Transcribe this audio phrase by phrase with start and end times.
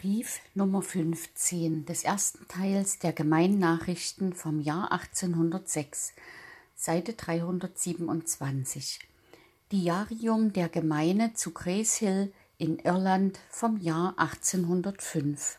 [0.00, 6.12] Brief Nummer 15 des ersten Teils der Gemeinnachrichten vom Jahr 1806,
[6.76, 9.00] Seite 327.
[9.72, 15.58] Diarium der Gemeine zu Gräshill in Irland vom Jahr 1805.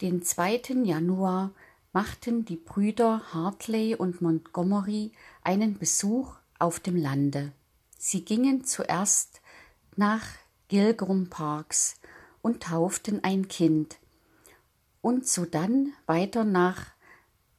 [0.00, 0.62] Den 2.
[0.84, 1.50] Januar
[1.92, 7.52] machten die Brüder Hartley und Montgomery einen Besuch auf dem Lande.
[7.98, 9.42] Sie gingen zuerst
[9.96, 10.24] nach
[10.68, 12.00] Gilgrum Parks,
[12.46, 13.96] und tauften ein Kind.
[15.00, 16.86] Und sodann weiter nach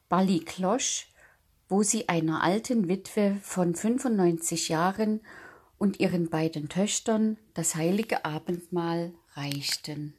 [0.08, 1.04] Ballycloche,
[1.68, 5.20] wo sie einer alten Witwe von 95 Jahren
[5.76, 10.14] und ihren beiden Töchtern das heilige Abendmahl reichten.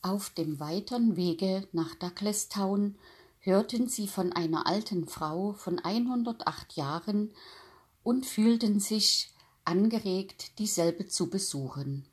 [0.00, 2.96] Auf dem weiteren Wege nach Douglastown
[3.40, 7.34] hörten sie von einer alten Frau von 108 Jahren
[8.02, 9.34] und fühlten sich
[9.66, 12.08] angeregt, dieselbe zu besuchen.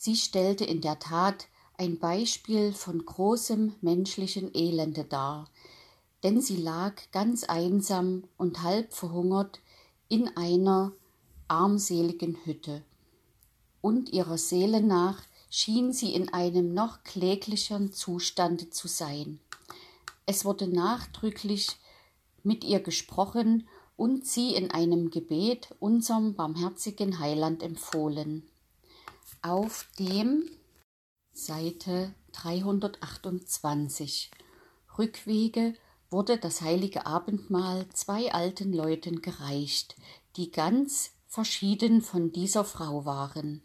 [0.00, 5.50] Sie stellte in der Tat ein Beispiel von großem menschlichen Elende dar,
[6.22, 9.58] denn sie lag ganz einsam und halb verhungert
[10.08, 10.92] in einer
[11.48, 12.84] armseligen Hütte.
[13.80, 19.40] Und ihrer Seele nach schien sie in einem noch kläglicheren Zustande zu sein.
[20.26, 21.70] Es wurde nachdrücklich
[22.44, 28.48] mit ihr gesprochen und sie in einem Gebet unserem barmherzigen Heiland empfohlen
[29.42, 30.48] auf dem
[31.32, 34.30] Seite 328
[34.98, 35.74] Rückwege
[36.10, 39.96] wurde das heilige Abendmahl zwei alten Leuten gereicht,
[40.36, 43.62] die ganz verschieden von dieser Frau waren.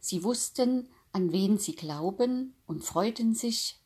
[0.00, 3.78] Sie wussten, an wen sie glauben und freuten sich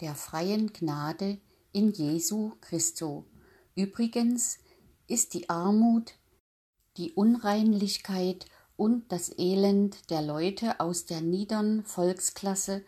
[0.00, 1.38] der freien Gnade
[1.72, 3.26] in Jesu Christo.
[3.74, 4.58] Übrigens
[5.06, 6.14] ist die Armut,
[6.96, 12.84] die Unreinlichkeit und das Elend der Leute aus der niedern Volksklasse,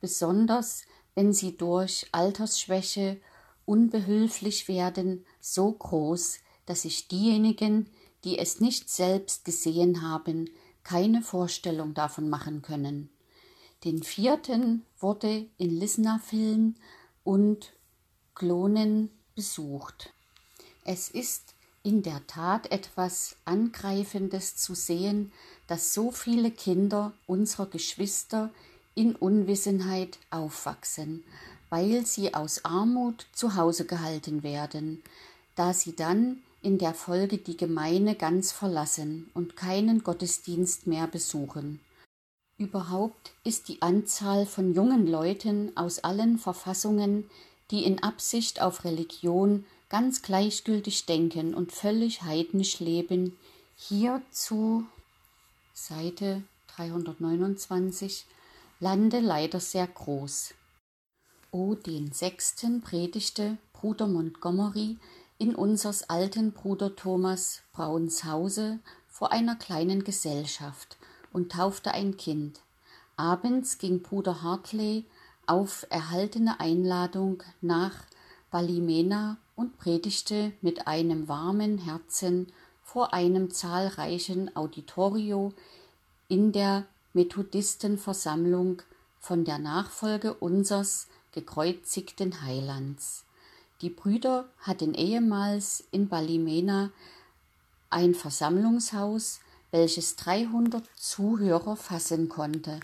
[0.00, 0.82] besonders
[1.14, 3.20] wenn sie durch Altersschwäche
[3.66, 7.88] unbehülflich werden, so groß, dass sich diejenigen,
[8.24, 10.50] die es nicht selbst gesehen haben,
[10.82, 13.10] keine Vorstellung davon machen können.
[13.84, 16.76] Den vierten wurde in Lisnafiln
[17.24, 17.72] und
[18.34, 20.12] Klonen besucht.
[20.84, 25.32] Es ist in der Tat etwas Angreifendes zu sehen,
[25.66, 28.50] dass so viele Kinder unserer Geschwister
[28.94, 31.24] in Unwissenheit aufwachsen,
[31.70, 35.02] weil sie aus Armut zu Hause gehalten werden,
[35.54, 41.80] da sie dann in der Folge die Gemeine ganz verlassen und keinen Gottesdienst mehr besuchen.
[42.58, 47.24] Überhaupt ist die Anzahl von jungen Leuten aus allen Verfassungen,
[47.70, 53.36] die in Absicht auf Religion ganz gleichgültig denken und völlig heidnisch leben,
[53.76, 54.86] hierzu
[55.74, 56.42] Seite
[56.76, 58.24] 329
[58.78, 60.54] Lande leider sehr groß.
[61.50, 64.96] O den sechsten predigte Bruder Montgomery
[65.38, 68.78] in unsers alten Bruder Thomas Brauns Hause
[69.08, 70.96] vor einer kleinen Gesellschaft
[71.32, 72.60] und taufte ein Kind.
[73.16, 75.04] Abends ging Bruder Hartley
[75.46, 78.04] auf erhaltene Einladung nach
[78.50, 82.50] Ballymena und predigte mit einem warmen Herzen
[82.82, 85.52] vor einem zahlreichen Auditorio
[86.28, 88.80] in der Methodistenversammlung
[89.18, 93.26] von der Nachfolge unsers gekreuzigten Heilands.
[93.82, 96.88] Die Brüder hatten ehemals in Ballymena
[97.90, 99.40] ein Versammlungshaus,
[99.72, 102.80] welches 300 Zuhörer fassen konnte,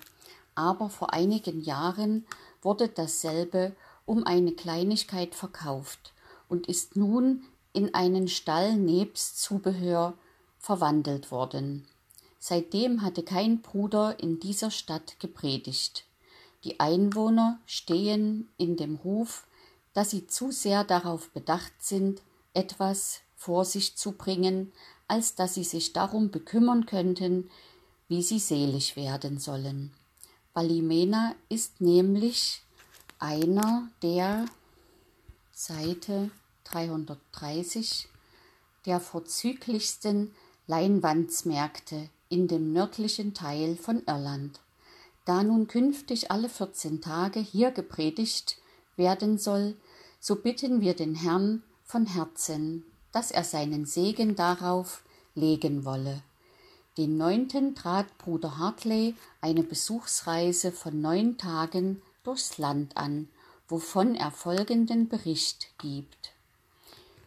[0.54, 2.26] aber vor einigen Jahren
[2.60, 6.12] wurde dasselbe um eine Kleinigkeit verkauft
[6.48, 10.14] und ist nun in einen Stall nebst Zubehör
[10.58, 11.86] verwandelt worden.
[12.38, 16.04] Seitdem hatte kein Bruder in dieser Stadt gepredigt.
[16.64, 19.46] Die Einwohner stehen in dem Ruf,
[19.92, 22.22] dass sie zu sehr darauf bedacht sind,
[22.54, 24.72] etwas vor sich zu bringen,
[25.08, 27.50] als dass sie sich darum bekümmern könnten,
[28.08, 29.92] wie sie selig werden sollen.
[30.54, 32.62] Balimena ist nämlich
[33.18, 34.46] einer der
[35.58, 36.30] Seite
[36.64, 38.08] 330
[38.84, 40.34] der vorzüglichsten
[40.66, 44.60] Leinwandsmärkte in dem nördlichen Teil von Irland.
[45.24, 48.58] Da nun künftig alle 14 Tage hier gepredigt
[48.96, 49.76] werden soll,
[50.20, 55.04] so bitten wir den Herrn von Herzen, dass er seinen Segen darauf
[55.34, 56.22] legen wolle.
[56.98, 63.30] Den neunten trat Bruder Hartley eine Besuchsreise von neun Tagen durchs Land an
[63.68, 66.32] wovon er folgenden Bericht gibt.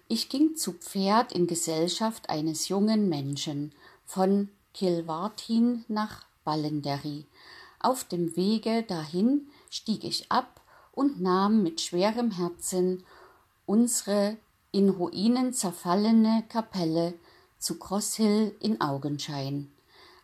[0.08, 3.74] Ich ging zu Pferd in Gesellschaft eines jungen Menschen
[4.06, 7.26] von Kilwartin nach Ballenderry.
[7.80, 10.62] Auf dem Wege dahin stieg ich ab
[10.94, 13.04] und nahm mit schwerem Herzen
[13.66, 14.38] unsere
[14.72, 17.14] in Ruinen zerfallene Kapelle
[17.60, 19.72] zu Cross Hill in Augenschein.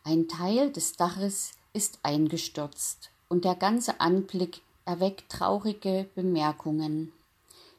[0.04, 7.12] Ein Teil des Daches ist eingestürzt und der ganze Anblick erweckt traurige Bemerkungen.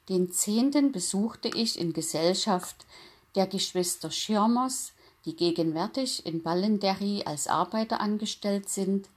[0.09, 2.87] Den zehnten besuchte ich in Gesellschaft
[3.35, 4.93] der Geschwister Schirmers,
[5.25, 9.09] die gegenwärtig in Ballenderry als Arbeiter angestellt sind,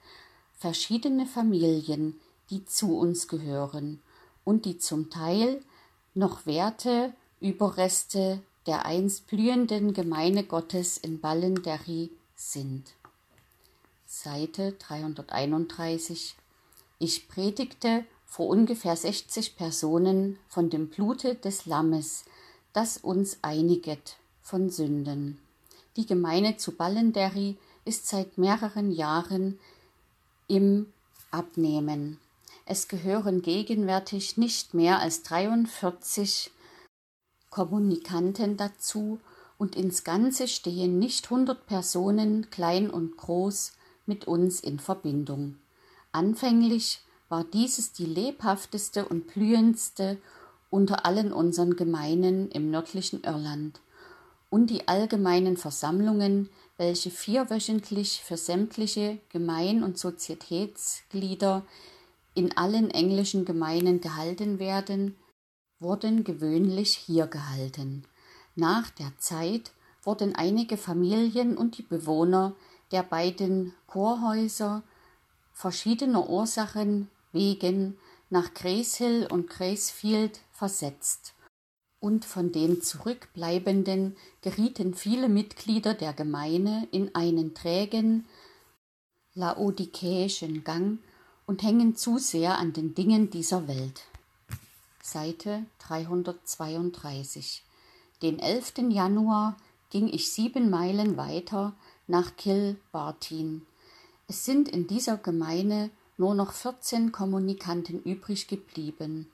[0.58, 2.20] verschiedene Familien,
[2.50, 4.02] die zu uns gehören
[4.44, 5.62] und die zum Teil
[6.16, 12.84] noch Werte, Überreste der einst blühenden Gemeine Gottes in Ballenderry sind.
[14.06, 16.36] Seite 331
[17.02, 22.26] Ich predigte vor ungefähr 60 Personen von dem Blute des Lammes,
[22.74, 25.40] das uns einiget von Sünden.
[25.96, 29.60] Die Gemeinde zu Ballenderry ist seit mehreren Jahren
[30.48, 30.92] im
[31.32, 32.20] Abnehmen.
[32.66, 36.52] Es gehören gegenwärtig nicht mehr als 43
[37.50, 39.20] Kommunikanten dazu
[39.58, 43.72] und ins Ganze stehen nicht 100 Personen, klein und groß,
[44.06, 45.56] mit uns in Verbindung.
[46.20, 47.00] Anfänglich
[47.30, 50.18] war dieses die lebhafteste und blühendste
[50.70, 53.80] unter allen unseren Gemeinen im nördlichen Irland
[54.50, 61.66] und die allgemeinen Versammlungen, welche vierwöchentlich für sämtliche Gemein- und Sozietätsglieder
[62.34, 65.16] in allen englischen Gemeinen gehalten werden,
[65.80, 68.04] wurden gewöhnlich hier gehalten.
[68.56, 69.72] Nach der Zeit
[70.04, 72.58] wurden einige Familien und die Bewohner
[72.92, 74.84] der beiden Chorhäuser
[75.60, 77.98] verschiedener Ursachen wegen
[78.30, 81.34] nach Gracehill und Gracefield versetzt
[82.00, 88.26] und von den zurückbleibenden gerieten viele Mitglieder der Gemeinde in einen trägen,
[89.34, 91.00] laodikäischen Gang
[91.46, 94.04] und hängen zu sehr an den Dingen dieser Welt.
[95.04, 97.66] Seite 332
[98.22, 98.76] Den 11.
[98.92, 99.58] Januar
[99.90, 101.74] ging ich sieben Meilen weiter
[102.08, 103.66] nach Kilbartin.
[104.30, 109.30] Es sind in dieser Gemeinde nur noch 14 Kommunikanten übrig geblieben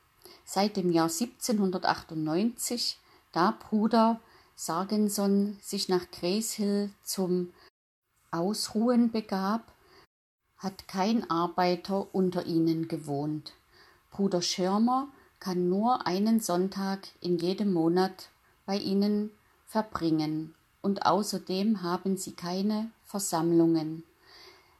[0.46, 3.00] seit dem Jahr 1798,
[3.32, 4.22] da Bruder
[4.56, 7.52] Sargenson sich nach Gracehill zum
[8.32, 9.74] Ausruhen begab,
[10.58, 13.54] hat kein Arbeiter unter ihnen gewohnt.
[14.12, 15.10] Bruder Schirmer
[15.40, 18.30] kann nur einen Sonntag in jedem Monat
[18.66, 19.32] bei ihnen
[19.66, 24.04] verbringen und außerdem haben sie keine Versammlungen.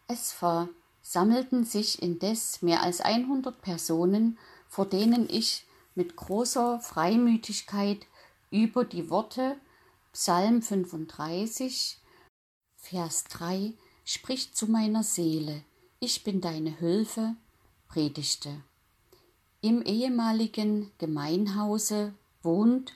[0.08, 4.38] Es versammelten sich indes mehr als 100 Personen
[4.76, 5.66] vor denen ich
[5.96, 8.06] mit großer Freimütigkeit
[8.52, 9.56] über die Worte
[10.12, 11.98] Psalm 35,
[12.76, 13.74] Vers 3
[14.04, 15.64] spricht zu meiner Seele,
[16.00, 17.36] ich bin deine Hülfe,
[17.88, 18.62] predigte.
[19.62, 22.14] Im ehemaligen Gemeinhause
[22.44, 22.94] wohnt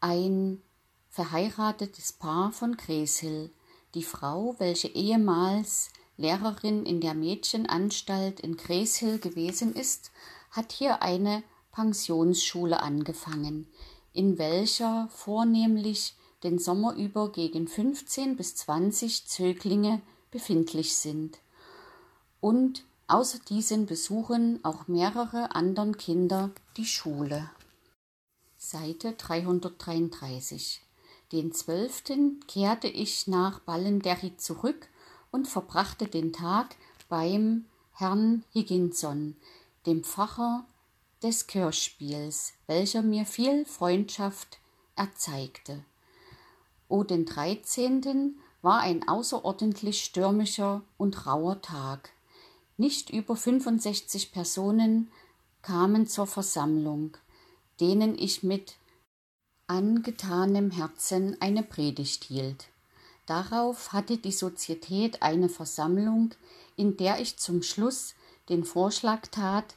[0.00, 0.62] ein
[1.10, 3.50] verheiratetes Paar von Gräshill.
[3.94, 10.10] Die Frau, welche ehemals Lehrerin in der Mädchenanstalt in Gräshill gewesen ist,
[10.50, 11.42] hat hier eine
[11.72, 13.68] Pensionsschule angefangen,
[14.12, 21.38] in welcher vornehmlich den Sommer über gegen 15 bis 20 Zöglinge befindlich sind.
[22.40, 27.50] Und außer diesen besuchen auch mehrere anderen Kinder die Schule.
[28.56, 30.80] Seite 333.
[31.32, 32.04] Den 12.
[32.46, 34.88] kehrte ich nach Ballenderry zurück
[35.36, 36.76] und verbrachte den Tag
[37.10, 39.36] beim Herrn Higginson,
[39.84, 40.64] dem Pfarrer
[41.22, 44.58] des Kirchspiels, welcher mir viel Freundschaft
[44.96, 45.84] erzeigte.
[46.88, 48.38] O den 13.
[48.62, 52.12] war ein außerordentlich stürmischer und rauer Tag.
[52.78, 55.10] Nicht über 65 Personen
[55.60, 57.18] kamen zur Versammlung,
[57.78, 58.76] denen ich mit
[59.66, 62.68] angetanem Herzen eine Predigt hielt.
[63.26, 66.30] Darauf hatte die Sozietät eine Versammlung,
[66.76, 68.14] in der ich zum Schluss
[68.48, 69.74] den Vorschlag tat,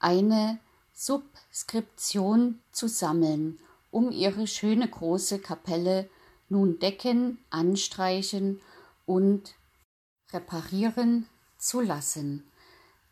[0.00, 0.58] eine
[0.92, 3.60] Subskription zu sammeln,
[3.92, 6.10] um ihre schöne große Kapelle
[6.48, 8.60] nun decken, anstreichen
[9.06, 9.54] und
[10.32, 11.26] reparieren
[11.56, 12.50] zu lassen,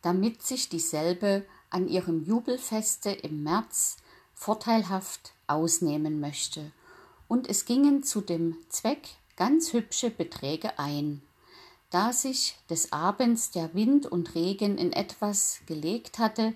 [0.03, 3.99] damit sich dieselbe an ihrem Jubelfeste im März
[4.35, 6.73] vorteilhaft ausnehmen möchte.
[7.29, 11.23] Und es gingen zu dem Zweck ganz hübsche Beträge ein.
[11.91, 16.55] Da sich des Abends der Wind und Regen in etwas gelegt hatte,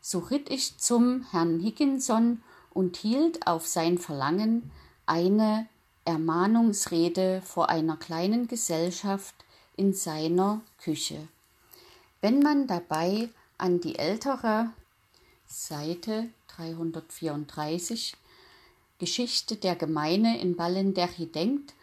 [0.00, 4.70] so ritt ich zum Herrn Higginson und hielt auf sein Verlangen
[5.06, 5.66] eine
[6.04, 9.34] Ermahnungsrede vor einer kleinen Gesellschaft
[9.76, 11.28] in seiner Küche.
[12.20, 14.70] Wenn man dabei an die ältere
[15.46, 18.16] Seite 334
[18.98, 21.74] Geschichte der Gemeine in Ballenderry denkt,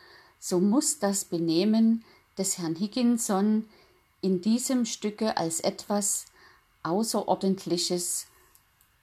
[0.47, 2.05] so muss das Benehmen
[2.37, 3.67] des Herrn Higginson
[4.21, 6.25] in diesem Stücke als etwas
[6.83, 8.27] Außerordentliches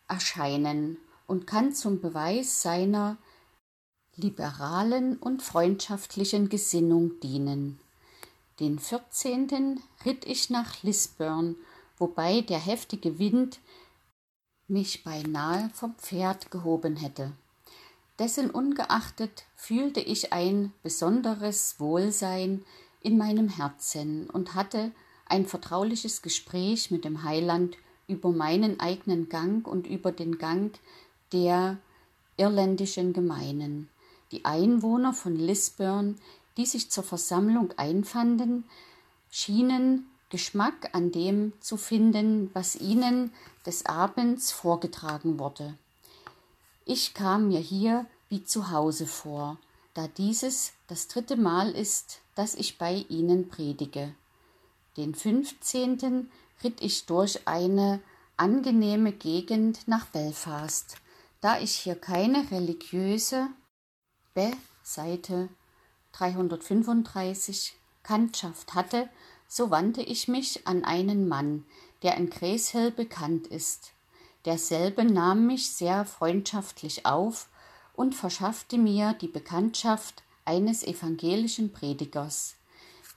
[0.06, 3.16] erscheinen und kann zum Beweis seiner
[4.14, 7.80] liberalen und freundschaftlichen Gesinnung dienen.
[8.60, 9.82] Den 14.
[10.04, 11.56] ritt ich nach Lisburn,
[11.98, 13.58] wobei der heftige Wind
[14.68, 17.32] mich beinahe vom Pferd gehoben hätte.
[18.18, 22.64] Dessen ungeachtet fühlte ich ein besonderes Wohlsein
[23.00, 24.92] in meinem Herzen und hatte
[25.26, 27.76] ein vertrauliches Gespräch mit dem Heiland
[28.06, 30.78] über meinen eigenen Gang und über den Gang
[31.32, 31.78] der
[32.36, 33.88] irländischen Gemeinen.
[34.30, 36.18] Die Einwohner von Lisburn,
[36.56, 38.64] die sich zur Versammlung einfanden,
[39.30, 43.32] schienen Geschmack an dem zu finden, was ihnen
[43.66, 45.76] des Abends vorgetragen wurde.
[46.84, 49.58] Ich kam mir hier wie zu Hause vor,
[49.94, 54.14] da dieses das dritte Mal ist, dass ich bei ihnen predige.
[54.96, 56.30] Den fünfzehnten
[56.64, 58.00] ritt ich durch eine
[58.36, 60.96] angenehme Gegend nach Belfast,
[61.40, 63.48] da ich hier keine religiöse
[64.34, 64.50] B
[64.82, 65.48] Seite
[66.12, 69.08] 335 Kantschaft hatte,
[69.46, 71.64] so wandte ich mich an einen Mann,
[72.02, 73.91] der in Gräshill bekannt ist.
[74.44, 77.48] Derselbe nahm mich sehr freundschaftlich auf
[77.94, 82.56] und verschaffte mir die Bekanntschaft eines evangelischen Predigers.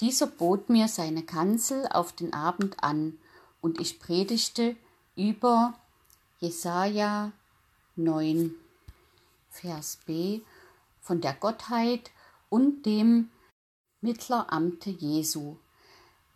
[0.01, 3.17] Dieser bot mir seine Kanzel auf den Abend an,
[3.61, 4.75] und ich predigte
[5.15, 5.73] über
[6.39, 7.31] Jesaja
[7.95, 8.53] 9,
[9.49, 10.41] Vers b
[11.01, 12.11] von der Gottheit
[12.49, 13.29] und dem
[14.01, 15.55] Mittleramte Jesu.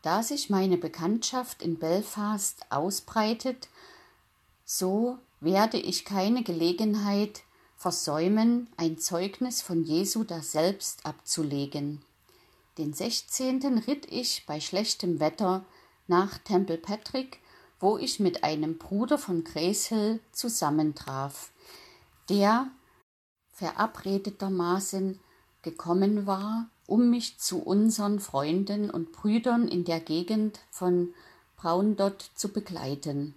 [0.01, 3.67] Da sich meine Bekanntschaft in Belfast ausbreitet,
[4.71, 7.41] so werde ich keine Gelegenheit
[7.75, 12.05] versäumen, ein Zeugnis von Jesu daselbst abzulegen.
[12.77, 13.79] Den 16.
[13.87, 15.65] ritt ich bei schlechtem Wetter
[16.05, 17.39] nach Temple Patrick,
[17.79, 21.51] wo ich mit einem Bruder von Gräshill zusammentraf,
[22.29, 22.67] der
[23.53, 25.19] verabredetermaßen
[25.63, 31.15] gekommen war, um mich zu unseren Freunden und Brüdern in der Gegend von
[31.57, 33.33] Braundott zu begleiten.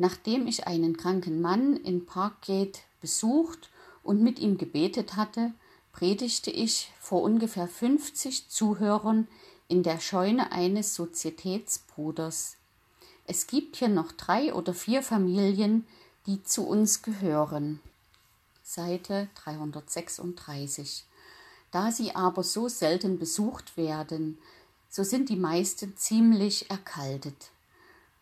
[0.00, 3.68] Nachdem ich einen kranken Mann in Parkgate besucht
[4.02, 5.52] und mit ihm gebetet hatte,
[5.92, 9.28] predigte ich vor ungefähr 50 Zuhörern
[9.68, 12.56] in der Scheune eines Sozietätsbruders.
[13.26, 15.86] Es gibt hier noch drei oder vier Familien,
[16.24, 17.78] die zu uns gehören.
[18.62, 21.04] Seite 336.
[21.72, 24.38] Da sie aber so selten besucht werden,
[24.88, 27.50] so sind die meisten ziemlich erkaltet.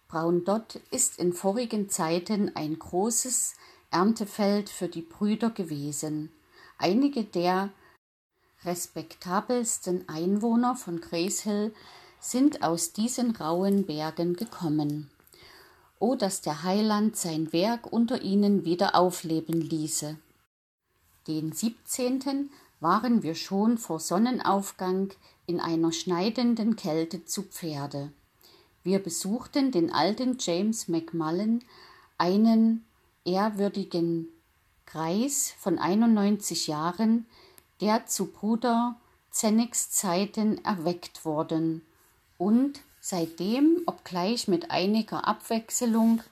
[0.09, 3.55] Braundott ist in vorigen Zeiten ein großes
[3.91, 6.31] Erntefeld für die Brüder gewesen.
[6.79, 7.71] Einige der
[8.65, 11.75] respektabelsten Einwohner von Gräshill
[12.21, 15.11] sind aus diesen rauen Bergen gekommen.
[16.00, 20.17] O, dass der Heiland sein Werk unter ihnen wieder aufleben ließe
[21.29, 22.50] den 17.
[22.81, 25.12] waren wir schon vor Sonnenaufgang
[25.47, 28.12] in einer schneidenden Kälte zu Pferde.
[28.88, 31.62] Wir besuchten den alten James McMullen,
[32.16, 32.87] einen
[33.26, 34.28] ehrwürdigen
[34.87, 37.26] Greis von 91 Jahren,
[37.83, 38.99] der zu Bruder
[39.30, 41.83] Zennigs Zeiten erweckt worden
[42.38, 46.23] und seitdem, obgleich mit einiger Abwechselung,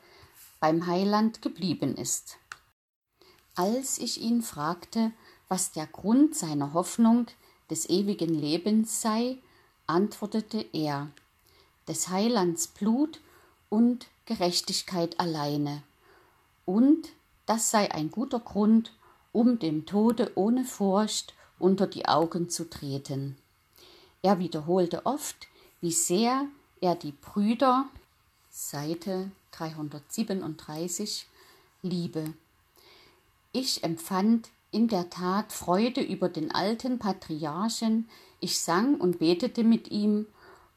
[0.58, 2.38] beim Heiland geblieben ist.
[3.54, 5.12] Als ich ihn fragte,
[5.48, 7.26] was der Grund seiner Hoffnung
[7.68, 9.36] des ewigen Lebens sei,
[9.86, 11.10] antwortete er
[11.88, 13.20] des Heilands Blut
[13.68, 15.82] und Gerechtigkeit alleine.
[16.64, 17.08] Und
[17.46, 18.92] das sei ein guter Grund,
[19.32, 23.36] um dem Tode ohne Furcht unter die Augen zu treten.
[24.22, 25.46] Er wiederholte oft,
[25.80, 26.46] wie sehr
[26.80, 27.86] er die Brüder
[28.50, 31.26] Seite 337
[31.82, 32.34] liebe
[33.56, 38.06] ich empfand in der Tat Freude über den alten Patriarchen,
[38.38, 40.26] ich sang und betete mit ihm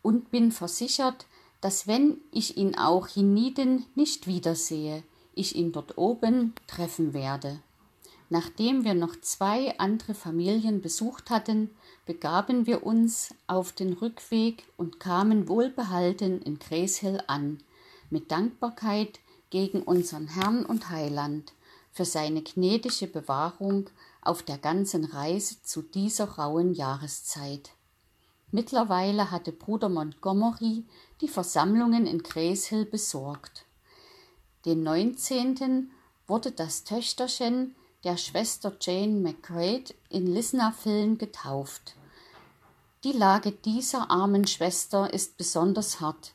[0.02, 1.26] und bin versichert,
[1.62, 5.04] dass wenn ich ihn auch hienieden nicht wiedersehe,
[5.34, 7.60] ich ihn dort oben treffen werde.
[8.30, 11.72] Nachdem wir noch zwei andere Familien besucht hatten,
[12.06, 17.64] begaben wir uns auf den Rückweg und kamen wohlbehalten in Gräshill an,
[18.10, 21.54] mit Dankbarkeit gegen unseren Herrn und Heiland
[21.92, 23.90] für seine gnädige Bewahrung
[24.22, 27.72] auf der ganzen Reise zu dieser rauen Jahreszeit.
[28.52, 30.84] Mittlerweile hatte Bruder Montgomery
[31.22, 33.66] die Versammlungen in Grace besorgt.
[34.66, 35.92] Den 19.
[36.28, 41.96] wurde das Töchterchen der Schwester Jane McCrae in Lisnafillen getauft.
[43.04, 46.34] Die Lage dieser armen Schwester ist besonders hart,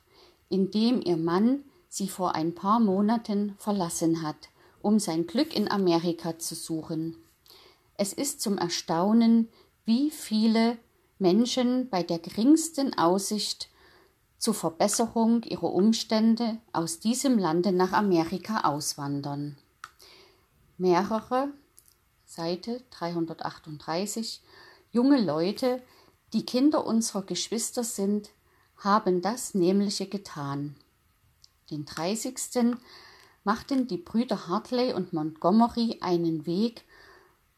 [0.49, 4.49] indem ihr Mann sie vor ein paar Monaten verlassen hat,
[4.83, 7.17] um sein Glück in Amerika zu suchen.
[7.97, 9.49] Es ist zum Erstaunen,
[9.85, 10.79] wie viele
[11.19, 13.69] Menschen bei der geringsten Aussicht
[14.39, 19.57] zur Verbesserung ihrer Umstände aus diesem Lande nach Amerika auswandern.
[20.77, 21.49] Mehrere,
[22.27, 24.43] Seite 338,
[24.91, 25.83] junge Leute,
[26.33, 28.31] die Kinder unserer Geschwister sind,
[28.77, 30.75] haben das nämliche getan.
[31.71, 32.77] Den 30.
[33.45, 36.85] machten die Brüder Hartley und Montgomery einen Weg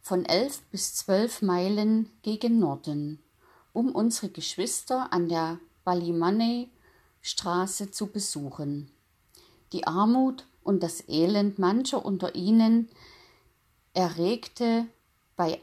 [0.02, 3.20] von elf bis zwölf Meilen gegen Norden,
[3.76, 8.90] um unsere Geschwister an der Ballymoney-Straße zu besuchen.
[9.74, 12.88] Die Armut und das Elend mancher unter ihnen
[13.92, 14.86] erregte
[15.36, 15.60] bei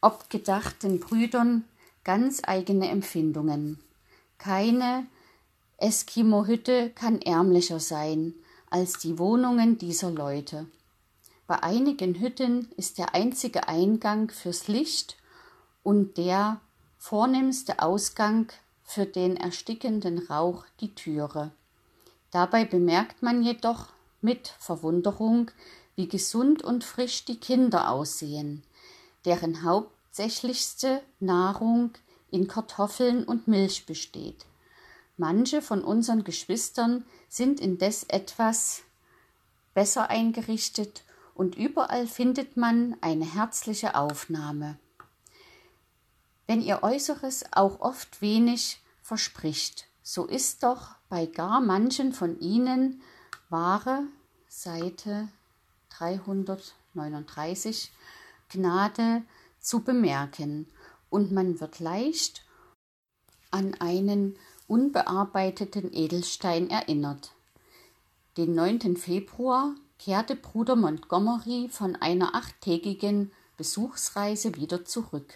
[0.00, 1.64] abgedachten Brüdern
[2.04, 3.80] ganz eigene Empfindungen.
[4.38, 5.08] Keine
[5.78, 8.34] Eskimo-Hütte kann ärmlicher sein
[8.70, 10.68] als die Wohnungen dieser Leute.
[11.48, 15.16] Bei einigen Hütten ist der einzige Eingang fürs Licht
[15.82, 16.60] und der
[16.98, 18.48] vornehmste Ausgang
[18.84, 21.52] für den erstickenden Rauch die Türe.
[22.30, 23.86] Dabei bemerkt man jedoch
[24.20, 25.50] mit Verwunderung,
[25.96, 28.62] wie gesund und frisch die Kinder aussehen,
[29.24, 31.92] deren hauptsächlichste Nahrung
[32.30, 34.44] in Kartoffeln und Milch besteht.
[35.16, 38.82] Manche von unseren Geschwistern sind indes etwas
[39.74, 41.02] besser eingerichtet
[41.34, 44.78] und überall findet man eine herzliche Aufnahme.
[46.48, 53.02] Wenn ihr Äußeres auch oft wenig verspricht, so ist doch bei gar manchen von ihnen
[53.50, 54.04] wahre
[54.48, 55.28] Seite
[55.90, 57.92] 339
[58.48, 59.24] Gnade
[59.60, 60.66] zu bemerken,
[61.10, 62.46] und man wird leicht
[63.50, 67.32] an einen unbearbeiteten Edelstein erinnert.
[68.38, 68.96] Den 9.
[68.96, 75.34] Februar kehrte Bruder Montgomery von einer achttägigen Besuchsreise wieder zurück.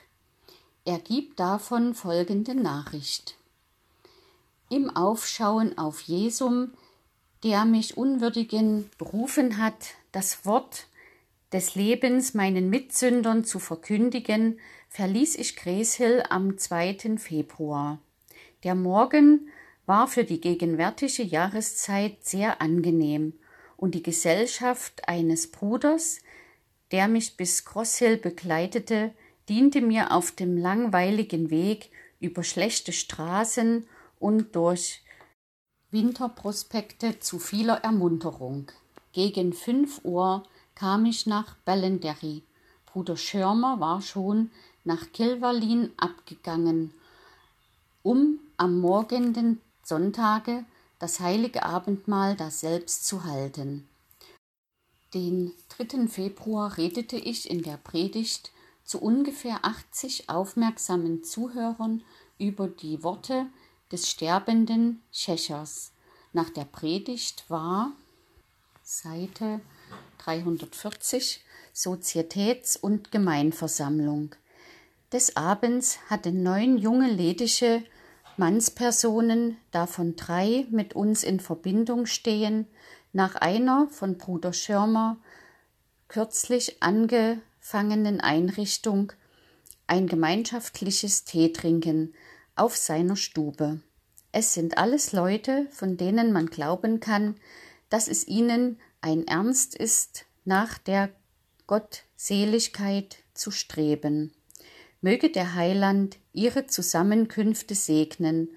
[0.84, 3.36] Er gibt davon folgende Nachricht.
[4.68, 6.72] Im Aufschauen auf Jesum,
[7.44, 10.88] der mich Unwürdigen berufen hat, das Wort
[11.52, 17.16] des Lebens meinen Mitsündern zu verkündigen, verließ ich Greshill am 2.
[17.16, 18.00] Februar.
[18.64, 19.48] Der Morgen
[19.86, 23.34] war für die gegenwärtige Jahreszeit sehr angenehm
[23.76, 26.18] und die Gesellschaft eines Bruders,
[26.90, 29.12] der mich bis Crosshill begleitete,
[29.52, 33.86] diente mir auf dem langweiligen Weg über schlechte Straßen
[34.18, 35.02] und durch
[35.90, 38.72] Winterprospekte zu vieler Ermunterung.
[39.12, 42.44] Gegen fünf Uhr kam ich nach Ballenderry.
[42.86, 44.50] Bruder Schirmer war schon
[44.84, 46.94] nach Kilverlin abgegangen,
[48.02, 50.64] um am morgenden Sonntage
[50.98, 53.86] das heilige Abendmahl daselbst zu halten.
[55.12, 56.08] Den 3.
[56.08, 58.50] Februar redete ich in der Predigt
[58.92, 62.04] zu ungefähr 80 aufmerksamen Zuhörern
[62.38, 63.46] über die Worte
[63.90, 65.92] des sterbenden Schächers.
[66.34, 67.92] Nach der Predigt war
[68.82, 69.62] Seite
[70.18, 74.34] 340 Sozietäts- und Gemeinversammlung.
[75.10, 77.82] Des Abends hatten neun junge ledische
[78.36, 82.66] Mannspersonen, davon drei mit uns in Verbindung stehen,
[83.14, 85.16] nach einer von Bruder Schirmer
[86.08, 86.82] kürzlich
[87.62, 89.12] angefangenen Einrichtung
[89.86, 92.12] ein gemeinschaftliches Teetrinken
[92.56, 93.80] auf seiner Stube.
[94.32, 97.36] Es sind alles Leute, von denen man glauben kann,
[97.88, 101.10] dass es ihnen ein Ernst ist, nach der
[101.68, 104.32] Gottseligkeit zu streben.
[105.00, 108.48] Möge der Heiland ihre Zusammenkünfte segnen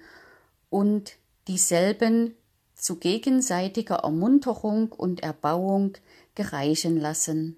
[0.68, 1.12] und
[1.46, 2.34] dieselben
[2.74, 5.92] zu gegenseitiger Ermunterung und Erbauung
[6.34, 7.56] gereichen lassen.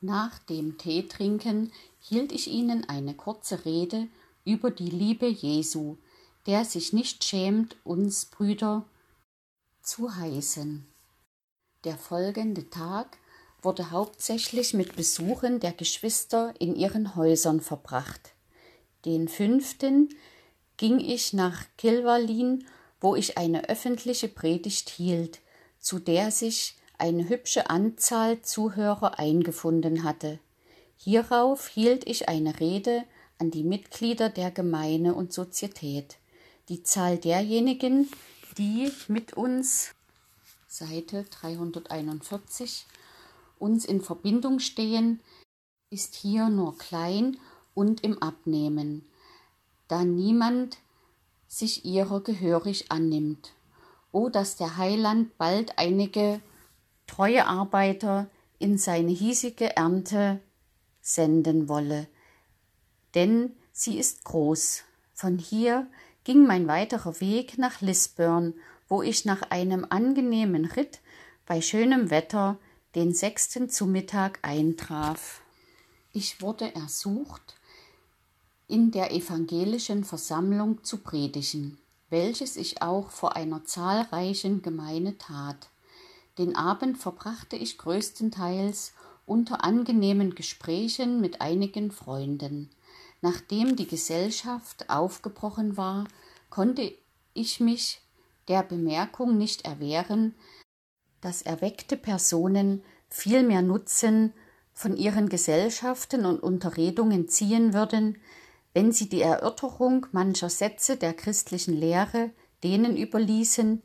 [0.00, 4.08] Nach dem Teetrinken hielt ich ihnen eine kurze Rede
[4.46, 5.98] über die Liebe Jesu,
[6.46, 8.86] der sich nicht schämt, uns Brüder
[9.82, 10.86] zu heißen.
[11.84, 13.18] Der folgende Tag
[13.60, 18.32] wurde hauptsächlich mit Besuchen der Geschwister in ihren Häusern verbracht.
[19.04, 20.08] Den fünften
[20.78, 22.66] ging ich nach Kilwalin,
[23.02, 25.40] wo ich eine öffentliche Predigt hielt,
[25.78, 30.38] zu der sich eine hübsche Anzahl Zuhörer eingefunden hatte.
[30.96, 33.04] Hierauf hielt ich eine Rede
[33.38, 36.18] an die Mitglieder der Gemeinde und Sozietät.
[36.68, 38.08] Die Zahl derjenigen,
[38.58, 39.94] die mit uns
[40.68, 42.86] Seite 341
[43.58, 45.20] uns in Verbindung stehen,
[45.90, 47.38] ist hier nur klein
[47.74, 49.04] und im Abnehmen,
[49.88, 50.78] da niemand
[51.48, 53.52] sich ihrer gehörig annimmt.
[54.12, 56.40] O, dass der Heiland bald einige
[57.10, 60.38] treue Arbeiter in seine hiesige Ernte
[61.00, 62.06] senden wolle,
[63.16, 64.84] denn sie ist groß.
[65.12, 65.88] Von hier
[66.22, 68.54] ging mein weiterer Weg nach Lisburn,
[68.88, 71.00] wo ich nach einem angenehmen Ritt
[71.46, 72.58] bei schönem Wetter
[72.94, 75.40] den sechsten zu Mittag eintraf.
[76.12, 77.56] Ich wurde ersucht,
[78.68, 85.69] in der evangelischen Versammlung zu predigen, welches ich auch vor einer zahlreichen Gemeinde tat.
[86.40, 88.94] Den Abend verbrachte ich größtenteils
[89.26, 92.70] unter angenehmen Gesprächen mit einigen Freunden.
[93.20, 96.04] Nachdem die Gesellschaft aufgebrochen war,
[96.48, 96.94] konnte
[97.34, 98.00] ich mich
[98.48, 100.34] der Bemerkung nicht erwehren,
[101.20, 104.32] dass erweckte Personen viel mehr Nutzen
[104.72, 108.16] von ihren Gesellschaften und Unterredungen ziehen würden,
[108.72, 112.30] wenn sie die Erörterung mancher Sätze der christlichen Lehre
[112.64, 113.82] denen überließen,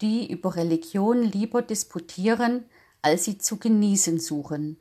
[0.00, 2.64] die über Religion lieber disputieren,
[3.02, 4.78] als sie zu genießen suchen,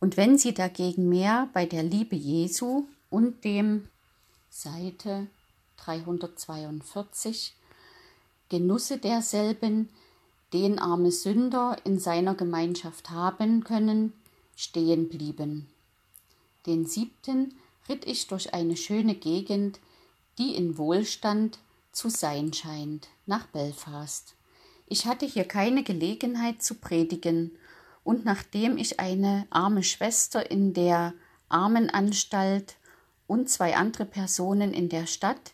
[0.00, 3.88] und wenn sie dagegen mehr bei der Liebe Jesu und dem
[4.48, 5.26] Seite
[5.76, 7.54] 342
[8.48, 9.90] Genusse derselben,
[10.52, 14.12] den arme Sünder in seiner Gemeinschaft haben können,
[14.56, 15.68] stehen blieben.
[16.66, 17.54] Den siebten
[17.88, 19.80] ritt ich durch eine schöne Gegend,
[20.38, 21.58] die in Wohlstand
[21.92, 24.34] zu sein scheint, nach Belfast.
[24.92, 27.56] Ich hatte hier keine Gelegenheit zu predigen,
[28.02, 31.14] und nachdem ich eine arme Schwester in der
[31.48, 32.74] Armenanstalt
[33.28, 35.52] und zwei andere Personen in der Stadt,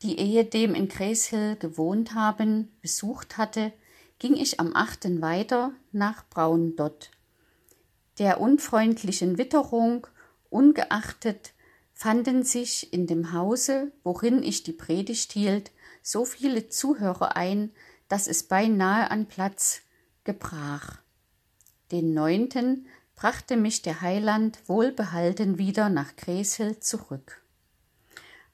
[0.00, 3.74] die ehedem in Gräshill gewohnt haben, besucht hatte,
[4.18, 7.10] ging ich am achten weiter nach Braundott.
[8.18, 10.06] Der unfreundlichen Witterung
[10.48, 11.52] ungeachtet
[11.92, 17.72] fanden sich in dem Hause, worin ich die Predigt hielt, so viele Zuhörer ein,
[18.08, 19.82] dass es beinahe an Platz
[20.24, 20.98] gebrach.
[21.90, 27.42] Den neunten brachte mich der Heiland wohlbehalten wieder nach Gräshill zurück.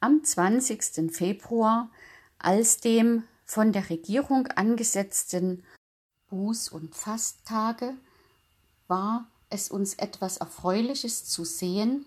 [0.01, 1.13] Am 20.
[1.13, 1.91] Februar,
[2.39, 5.65] als dem von der Regierung angesetzten
[6.31, 7.95] Buß- und Fasttage,
[8.89, 12.07] war es uns etwas Erfreuliches zu sehen,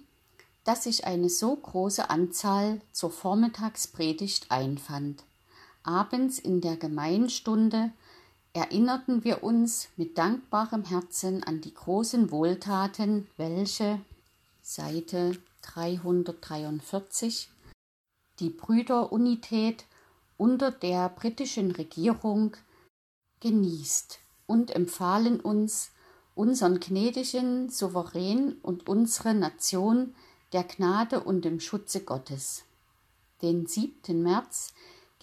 [0.63, 5.23] dass sich eine so große Anzahl zur Vormittagspredigt einfand.
[5.85, 7.91] Abends in der Gemeinstunde
[8.53, 14.01] erinnerten wir uns mit dankbarem Herzen an die großen Wohltaten, welche
[14.63, 17.49] Seite 343
[18.39, 19.85] die Brüderunität
[20.37, 22.57] unter der britischen Regierung
[23.41, 24.17] genießt
[24.47, 25.91] und empfahlen uns,
[26.33, 30.15] unseren gnädigen Souverän und unsere Nation
[30.51, 32.63] der Gnade und dem Schutze Gottes.
[33.43, 34.23] Den 7.
[34.23, 34.73] März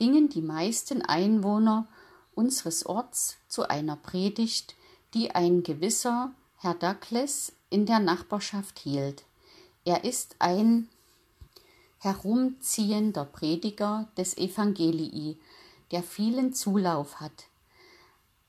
[0.03, 1.87] gingen die meisten Einwohner
[2.35, 4.75] unseres Orts zu einer Predigt,
[5.15, 9.23] die ein gewisser Herr Douglas in der Nachbarschaft hielt.
[9.85, 10.89] Er ist ein
[11.99, 15.39] herumziehender Prediger des Evangelii,
[15.93, 17.45] der vielen Zulauf hat.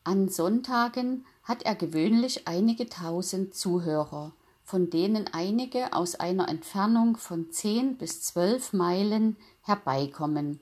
[0.04, 4.32] An Sonntagen hat er gewöhnlich einige tausend Zuhörer,
[4.63, 10.60] von denen einige aus einer Entfernung von zehn bis zwölf Meilen herbeikommen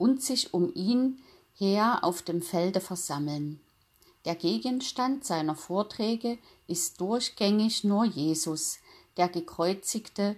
[0.00, 1.20] und sich um ihn
[1.52, 3.60] her auf dem Felde versammeln.
[4.24, 8.78] Der Gegenstand seiner Vorträge ist durchgängig nur Jesus,
[9.18, 10.36] der gekreuzigte,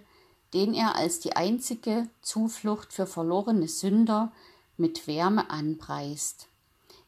[0.53, 4.33] den er als die einzige Zuflucht für verlorene Sünder
[4.75, 6.47] mit Wärme anpreist.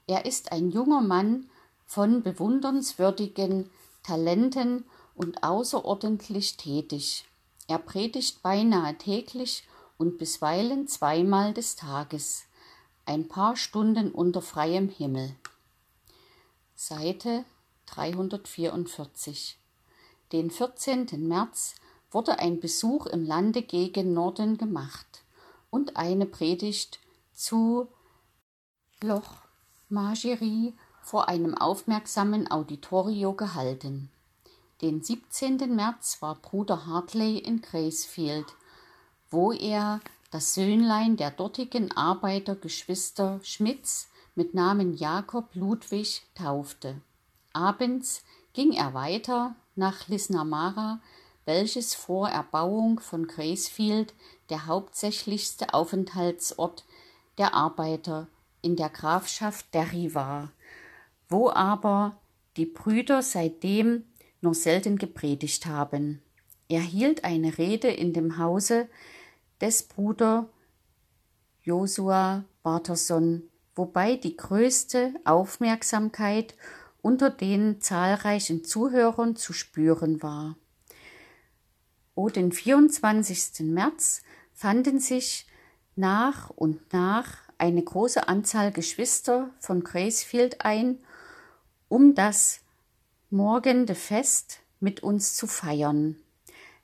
[0.08, 1.50] Er ist ein junger Mann
[1.86, 3.70] von bewundernswürdigen
[4.02, 7.26] Talenten und außerordentlich tätig.
[7.68, 9.64] Er predigt beinahe täglich
[9.98, 12.46] und bisweilen zweimal des Tages,
[13.06, 15.36] ein paar Stunden unter freiem Himmel.
[16.76, 17.46] Seite
[17.88, 19.58] 344.
[20.32, 21.08] Den 14.
[21.28, 21.76] März
[22.12, 25.24] wurde ein Besuch im Lande gegen Norden gemacht
[25.70, 27.00] und eine Predigt
[27.34, 27.88] zu
[29.02, 29.46] Loch
[29.90, 34.10] Margerie vor einem aufmerksamen Auditorio gehalten.
[34.82, 35.76] Den 17.
[35.76, 38.48] März war Bruder Hartley in Gracefield,
[39.36, 40.00] wo er
[40.32, 47.02] das Söhnlein der dortigen Arbeitergeschwister Schmitz mit Namen Jakob Ludwig taufte.
[47.52, 51.02] Abends ging er weiter nach Lisnamara
[51.44, 54.14] welches vor Erbauung von Gracefield
[54.50, 56.86] der hauptsächlichste Aufenthaltsort
[57.38, 58.28] der Arbeiter
[58.62, 60.54] in der Grafschaft Derry war,
[61.30, 62.18] wo aber
[62.58, 64.06] die Brüder seitdem
[64.42, 66.22] nur selten gepredigt haben.
[66.68, 68.88] Er hielt eine Rede in dem Hause
[69.62, 70.50] des Bruder
[71.64, 73.44] Josua Barterson,
[73.76, 76.56] wobei die größte Aufmerksamkeit
[77.02, 80.56] unter den zahlreichen Zuhörern zu spüren war.
[82.16, 83.62] O den 24.
[83.62, 84.22] März
[84.54, 85.48] fanden sich
[85.96, 91.00] nach und nach eine große Anzahl Geschwister von Gracefield ein,
[91.88, 92.62] um das
[93.30, 96.18] morgende Fest mit uns zu feiern.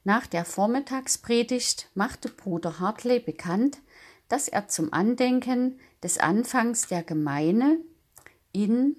[0.04, 3.78] Nach der Vormittagspredigt machte Bruder Hartley bekannt,
[4.30, 7.78] dass er zum Andenken des Anfangs der Gemeine
[8.52, 8.96] in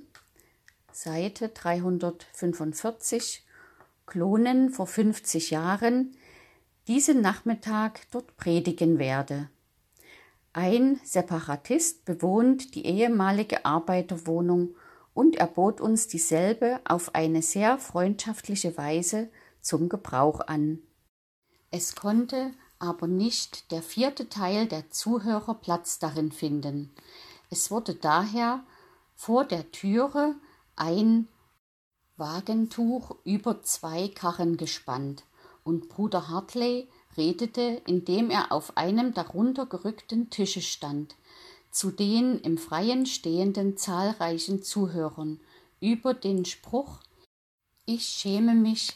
[0.92, 3.44] Seite 345
[4.06, 6.16] Klonen vor 50 Jahren
[6.86, 9.48] diesen Nachmittag dort predigen werde.
[10.52, 14.76] Ein Separatist bewohnt die ehemalige Arbeiterwohnung
[15.14, 19.30] und er bot uns dieselbe auf eine sehr freundschaftliche Weise
[19.62, 20.78] zum Gebrauch an.
[21.72, 26.94] Es konnte aber nicht der vierte Teil der Zuhörer Platz darin finden.
[27.50, 28.62] Es wurde daher
[29.14, 30.34] vor der Türe
[30.76, 31.28] ein
[32.16, 35.24] Wagentuch über zwei Karren gespannt,
[35.64, 41.14] und Bruder Hartley redete, indem er auf einem darunter gerückten Tische stand,
[41.70, 45.40] zu den im Freien stehenden zahlreichen Zuhörern,
[45.80, 46.98] über den Spruch
[47.86, 48.94] Ich schäme mich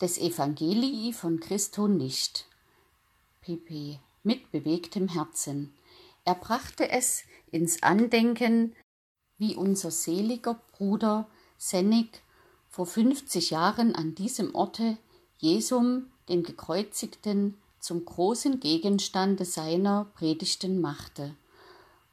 [0.00, 2.46] des Evangelii von Christo nicht.
[3.40, 3.98] pp.
[4.22, 5.74] mit bewegtem Herzen.
[6.24, 8.76] Er brachte es ins Andenken,
[9.38, 12.22] wie unser seliger Bruder Sennig
[12.68, 14.98] vor fünfzig Jahren an diesem Orte
[15.38, 21.34] Jesum, den Gekreuzigten, zum großen Gegenstande seiner Predigten machte,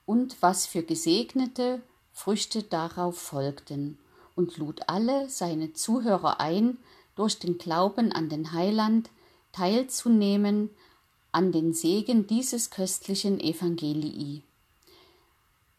[0.05, 3.99] und was für gesegnete Früchte darauf folgten,
[4.35, 6.77] und lud alle seine Zuhörer ein,
[7.15, 9.09] durch den Glauben an den Heiland
[9.51, 10.69] teilzunehmen
[11.31, 14.43] an den Segen dieses köstlichen Evangelii.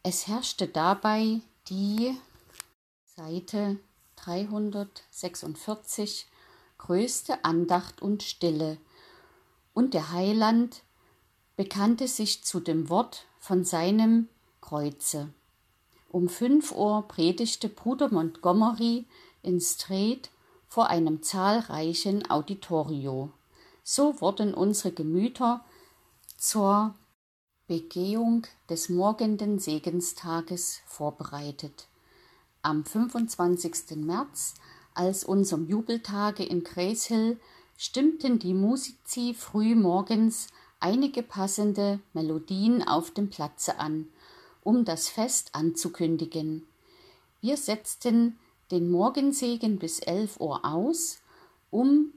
[0.02, 2.16] Es herrschte dabei die
[3.16, 3.78] Seite
[4.16, 6.26] 346
[6.78, 8.78] größte Andacht und Stille,
[9.72, 10.82] und der Heiland
[11.56, 14.28] bekannte sich zu dem Wort von seinem
[14.60, 15.32] Kreuze.
[16.10, 19.06] Um fünf Uhr predigte Bruder Montgomery
[19.42, 20.30] in Street
[20.68, 23.32] vor einem zahlreichen Auditorio.
[23.82, 25.64] So wurden unsere Gemüter
[26.36, 26.94] zur
[27.66, 31.88] Begehung des morgenden Segenstages vorbereitet.
[32.62, 33.96] Am 25.
[33.96, 34.54] März,
[34.94, 37.40] als unserem Jubeltage in Gracehill,
[37.76, 40.48] stimmten die Musici früh morgens
[40.80, 44.08] einige passende Melodien auf dem Platze an,
[44.62, 46.66] um das Fest anzukündigen.
[47.40, 48.38] Wir setzten
[48.70, 51.18] den Morgensegen bis elf Uhr aus,
[51.70, 52.12] um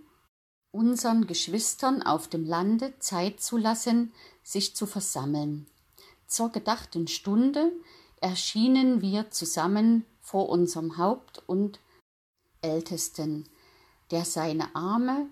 [0.72, 5.68] unseren Geschwistern auf dem Lande Zeit zu lassen, sich zu versammeln.
[6.28, 7.72] Zur gedachten Stunde
[8.22, 11.80] erschienen wir zusammen vor unserem Haupt und
[12.62, 13.48] Ältesten,
[14.12, 15.28] der seine arme,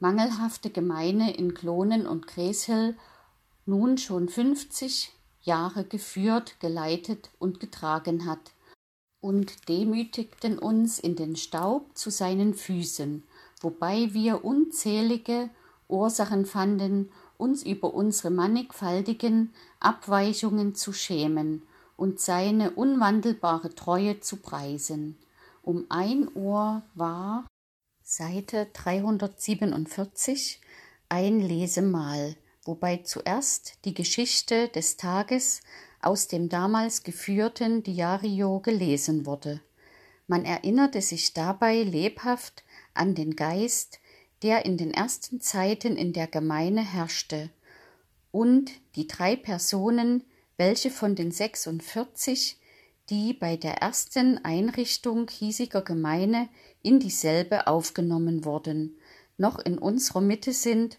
[0.00, 2.96] mangelhafte Gemeine in Klonen und Gräshill
[3.64, 8.52] nun schon fünfzig Jahre geführt, geleitet und getragen hat,
[9.24, 13.22] und demütigten uns in den Staub zu seinen Füßen,
[13.62, 15.48] wobei wir unzählige
[15.88, 21.62] Ursachen fanden, uns über unsere mannigfaltigen Abweichungen zu schämen
[21.96, 25.16] und seine unwandelbare Treue zu preisen.
[25.62, 27.46] Um ein Uhr war
[28.02, 30.60] Seite 347
[31.08, 35.62] ein Lesemal, wobei zuerst die Geschichte des Tages
[36.04, 39.60] aus dem damals geführten Diario gelesen wurde.
[40.26, 42.64] Man erinnerte sich dabei lebhaft
[42.94, 44.00] an den Geist,
[44.42, 47.50] der in den ersten Zeiten in der Gemeine herrschte,
[48.30, 50.24] und die drei Personen,
[50.56, 52.58] welche von den 46,
[53.10, 56.48] die bei der ersten Einrichtung hiesiger Gemeine
[56.82, 58.98] in dieselbe aufgenommen wurden,
[59.36, 60.98] noch in unserer Mitte sind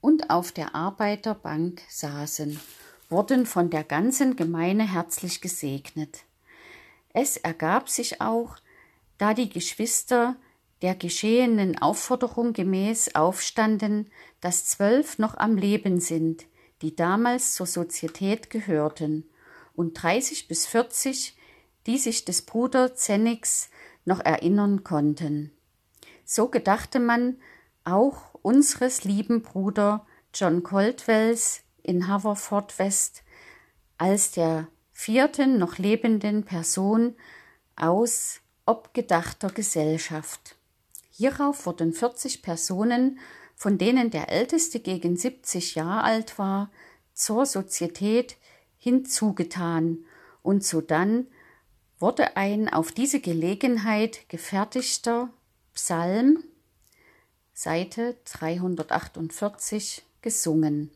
[0.00, 2.60] und auf der Arbeiterbank saßen
[3.14, 6.24] wurden von der ganzen Gemeine herzlich gesegnet.
[7.12, 8.56] Es ergab sich auch,
[9.18, 10.34] da die Geschwister
[10.82, 16.46] der geschehenen Aufforderung gemäß aufstanden, dass zwölf noch am Leben sind,
[16.82, 19.30] die damals zur Sozietät gehörten,
[19.76, 21.36] und dreißig bis vierzig,
[21.86, 23.70] die sich des Bruder Zenix
[24.04, 25.52] noch erinnern konnten.
[26.24, 27.36] So gedachte man
[27.84, 32.74] auch unseres lieben Bruder John Coltwells in Haverford
[33.98, 37.14] als der vierten noch lebenden Person
[37.76, 40.56] aus obgedachter Gesellschaft.
[41.10, 43.18] Hierauf wurden 40 Personen,
[43.54, 46.70] von denen der älteste gegen 70 Jahre alt war,
[47.12, 48.36] zur Sozietät
[48.78, 50.04] hinzugetan
[50.42, 51.28] und sodann
[52.00, 55.30] wurde ein auf diese Gelegenheit gefertigter
[55.74, 56.42] Psalm,
[57.52, 60.90] Seite 348, gesungen.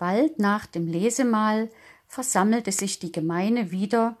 [0.00, 1.70] Bald nach dem Lesemahl
[2.08, 4.16] versammelte sich die Gemeinde wieder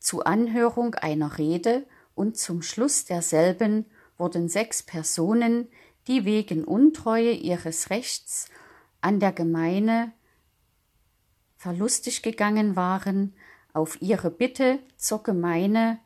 [0.00, 5.68] zu Anhörung einer Rede und zum Schluss derselben wurden sechs Personen,
[6.08, 8.48] die wegen Untreue ihres Rechts
[9.00, 10.10] an der Gemeinde
[11.56, 13.34] verlustig gegangen waren,
[13.72, 15.98] auf ihre Bitte zur Gemeinde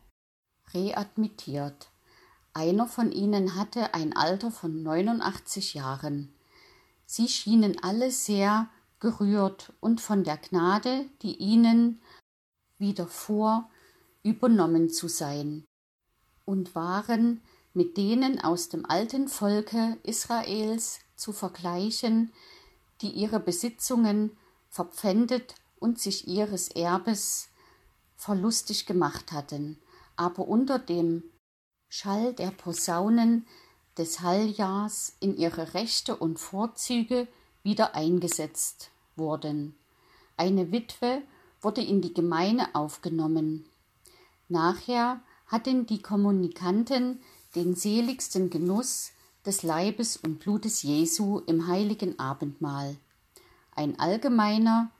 [0.74, 1.88] readmittiert.
[2.52, 6.34] Einer von ihnen hatte ein Alter von 89 Jahren.
[7.06, 8.68] Sie schienen alle sehr
[9.02, 12.00] gerührt und von der Gnade, die ihnen
[12.78, 13.68] widerfuhr,
[14.22, 15.64] übernommen zu sein,
[16.44, 17.42] und waren
[17.74, 22.32] mit denen aus dem alten Volke Israels zu vergleichen,
[23.00, 24.36] die ihre Besitzungen
[24.68, 27.48] verpfändet und sich ihres Erbes
[28.14, 29.82] verlustig gemacht hatten,
[30.14, 31.24] aber unter dem
[31.88, 33.48] Schall der Posaunen
[33.98, 37.26] des Halljahrs in ihre Rechte und Vorzüge
[37.62, 39.74] wieder eingesetzt wurden.
[40.36, 41.22] Eine Witwe
[41.60, 43.66] wurde in die Gemeinde aufgenommen.
[44.48, 47.20] Nachher hatten die Kommunikanten
[47.54, 49.12] den seligsten Genuss
[49.44, 52.96] des Leibes und Blutes Jesu im heiligen Abendmahl.
[53.74, 54.90] Ein allgemeiner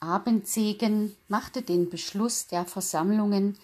[0.00, 3.56] Abendsegen machte den Beschluss der Versammlungen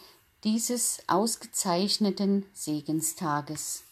[0.45, 3.83] dieses ausgezeichneten Segenstages.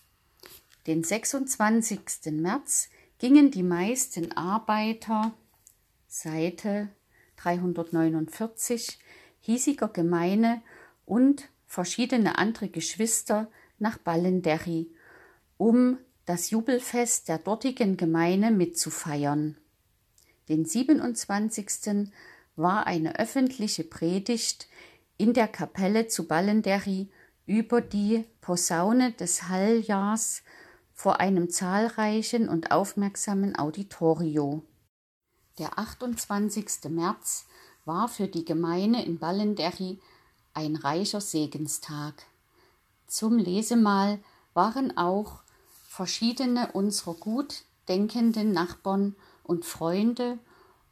[0.86, 2.00] Den 26.
[2.30, 5.32] März gingen die meisten Arbeiter
[6.06, 6.88] Seite
[7.36, 8.98] 349
[9.40, 10.60] hiesiger Gemeinde
[11.04, 14.90] und verschiedene andere Geschwister nach Ballenderry,
[15.56, 19.56] um das Jubelfest der dortigen Gemeinde mitzufeiern.
[20.48, 22.10] Den 27.
[22.56, 24.68] war eine öffentliche Predigt
[25.18, 27.08] in der Kapelle zu Ballenderry
[27.46, 30.42] über die Posaune des Halljahrs
[30.96, 34.62] vor einem zahlreichen und aufmerksamen Auditorio.
[35.58, 36.88] Der 28.
[36.88, 37.44] März
[37.84, 40.00] war für die Gemeinde in Ballenderry
[40.54, 42.14] ein reicher Segenstag.
[43.06, 44.18] Zum Lesemahl
[44.54, 45.42] waren auch
[45.86, 50.38] verschiedene unserer gut denkenden Nachbarn und Freunde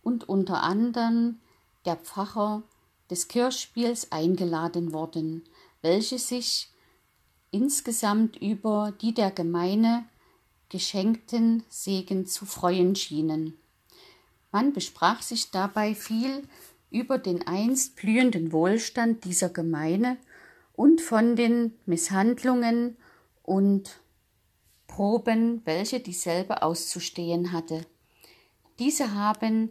[0.02, 1.40] und unter anderem
[1.86, 2.62] der Pfarrer
[3.10, 5.44] des Kirchspiels eingeladen worden,
[5.80, 6.73] welche sich
[7.54, 10.02] insgesamt über die der Gemeinde
[10.70, 13.56] geschenkten Segen zu freuen schienen.
[14.50, 16.42] Man besprach sich dabei viel
[16.90, 20.16] über den einst blühenden Wohlstand dieser Gemeinde
[20.74, 22.96] und von den Misshandlungen
[23.44, 24.00] und
[24.88, 27.86] Proben, welche dieselbe auszustehen hatte.
[28.80, 29.70] Diese haben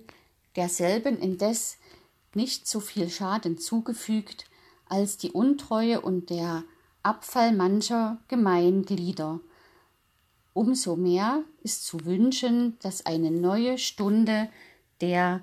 [0.56, 1.78] derselben indes
[2.34, 4.46] nicht so viel Schaden zugefügt
[4.88, 6.64] als die Untreue und der
[7.04, 9.42] Abfall mancher Gemeinglieder.
[10.54, 14.50] Umso mehr ist zu wünschen, dass eine neue Stunde
[15.02, 15.42] der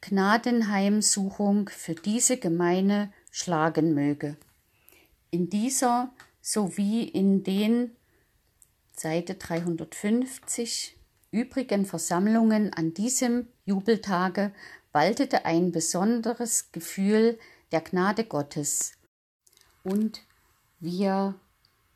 [0.00, 4.38] Gnadenheimsuchung für diese Gemeinde schlagen möge.
[5.30, 7.94] In dieser sowie in den
[8.96, 10.96] Seite 350
[11.30, 14.54] übrigen Versammlungen an diesem Jubeltage
[14.92, 17.38] waltete ein besonderes Gefühl
[17.72, 18.92] der Gnade Gottes.
[19.82, 20.22] Und
[20.84, 21.34] wir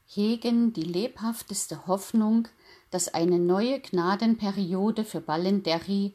[0.06, 2.48] hegen die lebhafteste Hoffnung,
[2.90, 6.14] dass eine neue Gnadenperiode für Ballenderry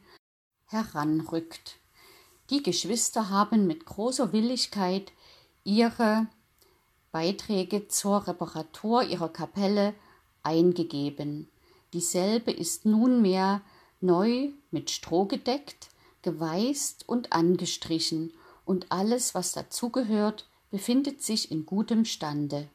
[0.66, 1.78] heranrückt.
[2.50, 5.12] Die Geschwister haben mit großer Willigkeit
[5.64, 6.28] ihre
[7.12, 9.94] Beiträge zur Reparatur ihrer Kapelle
[10.42, 11.50] eingegeben.
[11.94, 13.62] Dieselbe ist nunmehr
[14.02, 15.90] neu mit Stroh gedeckt,
[16.24, 18.34] geweißt und angestrichen,
[18.66, 22.68] und alles, was dazugehört, befindet sich in gutem Stande.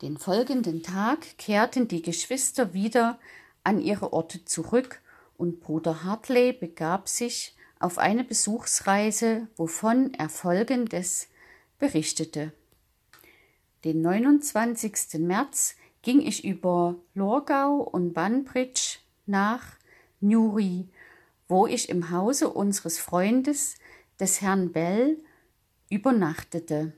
[0.00, 3.16] Den folgenden Tag kehrten die Geschwister wieder
[3.62, 5.00] an ihre Orte zurück,
[5.36, 11.28] und Bruder Hartley begab sich auf eine Besuchsreise, wovon er folgendes
[11.78, 12.52] berichtete.
[13.84, 15.20] Den 29.
[15.20, 19.76] März ging ich über Lorgau und Banbridge nach
[20.18, 20.88] Newry,
[21.46, 23.76] wo ich im Hause unseres Freundes,
[24.18, 25.18] des Herrn Bell,
[25.88, 26.94] übernachtete.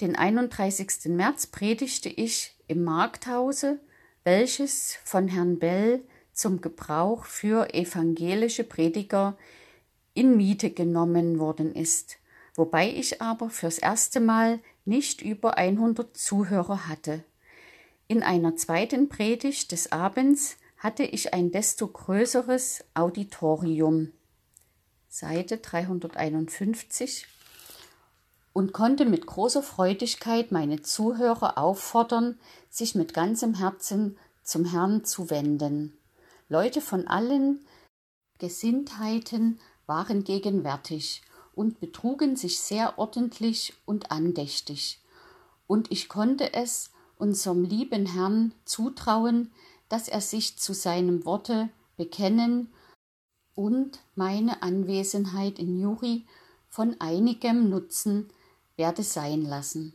[0.00, 1.06] Den 31.
[1.06, 3.80] März predigte ich im Markthause
[4.24, 9.36] welches von Herrn Bell zum Gebrauch für evangelische Prediger
[10.14, 12.18] in Miete genommen worden ist,
[12.54, 17.24] wobei ich aber fürs erste Mal nicht über 100 Zuhörer hatte.
[18.08, 24.12] In einer zweiten Predigt des Abends hatte ich ein desto größeres Auditorium.
[25.08, 27.26] Seite 351
[28.52, 32.38] und konnte mit großer Freudigkeit meine Zuhörer auffordern,
[32.68, 35.96] sich mit ganzem Herzen zum Herrn zu wenden.
[36.48, 37.64] Leute von allen
[38.38, 41.22] Gesinntheiten waren gegenwärtig
[41.54, 45.00] und betrugen sich sehr ordentlich und andächtig,
[45.66, 49.52] und ich konnte es unserem lieben Herrn zutrauen,
[49.88, 52.72] dass er sich zu seinem Worte bekennen
[53.54, 56.26] und meine Anwesenheit in Juri
[56.68, 58.32] von einigem Nutzen
[58.80, 59.92] werde sein lassen.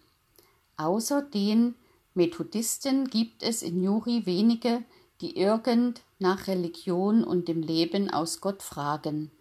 [0.78, 1.74] Außer den
[2.14, 4.84] Methodisten gibt es in Juri wenige,
[5.22, 9.32] die irgend nach Religion und dem Leben aus Gott fragen.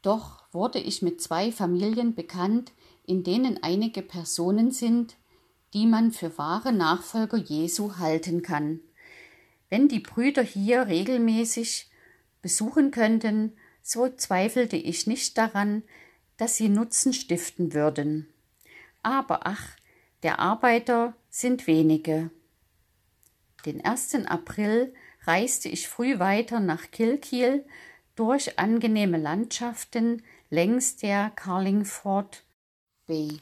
[0.00, 2.70] Doch wurde ich mit zwei Familien bekannt,
[3.04, 5.16] in denen einige Personen sind,
[5.74, 8.78] die man für wahre Nachfolger Jesu halten kann.
[9.70, 11.90] Wenn die Brüder hier regelmäßig
[12.42, 15.82] besuchen könnten, so zweifelte ich nicht daran,
[16.36, 18.28] dass sie Nutzen stiften würden.
[19.06, 19.76] Aber ach,
[20.24, 22.32] der Arbeiter sind wenige.
[23.64, 24.26] Den 1.
[24.26, 24.92] April
[25.22, 27.64] reiste ich früh weiter nach Kilkiel
[28.16, 32.42] durch angenehme Landschaften längs der Carlingford
[33.06, 33.38] Bay.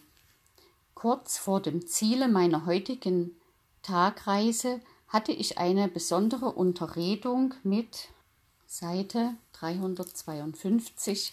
[0.93, 3.35] Kurz vor dem Ziele meiner heutigen
[3.81, 8.11] Tagreise hatte ich eine besondere Unterredung mit
[8.67, 11.33] Seite 352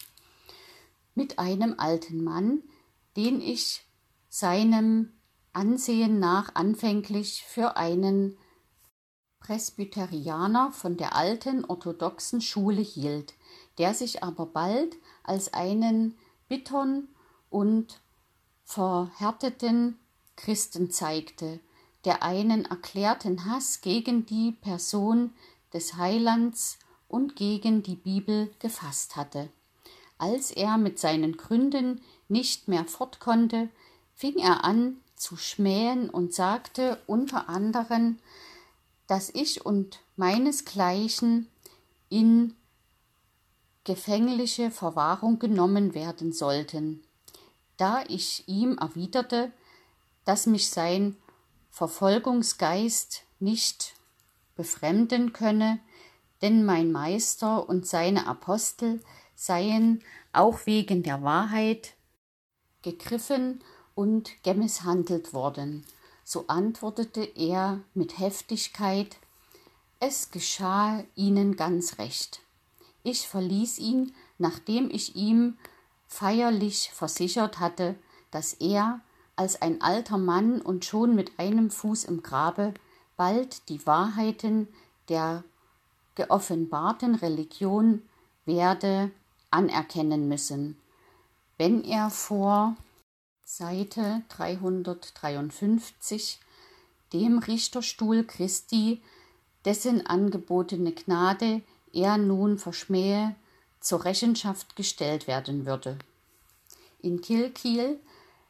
[1.14, 2.62] mit einem alten Mann,
[3.14, 3.84] den ich
[4.34, 5.12] seinem
[5.52, 8.38] Ansehen nach anfänglich für einen
[9.40, 13.34] Presbyterianer von der alten orthodoxen Schule hielt,
[13.76, 16.16] der sich aber bald als einen
[16.48, 17.08] bittern
[17.50, 18.00] und
[18.64, 19.98] verhärteten
[20.36, 21.60] Christen zeigte,
[22.06, 25.34] der einen erklärten Hass gegen die Person
[25.74, 29.50] des Heilands und gegen die Bibel gefasst hatte.
[30.16, 33.68] Als er mit seinen Gründen nicht mehr fort konnte,
[34.14, 38.18] fing er an zu schmähen und sagte unter anderem,
[39.06, 41.48] dass ich und meinesgleichen
[42.08, 42.54] in
[43.84, 47.02] gefängliche Verwahrung genommen werden sollten,
[47.76, 49.52] da ich ihm erwiderte,
[50.24, 51.16] dass mich sein
[51.70, 53.94] Verfolgungsgeist nicht
[54.54, 55.80] befremden könne,
[56.42, 59.02] denn mein Meister und seine Apostel
[59.34, 60.02] seien
[60.32, 61.94] auch wegen der Wahrheit
[62.82, 63.62] gegriffen
[63.94, 65.84] und gemisshandelt worden.
[66.24, 69.16] So antwortete er mit Heftigkeit
[70.00, 72.40] Es geschah ihnen ganz recht.
[73.02, 75.56] Ich verließ ihn, nachdem ich ihm
[76.06, 77.96] feierlich versichert hatte,
[78.30, 79.00] dass er,
[79.36, 82.74] als ein alter Mann und schon mit einem Fuß im Grabe,
[83.16, 84.68] bald die Wahrheiten
[85.08, 85.44] der
[86.14, 88.02] geoffenbarten Religion
[88.44, 89.10] werde
[89.50, 90.76] anerkennen müssen.
[91.58, 92.76] Wenn er vor
[93.54, 96.40] Seite 353
[97.12, 99.02] dem Richterstuhl Christi,
[99.66, 101.60] dessen angebotene Gnade
[101.92, 103.36] er nun verschmähe,
[103.78, 105.98] zur Rechenschaft gestellt werden würde.
[107.02, 108.00] In Kilkiel,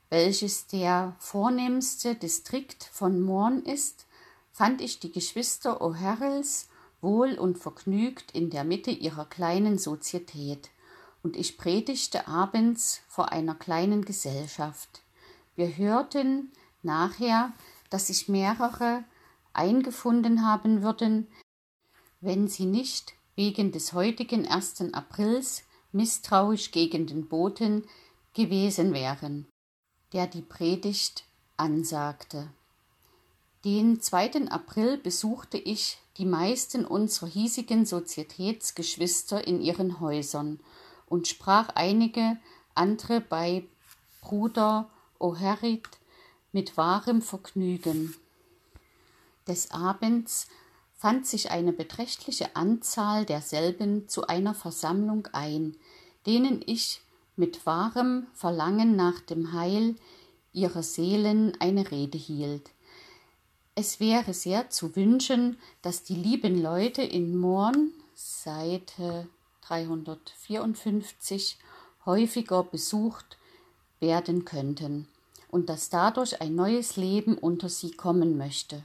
[0.09, 4.07] welches der vornehmste Distrikt von Morn ist,
[4.53, 6.67] fand ich die Geschwister O'Harrells
[7.01, 10.71] wohl und vergnügt in der Mitte ihrer kleinen Sozietät
[11.23, 15.03] und ich predigte abends vor einer kleinen Gesellschaft.
[15.55, 16.53] Wir hörten
[16.83, 17.53] nachher,
[17.91, 19.05] dass sich mehrere
[19.53, 21.29] eingefunden haben würden,
[22.20, 24.93] wenn sie nicht wegen des heutigen 1.
[24.93, 27.87] Aprils misstrauisch gegen den Boten
[28.35, 29.47] gewesen wären,
[30.12, 31.25] der die Predigt
[31.57, 32.49] ansagte.
[33.64, 34.49] Den 2.
[34.49, 40.61] April besuchte ich die meisten unserer hiesigen Sozietätsgeschwister in ihren Häusern
[41.13, 42.39] und sprach einige
[42.75, 43.65] andere bei
[44.23, 44.89] Bruder
[45.21, 45.85] O'Harrit
[46.53, 48.15] mit wahrem Vergnügen.
[49.47, 50.47] Des Abends
[50.97, 55.77] fand sich eine beträchtliche Anzahl derselben zu einer Versammlung ein,
[56.25, 57.03] denen ich
[57.37, 59.97] mit wahrem Verlangen nach dem Heil
[60.55, 62.71] ihrer Seelen eine Rede hielt.
[63.75, 69.29] Es wäre sehr zu wünschen, dass die lieben Leute in Morn, Seite
[69.63, 71.59] 354
[72.05, 73.37] häufiger besucht
[74.01, 75.09] werden könnten
[75.49, 78.83] und dass dadurch ein neues Leben unter sie kommen möchte.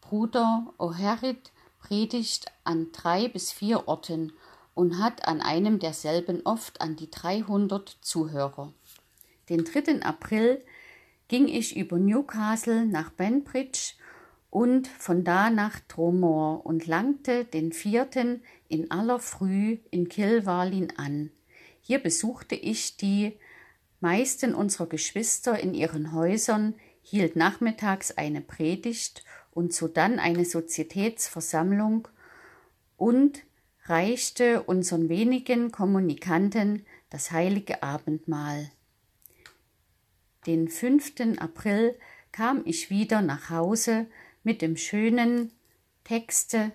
[0.00, 4.32] Bruder O'Harrit predigt an drei bis vier Orten
[4.74, 8.72] und hat an einem derselben oft an die 300 Zuhörer.
[9.48, 10.02] Den 3.
[10.02, 10.62] April
[11.28, 13.94] ging ich über Newcastle nach Banbridge
[14.54, 18.38] und von da nach Dromore und langte den 4.
[18.68, 21.32] in aller Früh in Kilwarlin an.
[21.80, 23.36] Hier besuchte ich die
[23.98, 32.06] meisten unserer Geschwister in ihren Häusern, hielt nachmittags eine Predigt und sodann eine Sozietätsversammlung
[32.96, 33.40] und
[33.86, 38.70] reichte unseren wenigen Kommunikanten das heilige Abendmahl.
[40.46, 41.38] Den 5.
[41.38, 41.98] April
[42.30, 44.06] kam ich wieder nach Hause
[44.44, 45.50] mit dem schönen
[46.04, 46.70] Texte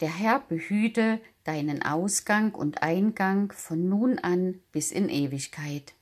[0.00, 5.94] Der Herr behüte deinen Ausgang und Eingang von nun an bis in Ewigkeit.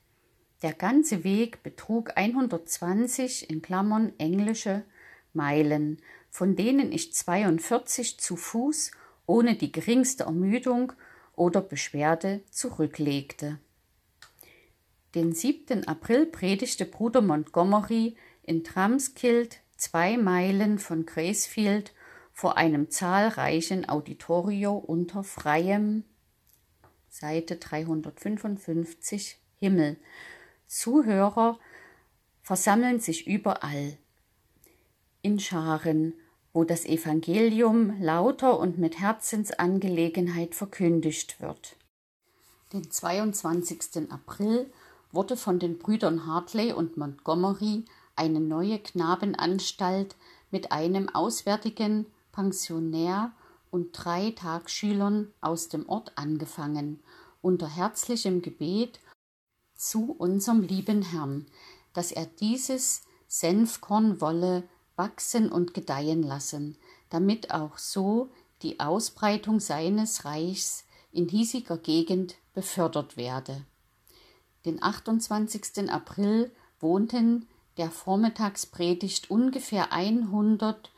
[0.63, 4.85] Der ganze Weg betrug 120 in Klammern englische
[5.33, 5.99] Meilen,
[6.31, 8.93] von denen ich 42 zu Fuß
[9.27, 10.93] ohne die geringste Ermüdung
[11.35, 13.59] oder Beschwerde zurücklegte.
[15.15, 15.87] Den 7.
[15.89, 21.93] April predigte Bruder Montgomery in Tramskild, zwei Meilen von Gracefield,
[22.33, 26.05] vor einem zahlreichen Auditorio unter freiem
[27.09, 29.97] Seite 355 Himmel.
[30.69, 31.59] Zuhörer
[32.43, 33.99] versammeln sich überall.
[35.21, 36.15] In Scharen,
[36.53, 41.77] wo das Evangelium lauter und mit Herzensangelegenheit verkündigt wird.
[42.73, 44.11] Den 22.
[44.11, 44.73] April
[45.11, 47.85] wurde von den Brüdern Hartley und Montgomery
[48.17, 50.17] eine neue Knabenanstalt
[50.51, 53.33] mit einem auswärtigen Pensionär
[53.71, 57.03] und drei Tagschülern aus dem Ort angefangen,
[57.41, 59.01] unter herzlichem Gebet
[59.75, 61.47] zu unserem lieben Herrn,
[61.93, 66.77] dass er dieses Senfkorn wolle wachsen und gedeihen lassen,
[67.11, 68.31] damit auch so
[68.63, 73.65] die Ausbreitung seines Reichs in hiesiger Gegend befördert werde.
[74.65, 75.91] Den 28.
[75.91, 80.91] April wohnten der Vormittagspredigt ungefähr 100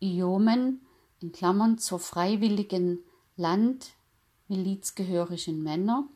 [0.00, 0.84] Iomen
[1.20, 2.98] in Klammern zur freiwilligen
[3.36, 6.08] Landmilizgehörigen Männer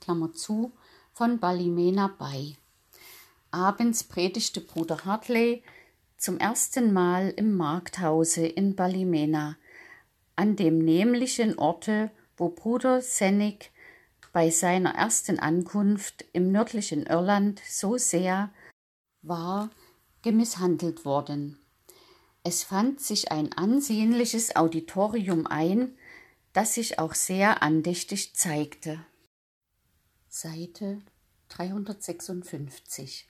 [0.00, 0.72] Klammer zu
[1.12, 2.56] von Balimena bei.
[3.50, 5.62] Abends predigte Bruder Hartley
[6.18, 9.56] zum ersten Mal im Markthause in Balimena,
[10.36, 13.70] an dem nämlichen Orte, wo Bruder Sennig
[14.32, 18.50] bei seiner ersten Ankunft im nördlichen Irland so sehr
[19.26, 19.70] war
[20.22, 21.58] gemisshandelt worden.
[22.42, 25.96] Es fand sich ein ansehnliches Auditorium ein,
[26.52, 29.04] das sich auch sehr andächtig zeigte.
[30.28, 31.00] Seite
[31.48, 33.28] 356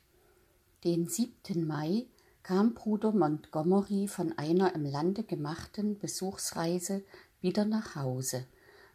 [0.84, 1.66] Den 7.
[1.66, 2.06] Mai
[2.42, 7.04] kam Bruder Montgomery von einer im Lande gemachten Besuchsreise
[7.40, 8.46] wieder nach Hause.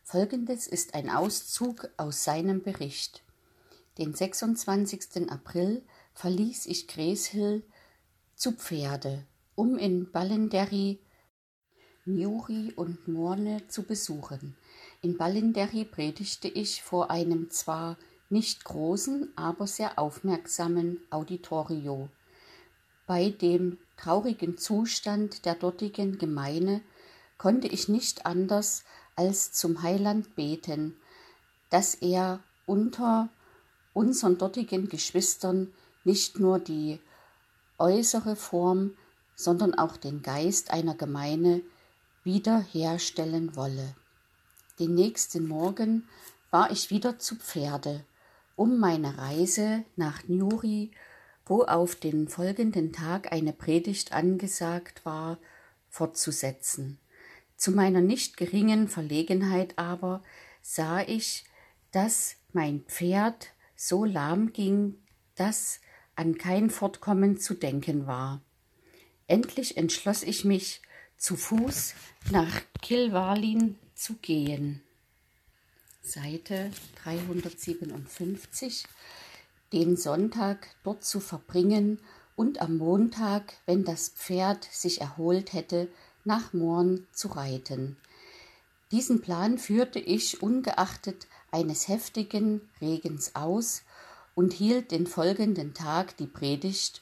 [0.04, 3.24] Folgendes ist ein Auszug aus seinem Bericht.
[3.98, 5.30] Den 26.
[5.30, 5.84] April
[6.20, 7.64] verließ ich Greshill
[8.36, 11.00] zu Pferde, um in Ballinderry
[12.04, 14.58] Newry und Morne zu besuchen.
[15.02, 17.98] In Ballinderry predigte ich vor einem zwar
[18.30, 22.10] nicht großen, aber sehr aufmerksamen Auditorio.
[23.08, 26.82] Bei dem traurigen Zustand der dortigen Gemeine
[27.38, 28.84] konnte ich nicht anders
[29.16, 30.98] als zum Heiland beten,
[31.70, 33.30] dass er unter
[33.94, 35.74] unseren dortigen Geschwistern
[36.10, 37.00] nicht nur die
[37.78, 38.96] äußere Form,
[39.36, 41.62] sondern auch den Geist einer Gemeine
[42.24, 43.96] wiederherstellen wolle.
[44.80, 46.08] Den nächsten Morgen
[46.50, 48.04] war ich wieder zu Pferde,
[48.56, 50.92] um meine Reise nach Newry
[51.50, 55.40] wo auf den folgenden Tag eine Predigt angesagt war,
[55.90, 57.00] fortzusetzen.
[57.58, 60.22] Zu meiner nicht geringen Verlegenheit aber
[60.62, 61.46] sah ich,
[61.92, 65.00] dass mein Pferd so lahm ging,
[65.34, 65.80] dass
[66.20, 68.42] an kein Fortkommen zu denken war.
[69.28, 70.82] Endlich entschloss ich mich,
[71.18, 71.94] zu Fuß
[72.32, 74.82] nach Kilwarlin zu gehen.
[76.02, 76.72] Seite
[77.04, 78.84] 357
[79.72, 82.00] den Sonntag dort zu verbringen
[82.36, 85.88] und am Montag, wenn das Pferd sich erholt hätte,
[86.26, 87.96] nach Morn zu reiten.
[88.92, 93.84] Diesen Plan führte ich ungeachtet eines heftigen Regens aus
[94.40, 97.02] und hielt den folgenden Tag die Predigt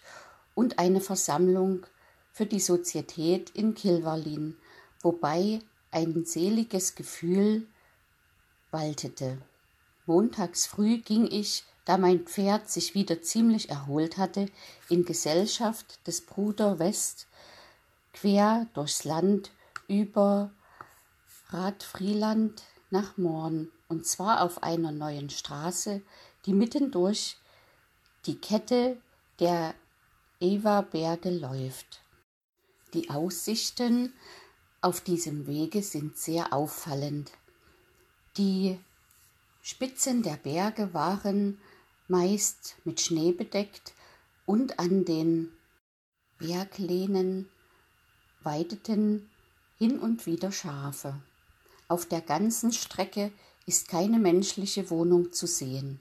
[0.55, 1.85] und eine Versammlung
[2.31, 4.57] für die Sozietät in Kilverlin,
[5.03, 5.59] wobei
[5.91, 7.67] ein seliges Gefühl
[8.71, 9.37] waltete.
[10.07, 14.47] Montags früh ging ich da mein Pferd sich wieder ziemlich erholt hatte,
[14.89, 17.27] in Gesellschaft des Bruder West
[18.13, 19.51] quer durchs Land
[19.87, 20.49] über
[21.49, 26.01] Radfrieland nach Morn, und zwar auf einer neuen Straße,
[26.47, 27.35] die mitten durch
[28.25, 28.97] die Kette
[29.39, 29.75] der
[30.39, 32.01] Ewa-Berge läuft.
[32.93, 34.13] Die Aussichten
[34.79, 37.33] auf diesem Wege sind sehr auffallend.
[38.37, 38.79] Die
[39.61, 41.59] Spitzen der Berge waren
[42.07, 43.93] meist mit Schnee bedeckt
[44.45, 45.51] und an den
[46.37, 47.49] Berglehnen
[48.43, 49.29] weideten
[49.77, 51.19] hin und wieder Schafe.
[51.89, 53.33] Auf der ganzen Strecke
[53.65, 55.99] ist keine menschliche Wohnung zu sehen.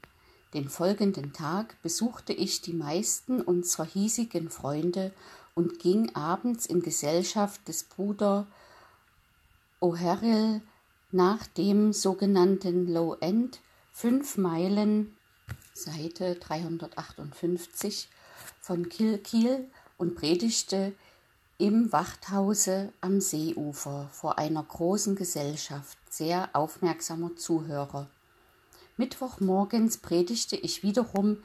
[0.57, 5.13] Den folgenden Tag besuchte ich die meisten unserer hiesigen Freunde
[5.55, 8.47] und ging abends in Gesellschaft des Bruder
[9.83, 10.63] O'Harrill
[11.13, 13.61] nach dem sogenannten Low End
[13.93, 15.15] fünf Meilen
[15.75, 18.09] Seite 358
[18.63, 20.95] von Kiel und predigte
[21.59, 28.09] im Wachthause am Seeufer vor einer großen Gesellschaft sehr aufmerksamer Zuhörer.
[28.97, 31.39] Mittwochmorgens predigte ich wiederum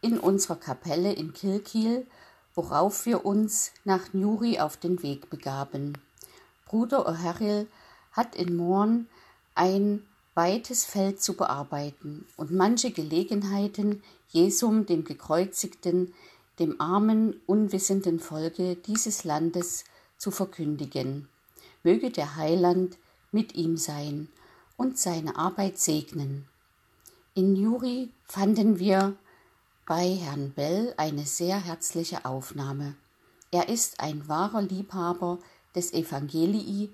[0.00, 2.06] in unserer Kapelle in Kilkiel,
[2.54, 5.98] worauf wir uns nach Newry auf den Weg begaben.
[6.66, 7.66] Bruder O'Harrill
[8.12, 9.06] hat in Morn
[9.54, 10.02] ein
[10.34, 16.14] weites Feld zu bearbeiten und manche Gelegenheiten Jesum, dem Gekreuzigten,
[16.58, 19.84] dem armen, unwissenden Volke dieses Landes
[20.16, 21.28] zu verkündigen.
[21.82, 22.98] Möge der Heiland
[23.32, 24.28] mit ihm sein
[24.76, 26.46] und seine Arbeit segnen.
[27.38, 29.16] In Juri fanden wir
[29.86, 32.96] bei Herrn Bell eine sehr herzliche Aufnahme.
[33.52, 35.38] Er ist ein wahrer Liebhaber
[35.72, 36.90] des Evangelii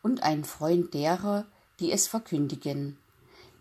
[0.00, 1.46] und ein Freund derer,
[1.80, 2.96] die es verkündigen.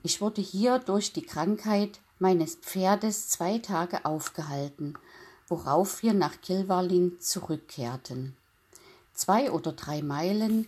[0.03, 4.93] Ich wurde hier durch die Krankheit meines Pferdes zwei Tage aufgehalten
[5.47, 8.35] worauf wir nach Kilwarlin zurückkehrten.
[9.11, 10.67] Zwei oder drei Meilen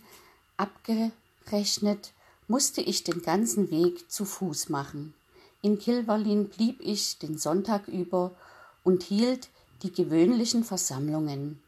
[0.56, 2.12] abgerechnet
[2.48, 5.14] musste ich den ganzen Weg zu Fuß machen.
[5.62, 8.34] In Kilwarlin blieb ich den Sonntag über
[8.82, 9.50] und hielt
[9.82, 11.62] die gewöhnlichen Versammlungen.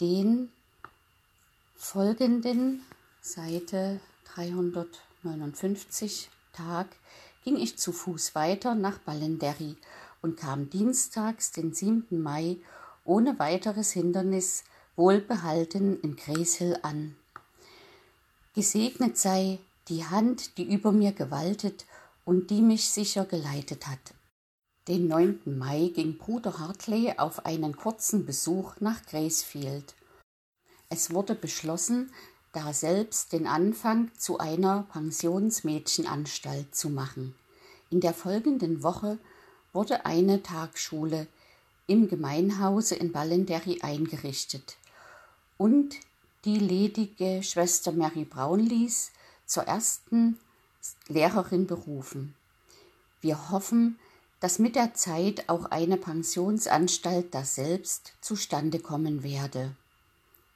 [0.00, 0.50] Den
[1.74, 2.82] folgenden
[3.20, 4.00] Seite
[4.34, 6.86] 359 Tag
[7.44, 9.76] ging ich zu Fuß weiter nach Ballenderry
[10.22, 12.22] und kam dienstags, den 7.
[12.22, 12.56] Mai,
[13.04, 14.64] ohne weiteres Hindernis
[14.96, 17.16] wohlbehalten in Gräshill an.
[18.54, 19.58] Gesegnet sei
[19.88, 21.84] die Hand, die über mir gewaltet
[22.26, 24.14] und die mich sicher geleitet hat.
[24.88, 25.40] Den 9.
[25.46, 29.94] Mai ging Bruder Hartley auf einen kurzen Besuch nach Gracefield.
[30.90, 32.12] Es wurde beschlossen,
[32.52, 37.34] da selbst den Anfang zu einer Pensionsmädchenanstalt zu machen.
[37.90, 39.18] In der folgenden Woche
[39.72, 41.28] wurde eine Tagschule
[41.86, 44.76] im Gemeinhause in Ballenderry eingerichtet
[45.58, 45.94] und
[46.44, 49.12] die ledige Schwester Mary Brownlees
[49.46, 50.38] zur ersten
[51.08, 52.34] Lehrerin berufen.
[53.20, 53.98] Wir hoffen,
[54.40, 59.74] dass mit der Zeit auch eine Pensionsanstalt daselbst zustande kommen werde.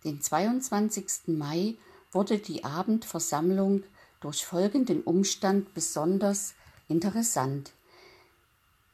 [0.04, 1.28] Den 22.
[1.28, 1.74] Mai
[2.12, 3.82] wurde die Abendversammlung
[4.20, 6.54] durch folgenden Umstand besonders
[6.88, 7.72] interessant.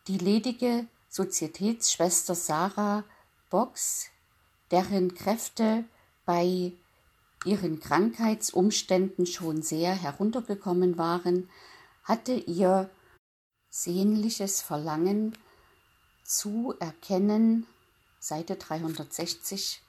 [0.09, 3.05] Die ledige Sozietätsschwester Sarah
[3.51, 4.07] Box,
[4.71, 5.85] deren Kräfte
[6.25, 6.73] bei
[7.47, 11.49] ihren Krankheitsumständen schon sehr heruntergekommen waren,
[12.05, 12.91] hatte ihr
[13.71, 15.37] sehnliches Verlangen
[16.25, 17.67] zu erkennen,
[18.19, 19.83] Seite 360,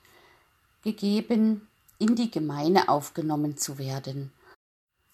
[0.84, 1.68] gegeben,
[2.00, 4.32] in die Gemeine aufgenommen zu werden.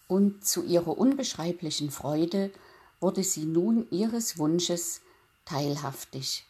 [0.07, 2.51] Und zu ihrer unbeschreiblichen Freude
[2.99, 5.01] wurde sie nun ihres Wunsches
[5.45, 6.45] teilhaftig.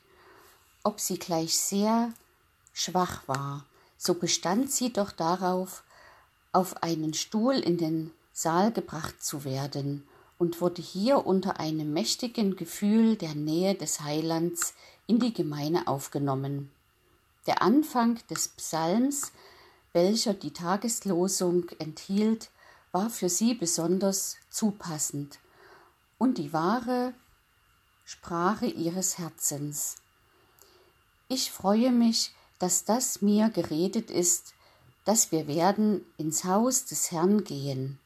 [0.83, 2.11] Ob sie gleich sehr
[2.73, 3.65] schwach war,
[4.05, 5.83] so bestand sie doch darauf,
[6.51, 10.05] auf einen Stuhl in den Saal gebracht zu werden
[10.37, 14.73] und wurde hier unter einem mächtigen Gefühl der Nähe des Heilands
[15.07, 16.69] in die Gemeine aufgenommen.
[17.47, 19.31] Der Anfang des Psalms,
[19.93, 22.49] welcher die Tageslosung enthielt,
[22.91, 25.39] war für sie besonders zupassend
[26.17, 27.13] und die wahre
[28.03, 29.95] Sprache ihres Herzens.
[31.29, 32.33] Ich freue mich,
[32.63, 34.53] dass das mir geredet ist,
[35.03, 37.99] dass wir werden ins Haus des Herrn gehen.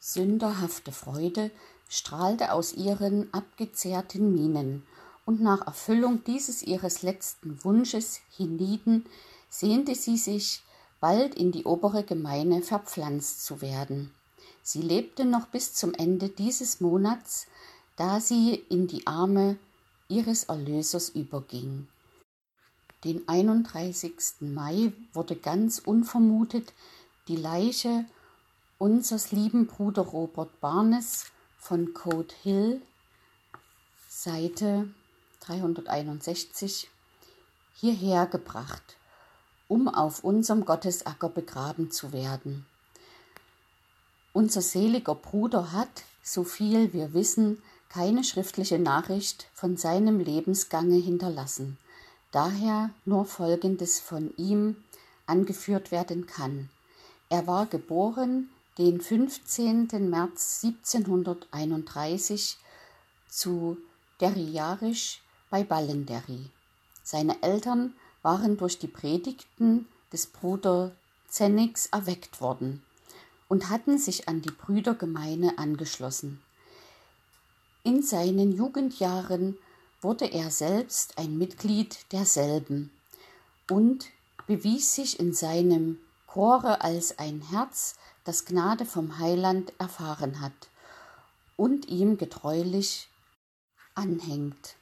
[0.00, 1.52] Sünderhafte Freude
[1.88, 4.84] strahlte aus ihren abgezehrten Mienen,
[5.26, 9.06] und nach Erfüllung dieses ihres letzten Wunsches hienieden
[9.48, 10.60] sehnte sie sich,
[10.98, 14.12] bald in die obere Gemeine verpflanzt zu werden.
[14.64, 17.46] Sie lebte noch bis zum Ende dieses Monats,
[17.94, 19.56] da sie in die Arme
[20.08, 21.86] ihres Erlösers überging.
[23.04, 24.12] Den 31.
[24.40, 26.72] Mai wurde ganz unvermutet
[27.28, 28.04] die Leiche
[28.78, 31.26] unseres lieben Bruder Robert Barnes
[31.58, 32.82] von Code Hill,
[34.08, 34.88] Seite
[35.40, 36.88] 361,
[37.74, 38.96] hierher gebracht,
[39.68, 42.66] um auf unserem Gottesacker begraben zu werden.
[44.32, 51.78] Unser seliger Bruder hat, so viel wir wissen, keine schriftliche Nachricht von seinem Lebensgange hinterlassen,
[52.32, 54.76] daher nur Folgendes von ihm
[55.26, 56.68] angeführt werden kann.
[57.28, 58.48] Er war geboren
[58.78, 59.88] den 15.
[60.08, 62.58] März 1731
[63.28, 63.76] zu
[64.20, 65.20] Derryarisch
[65.50, 66.50] bei Ballenderry.
[67.02, 70.92] Seine Eltern waren durch die Predigten des Bruder
[71.28, 72.82] Zennix erweckt worden
[73.48, 76.40] und hatten sich an die Brüdergemeine angeschlossen.
[77.84, 79.56] In seinen Jugendjahren
[80.00, 82.90] wurde er selbst ein Mitglied derselben
[83.70, 84.06] und
[84.46, 90.68] bewies sich in seinem Chore als ein Herz, das Gnade vom Heiland erfahren hat
[91.56, 93.08] und ihm getreulich
[93.94, 94.76] anhängt.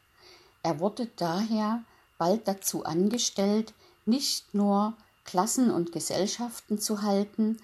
[0.63, 1.83] Er wurde daher
[2.19, 3.73] bald dazu angestellt,
[4.05, 4.95] nicht nur
[5.25, 7.59] Klassen und Gesellschaften zu halten,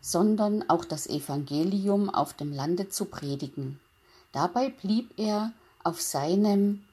[0.00, 3.80] sondern auch das Evangelium auf dem Lande zu predigen.
[4.32, 5.52] Dabei blieb er
[5.82, 6.84] auf seinem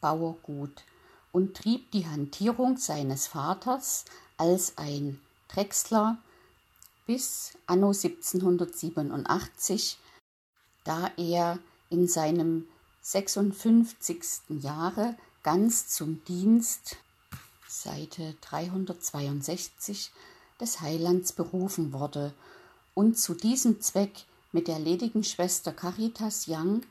[0.00, 0.84] Bauergut
[1.32, 4.04] und trieb die Hantierung seines Vaters
[4.36, 6.18] als ein Drechsler
[7.06, 9.98] bis anno 1787,
[10.84, 12.68] da er in seinem
[13.02, 14.22] 56.
[14.48, 16.96] Jahre ganz zum Dienst
[17.66, 20.10] Seite 362
[20.60, 22.34] des Heilands berufen wurde
[22.94, 26.82] und zu diesem Zweck mit der ledigen Schwester Caritas Young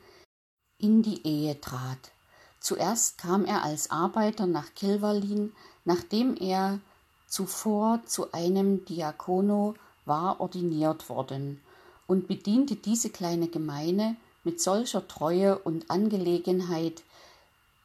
[0.78, 2.12] in die Ehe trat.
[2.60, 5.52] Zuerst kam er als Arbeiter nach Kilverlin,
[5.84, 6.78] nachdem er
[7.26, 11.60] zuvor zu einem Diakono war ordiniert worden
[12.06, 17.02] und bediente diese kleine Gemeinde mit solcher Treue und Angelegenheit,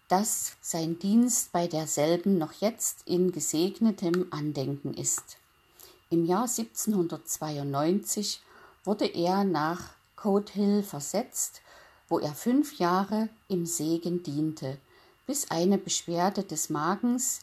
[0.08, 5.38] dass sein Dienst bei derselben noch jetzt in gesegnetem Andenken ist.
[6.10, 8.42] Im Jahr 1792
[8.84, 11.62] wurde er nach Coat Hill versetzt,
[12.08, 14.78] wo er fünf Jahre im Segen diente,
[15.26, 17.40] bis eine Beschwerde des Magens,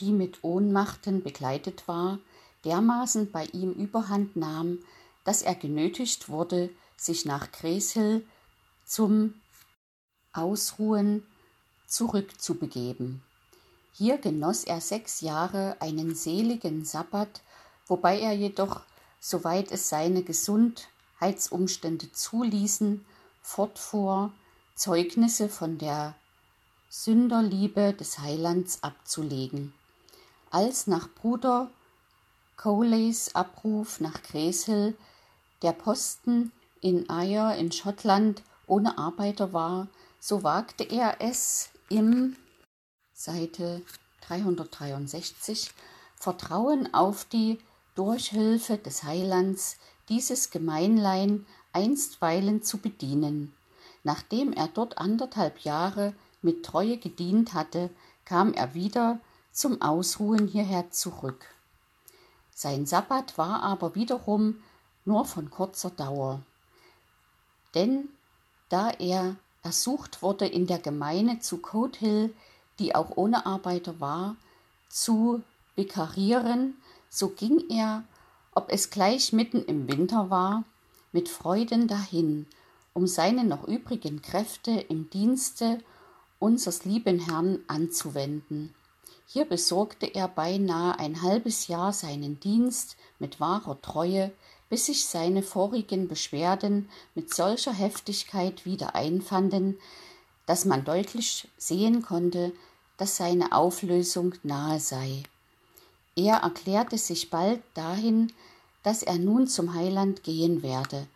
[0.00, 2.18] die mit Ohnmachten begleitet war,
[2.64, 4.78] dermaßen bei ihm überhand nahm,
[5.24, 8.26] dass er genötigt wurde, sich nach Greshill
[8.84, 9.34] zum
[10.32, 11.26] Ausruhen
[11.86, 13.22] zurückzubegeben.
[13.92, 17.40] Hier genoss er sechs Jahre einen seligen Sabbat,
[17.86, 18.82] wobei er jedoch,
[19.20, 23.04] soweit es seine Gesundheitsumstände zuließen,
[23.46, 24.32] fortfuhr,
[24.74, 26.14] Zeugnisse von der
[26.90, 29.72] Sünderliebe des Heilands abzulegen.
[30.50, 31.70] Als nach Bruder
[32.56, 34.96] Coleys Abruf nach Greshill
[35.62, 39.86] der Posten in Ayr in Schottland ohne Arbeiter war,
[40.18, 42.36] so wagte er es im
[43.14, 43.82] Seite
[44.22, 45.70] 363
[46.16, 47.60] Vertrauen auf die
[47.94, 49.76] Durchhilfe des Heilands
[50.08, 51.46] dieses Gemeinlein
[51.76, 53.52] einstweilen zu bedienen.
[54.02, 57.90] Nachdem er dort anderthalb Jahre mit Treue gedient hatte,
[58.24, 59.20] kam er wieder
[59.52, 61.44] zum Ausruhen hierher zurück.
[62.54, 64.62] Sein Sabbat war aber wiederum
[65.04, 66.40] nur von kurzer Dauer.
[67.74, 68.08] Denn
[68.70, 71.60] da er ersucht wurde, in der Gemeinde zu
[71.98, 72.34] Hill,
[72.78, 74.36] die auch ohne Arbeiter war,
[74.88, 75.42] zu
[75.74, 78.04] vikarieren, so ging er,
[78.54, 80.64] ob es gleich mitten im Winter war,
[81.16, 82.44] mit Freuden dahin,
[82.92, 85.78] um seine noch übrigen Kräfte im Dienste
[86.38, 88.74] unseres lieben Herrn anzuwenden.
[89.26, 94.30] Hier besorgte er beinahe ein halbes Jahr seinen Dienst mit wahrer Treue,
[94.68, 99.78] bis sich seine vorigen Beschwerden mit solcher Heftigkeit wieder einfanden,
[100.44, 102.52] dass man deutlich sehen konnte,
[102.98, 105.22] dass seine Auflösung nahe sei.
[106.14, 108.34] Er erklärte sich bald dahin,
[108.86, 111.08] dass er nun zum Heiland gehen werde,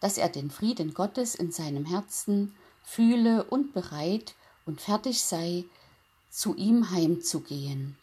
[0.00, 4.34] dass er den Frieden Gottes in seinem Herzen fühle und bereit
[4.66, 5.64] und fertig sei,
[6.28, 7.96] zu ihm heimzugehen.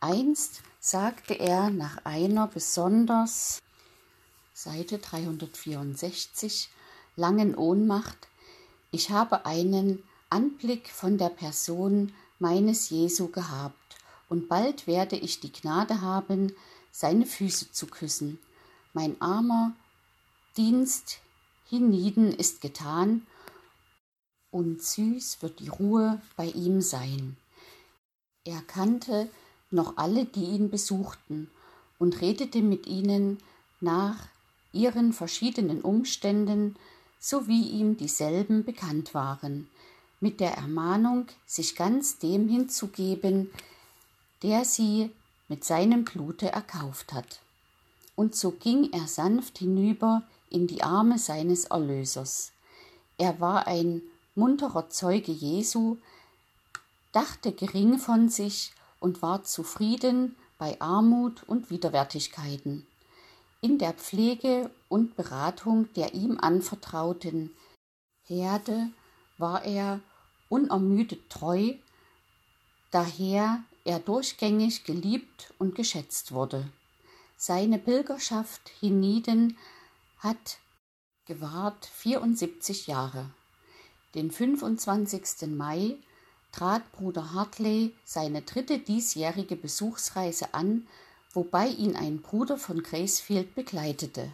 [0.00, 3.60] Einst sagte er nach einer besonders
[4.52, 6.68] Seite 364
[7.14, 8.26] langen Ohnmacht,
[8.90, 13.76] ich habe einen Anblick von der Person meines Jesu gehabt,
[14.28, 16.52] und bald werde ich die Gnade haben,
[16.92, 18.38] seine Füße zu küssen.
[18.92, 19.72] Mein armer
[20.56, 21.18] Dienst
[21.68, 23.26] hienieden ist getan,
[24.50, 27.38] und süß wird die Ruhe bei ihm sein.
[28.44, 29.30] Er kannte
[29.70, 31.50] noch alle, die ihn besuchten,
[31.98, 33.38] und redete mit ihnen
[33.80, 34.28] nach
[34.72, 36.76] ihren verschiedenen Umständen,
[37.18, 39.68] so wie ihm dieselben bekannt waren,
[40.20, 43.50] mit der Ermahnung, sich ganz dem hinzugeben,
[44.42, 45.10] der sie
[45.52, 47.40] mit seinem Blute erkauft hat.
[48.16, 52.52] Und so ging er sanft hinüber in die Arme seines Erlösers.
[53.18, 54.00] Er war ein
[54.34, 55.98] munterer Zeuge Jesu,
[57.12, 62.86] dachte gering von sich und war zufrieden bei Armut und Widerwärtigkeiten.
[63.60, 67.50] In der Pflege und Beratung der ihm anvertrauten
[68.26, 68.88] Herde
[69.36, 70.00] war er
[70.48, 71.74] unermüdet treu,
[72.90, 76.68] daher er durchgängig geliebt und geschätzt wurde.
[77.36, 79.56] Seine Pilgerschaft hienieden
[80.18, 80.58] hat
[81.26, 83.30] gewahrt 74 Jahre.
[84.14, 85.48] Den 25.
[85.48, 85.96] Mai
[86.52, 90.86] trat Bruder Hartley seine dritte diesjährige Besuchsreise an,
[91.32, 94.30] wobei ihn ein Bruder von Gracefield begleitete.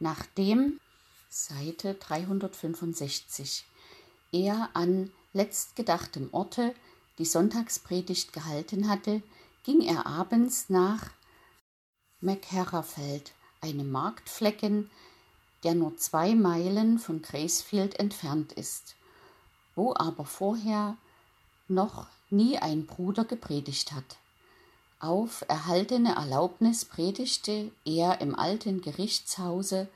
[0.00, 0.80] Nachdem
[1.28, 3.64] Seite 365
[4.32, 6.74] er an letztgedachtem Orte
[7.18, 9.22] die Sonntagspredigt gehalten hatte,
[9.64, 11.10] ging er abends nach
[12.20, 14.90] McHerrafeld, einem Marktflecken,
[15.62, 18.96] der nur zwei Meilen von Gracefield entfernt ist,
[19.74, 20.96] wo aber vorher
[21.68, 24.16] noch nie ein Bruder gepredigt hat.
[24.98, 29.88] Auf erhaltene Erlaubnis predigte er im alten Gerichtshause,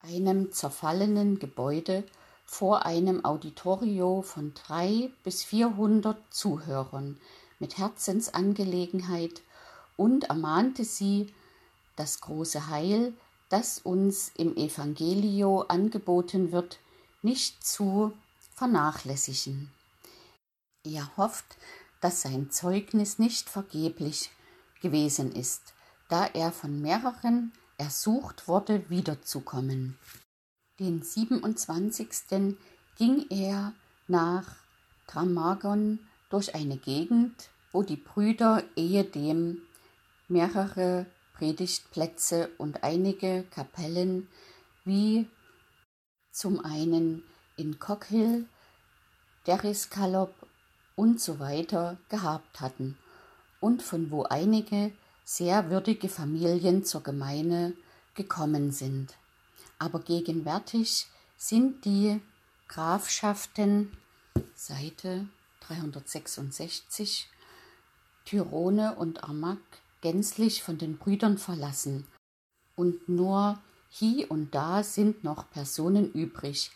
[0.00, 2.04] einem zerfallenen Gebäude,
[2.52, 7.16] vor einem Auditorio von drei bis vierhundert Zuhörern
[7.60, 9.42] mit Herzensangelegenheit
[9.96, 11.32] und ermahnte sie,
[11.94, 13.14] das große Heil,
[13.50, 16.80] das uns im Evangelio angeboten wird,
[17.22, 18.12] nicht zu
[18.56, 19.70] vernachlässigen.
[20.84, 21.56] Er hofft,
[22.00, 24.28] dass sein Zeugnis nicht vergeblich
[24.82, 25.72] gewesen ist,
[26.08, 29.96] da er von mehreren ersucht wurde, wiederzukommen.
[30.80, 32.56] Den 27.
[32.96, 33.74] ging er
[34.08, 34.46] nach
[35.08, 35.98] Dramagon
[36.30, 39.60] durch eine Gegend, wo die Brüder ehedem
[40.28, 41.04] mehrere
[41.34, 44.26] Predigtplätze und einige Kapellen
[44.86, 45.28] wie
[46.32, 47.24] zum einen
[47.58, 48.46] in Cockhill,
[49.46, 50.32] Derriscallop
[50.96, 52.96] und so weiter gehabt hatten
[53.60, 54.92] und von wo einige
[55.26, 57.74] sehr würdige Familien zur Gemeinde
[58.14, 59.18] gekommen sind.
[59.80, 61.06] Aber gegenwärtig
[61.38, 62.20] sind die
[62.68, 63.90] Grafschaften
[64.54, 65.26] Seite
[65.60, 67.28] 366
[68.26, 69.58] Tyrone und Armagh
[70.02, 72.06] gänzlich von den Brüdern verlassen
[72.76, 73.58] und nur
[73.88, 76.70] hie und da sind noch Personen übrig,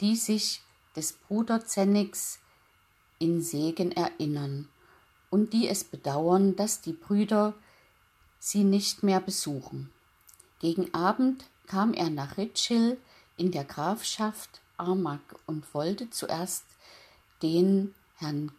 [0.00, 0.62] die sich
[0.94, 2.38] des Bruderzennigs
[3.18, 4.68] in Segen erinnern
[5.28, 7.54] und die es bedauern, dass die Brüder
[8.38, 9.90] sie nicht mehr besuchen.
[10.60, 12.98] Gegen Abend kam er nach Ritschil
[13.36, 16.64] in der Grafschaft Armagh und wollte zuerst
[17.42, 18.52] den Herrn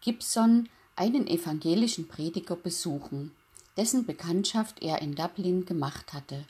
[0.00, 3.32] Gibson, einen evangelischen Prediger, besuchen,
[3.76, 6.44] dessen Bekanntschaft er in Dublin gemacht hatte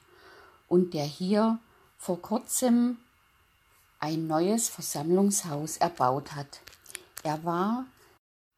[0.69, 1.59] und der hier
[1.99, 2.99] vor kurzem
[4.01, 6.61] ein neues Versammlungshaus erbaut hat.
[7.23, 7.85] Er war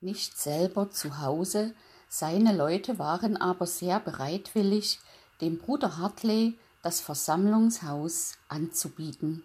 [0.01, 1.75] nicht selber zu Hause,
[2.09, 4.99] seine Leute waren aber sehr bereitwillig,
[5.41, 9.43] dem Bruder Hartley das Versammlungshaus anzubieten.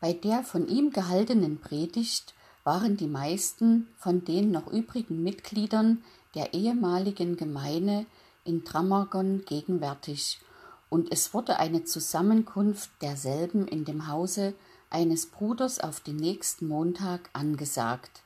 [0.00, 6.02] Bei der von ihm gehaltenen Predigt waren die meisten von den noch übrigen Mitgliedern
[6.34, 8.06] der ehemaligen Gemeinde
[8.44, 10.40] in Tramargon gegenwärtig,
[10.88, 14.54] und es wurde eine Zusammenkunft derselben in dem Hause
[14.90, 18.22] eines Bruders auf den nächsten Montag angesagt.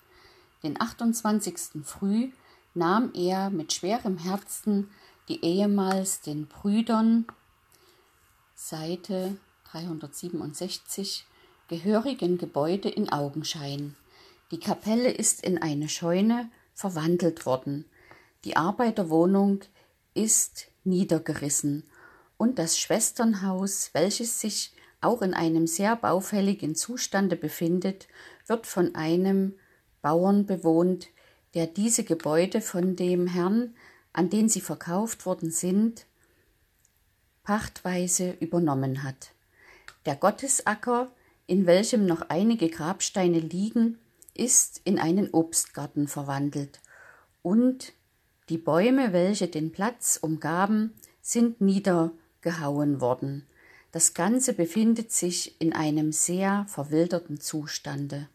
[0.62, 1.84] Den 28.
[1.84, 2.30] früh
[2.72, 4.90] nahm er mit schwerem Herzen
[5.28, 7.26] die ehemals den Brüdern
[8.56, 9.36] Seite
[9.72, 11.26] 367
[11.66, 13.96] gehörigen Gebäude in Augenschein.
[14.52, 17.84] Die Kapelle ist in eine Scheune verwandelt worden.
[18.44, 19.62] Die Arbeiterwohnung
[20.14, 21.82] ist niedergerissen
[22.36, 28.06] und das Schwesternhaus, welches sich auch in einem sehr baufälligen Zustande befindet,
[28.46, 29.54] wird von einem
[30.00, 31.08] Bauern bewohnt,
[31.54, 33.74] der diese Gebäude von dem Herrn,
[34.12, 36.06] an den sie verkauft worden sind,
[37.44, 39.30] pachtweise übernommen hat.
[40.06, 41.10] Der Gottesacker,
[41.46, 43.98] in welchem noch einige Grabsteine liegen,
[44.34, 46.80] ist in einen Obstgarten verwandelt,
[47.42, 47.92] und
[48.48, 53.46] die Bäume, welche den Platz umgaben, sind niedergehauen worden.
[53.92, 58.28] Das Ganze befindet sich in einem sehr verwilderten Zustande.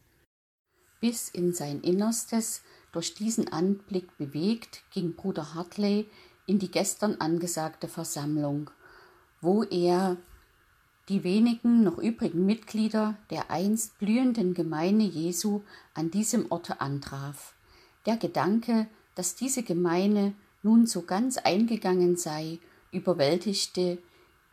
[1.00, 6.08] Bis in sein Innerstes durch diesen Anblick bewegt, ging Bruder Hartley
[6.46, 8.70] in die gestern angesagte Versammlung,
[9.40, 10.16] wo er
[11.08, 15.62] die wenigen noch übrigen Mitglieder der einst blühenden Gemeinde Jesu
[15.94, 17.54] an diesem Orte antraf.
[18.06, 20.32] Der Gedanke, dass diese Gemeinde
[20.62, 22.58] nun so ganz eingegangen sei,
[22.92, 23.98] überwältigte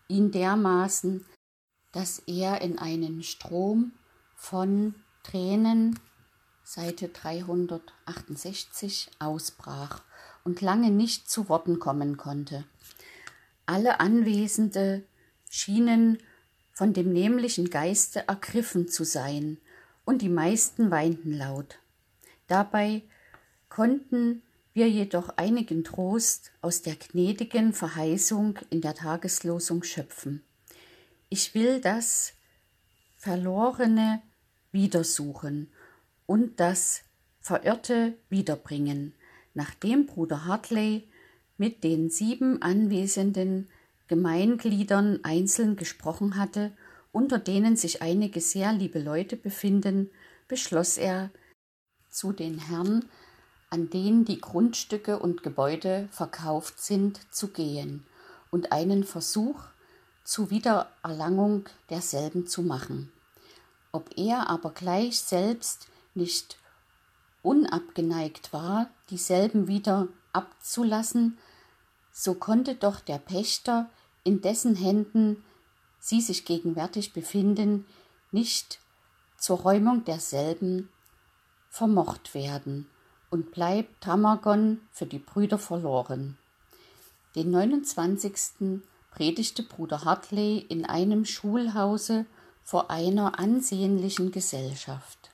[0.08, 1.26] ihn dermaßen,
[1.92, 3.92] dass er in einen Strom
[4.36, 6.00] von Tränen
[6.64, 10.02] Seite 368 ausbrach
[10.44, 12.64] und lange nicht zu Worten kommen konnte.
[13.68, 15.04] Alle Anwesende
[15.50, 16.18] schienen
[16.74, 19.60] von dem nämlichen Geiste ergriffen zu sein,
[20.06, 21.80] und die meisten weinten laut.
[22.48, 23.04] Dabei
[23.68, 24.42] konnten
[24.74, 30.44] wir jedoch einigen Trost aus der gnädigen Verheißung in der Tageslosung schöpfen.
[31.28, 32.34] Ich will das
[33.18, 34.22] Verlorene
[34.72, 35.74] wiedersuchen
[36.26, 37.02] und das
[37.42, 39.14] Verirrte wiederbringen,
[39.54, 41.10] nachdem Bruder Hartley
[41.58, 43.70] mit den sieben anwesenden
[44.08, 46.72] Gemeingliedern einzeln gesprochen hatte,
[47.12, 50.10] unter denen sich einige sehr liebe Leute befinden,
[50.48, 51.32] beschloss er,
[52.10, 53.06] zu den Herren,
[53.70, 58.06] an denen die Grundstücke und Gebäude verkauft sind, zu gehen
[58.50, 59.62] und einen Versuch
[60.24, 63.12] zu Wiedererlangung derselben zu machen.
[63.92, 66.58] Ob er aber gleich selbst nicht
[67.42, 71.38] unabgeneigt war, dieselben wieder abzulassen,
[72.20, 73.92] so konnte doch der Pächter,
[74.24, 75.44] in dessen Händen
[76.00, 77.86] sie sich gegenwärtig befinden,
[78.32, 78.80] nicht
[79.38, 80.90] zur Räumung derselben
[81.70, 82.90] vermocht werden
[83.30, 86.40] und bleibt Tamagon für die Brüder verloren.
[87.36, 88.82] Den 29.
[89.12, 92.26] predigte Bruder Hartley in einem Schulhause
[92.64, 95.30] vor einer ansehnlichen Gesellschaft.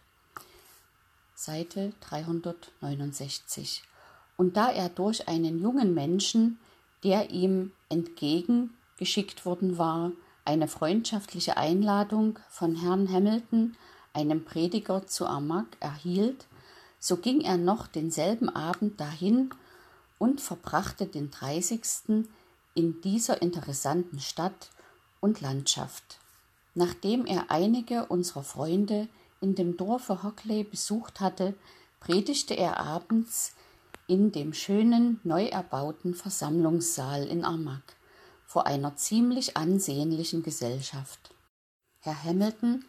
[1.34, 3.84] Seite 369.
[4.36, 6.60] Und da er durch einen jungen Menschen,
[7.04, 10.12] der ihm entgegengeschickt worden war,
[10.46, 13.76] eine freundschaftliche Einladung von Herrn Hamilton,
[14.14, 16.46] einem Prediger zu Armagh, erhielt,
[17.00, 19.50] so ging er noch denselben Abend dahin
[20.20, 22.26] und verbrachte den 30.
[22.76, 24.70] in dieser interessanten Stadt
[25.20, 26.20] und Landschaft.
[26.76, 29.08] Nachdem er einige unserer Freunde
[29.42, 31.54] in dem Dorfe Hockley besucht hatte,
[32.00, 33.54] predigte er abends
[34.14, 37.96] in dem schönen, neu erbauten Versammlungssaal in Armagh
[38.46, 41.34] vor einer ziemlich ansehnlichen Gesellschaft.
[42.00, 42.86] Herr Hamilton,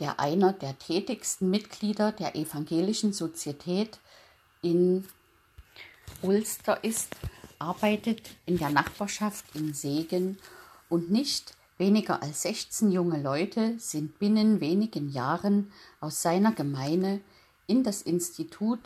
[0.00, 4.00] der einer der tätigsten Mitglieder der Evangelischen Sozietät
[4.60, 5.06] in
[6.20, 7.14] Ulster ist,
[7.60, 10.36] arbeitet in der Nachbarschaft in Segen
[10.88, 17.20] und nicht Weniger als 16 junge Leute sind binnen wenigen Jahren aus seiner Gemeinde
[17.66, 18.80] in das Institut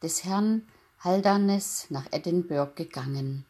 [0.00, 0.62] des Herrn
[1.06, 3.46] Haldanes nach Edinburgh gegangen,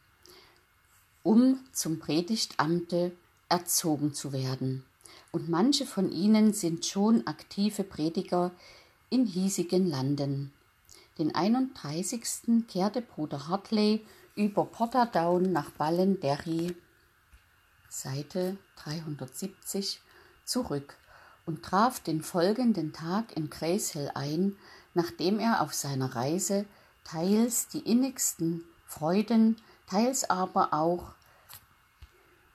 [1.23, 3.13] um zum Predigtamte
[3.49, 4.85] erzogen zu werden.
[5.33, 8.51] Und manche von ihnen sind schon aktive Prediger
[9.09, 10.53] in hiesigen Landen.
[11.17, 12.67] Den 31.
[12.69, 14.05] kehrte Bruder Hartley
[14.35, 16.77] über Portadown nach Ballenderry
[17.89, 20.03] Seite 370
[20.45, 20.99] zurück
[21.47, 24.57] und traf den folgenden Tag in Gracehill ein,
[24.93, 26.67] nachdem er auf seiner Reise
[27.07, 29.57] teils die innigsten Freuden,
[29.89, 31.13] teils aber auch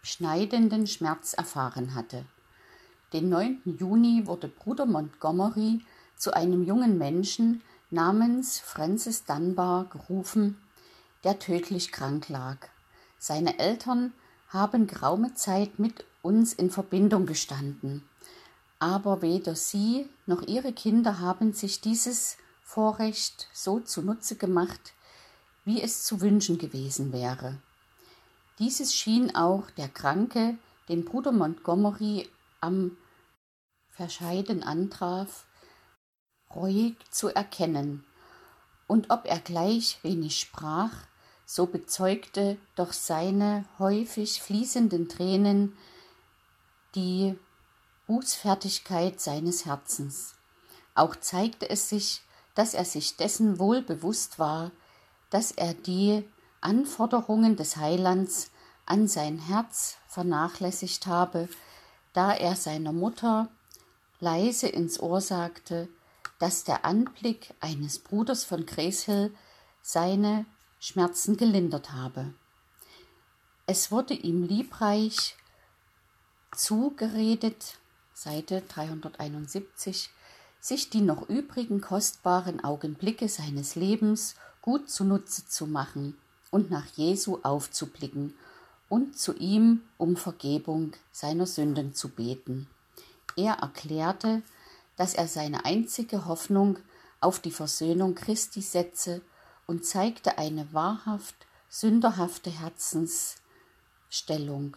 [0.04, 2.26] schneidenden Schmerz erfahren hatte.
[3.14, 3.62] Den 9.
[3.80, 5.82] Juni wurde Bruder Montgomery
[6.18, 10.58] zu einem jungen Menschen namens Francis Dunbar gerufen,
[11.24, 12.58] der tödlich krank lag.
[13.20, 14.14] Seine Eltern
[14.50, 18.04] haben geraume Zeit mit uns in Verbindung gestanden.
[18.80, 22.38] Aber weder sie noch ihre Kinder haben sich dieses
[22.74, 24.94] Vorrecht so zunutze gemacht,
[25.66, 27.60] wie es zu wünschen gewesen wäre.
[28.60, 30.58] Dieses schien auch der Kranke,
[30.88, 32.30] den Bruder Montgomery
[32.62, 32.96] am
[33.90, 35.46] Verscheiden antraf,
[36.56, 38.06] reuig zu erkennen,
[38.88, 40.94] und ob er gleich wenig sprach,
[41.46, 45.76] so bezeugte doch seine häufig fließenden Tränen
[46.96, 47.38] die
[48.08, 50.36] Bußfertigkeit seines Herzens.
[50.96, 52.22] Auch zeigte es sich,
[52.56, 54.72] dass er sich dessen wohl bewusst war,
[55.30, 56.24] dass er die
[56.60, 58.52] Anforderungen des Heilands
[58.86, 61.48] an sein Herz vernachlässigt habe,
[62.14, 63.50] da er seiner Mutter
[64.20, 65.88] leise ins Ohr sagte,
[66.40, 69.34] dass der Anblick eines Bruders von Gräshill
[69.82, 70.46] seine
[70.80, 72.34] Schmerzen gelindert habe.
[73.66, 75.38] Es wurde ihm liebreich
[76.56, 77.78] zugeredet,
[78.14, 80.10] Seite 371,
[80.62, 86.16] sich die noch übrigen kostbaren Augenblicke seines Lebens gut zunutze zu machen
[86.52, 88.36] und nach Jesu aufzublicken
[88.88, 92.68] und zu ihm um Vergebung seiner Sünden zu beten.
[93.36, 94.44] Er erklärte,
[94.98, 96.78] dass er seine einzige Hoffnung
[97.22, 99.22] auf die Versöhnung Christi setze
[99.66, 101.36] und zeigte eine wahrhaft
[101.70, 104.76] sünderhafte Herzensstellung.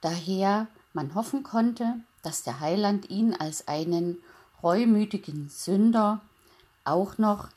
[0.00, 4.18] Daher man hoffen konnte, dass der Heiland ihn als einen
[4.66, 6.22] reumütigen Sünder
[6.82, 7.50] auch noch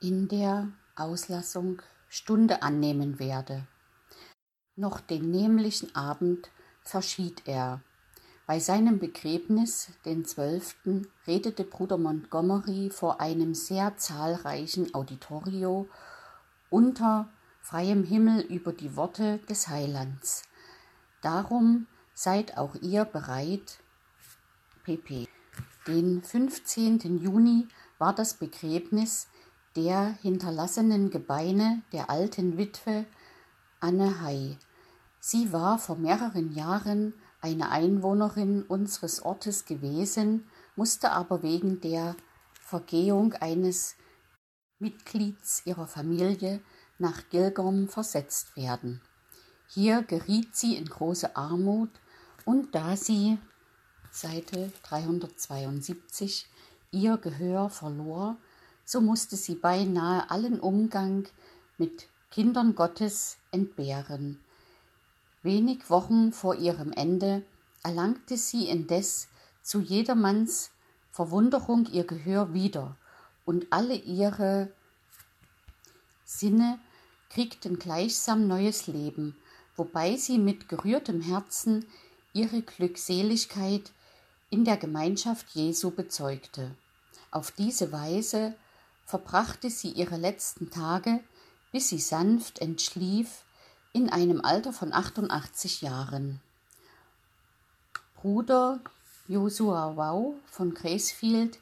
[0.00, 3.66] in der Auslassung Stunde annehmen werde.
[4.76, 6.50] Noch den nämlichen Abend
[6.82, 7.80] verschied er.
[8.46, 15.88] Bei seinem Begräbnis, den zwölften, redete Bruder Montgomery vor einem sehr zahlreichen Auditorio
[16.70, 17.28] unter
[17.60, 20.44] freiem Himmel über die Worte des Heilands.
[21.22, 23.80] Darum seid auch ihr bereit.
[24.84, 25.28] pp.
[25.88, 27.18] Den 15.
[27.18, 27.66] Juni
[27.98, 29.26] war das Begräbnis
[29.74, 33.04] der hinterlassenen Gebeine der alten Witwe
[33.80, 34.58] Anne Hay.
[35.18, 42.14] Sie war vor mehreren Jahren eine Einwohnerin unseres Ortes gewesen, musste aber wegen der
[42.60, 43.96] Vergehung eines
[44.78, 46.60] Mitglieds ihrer Familie
[46.98, 49.00] nach Gilgom versetzt werden.
[49.66, 51.90] Hier geriet sie in große Armut
[52.44, 53.38] und da sie
[54.14, 56.46] Seite 372
[56.90, 58.36] ihr Gehör verlor,
[58.84, 61.26] so musste sie beinahe allen Umgang
[61.78, 64.38] mit Kindern Gottes entbehren.
[65.42, 67.42] Wenig Wochen vor ihrem Ende
[67.82, 69.28] erlangte sie indes
[69.62, 70.72] zu jedermanns
[71.10, 72.96] Verwunderung ihr Gehör wieder,
[73.46, 74.70] und alle ihre
[76.26, 76.78] Sinne
[77.30, 79.34] kriegten gleichsam neues Leben,
[79.74, 81.86] wobei sie mit gerührtem Herzen
[82.34, 83.90] ihre Glückseligkeit
[84.52, 86.76] in der Gemeinschaft Jesu bezeugte.
[87.30, 88.54] Auf diese Weise
[89.06, 91.20] verbrachte sie ihre letzten Tage,
[91.72, 93.44] bis sie sanft entschlief,
[93.94, 96.42] in einem Alter von 88 Jahren.
[98.16, 98.80] Bruder
[99.26, 101.58] Josua Wau von Gracefield,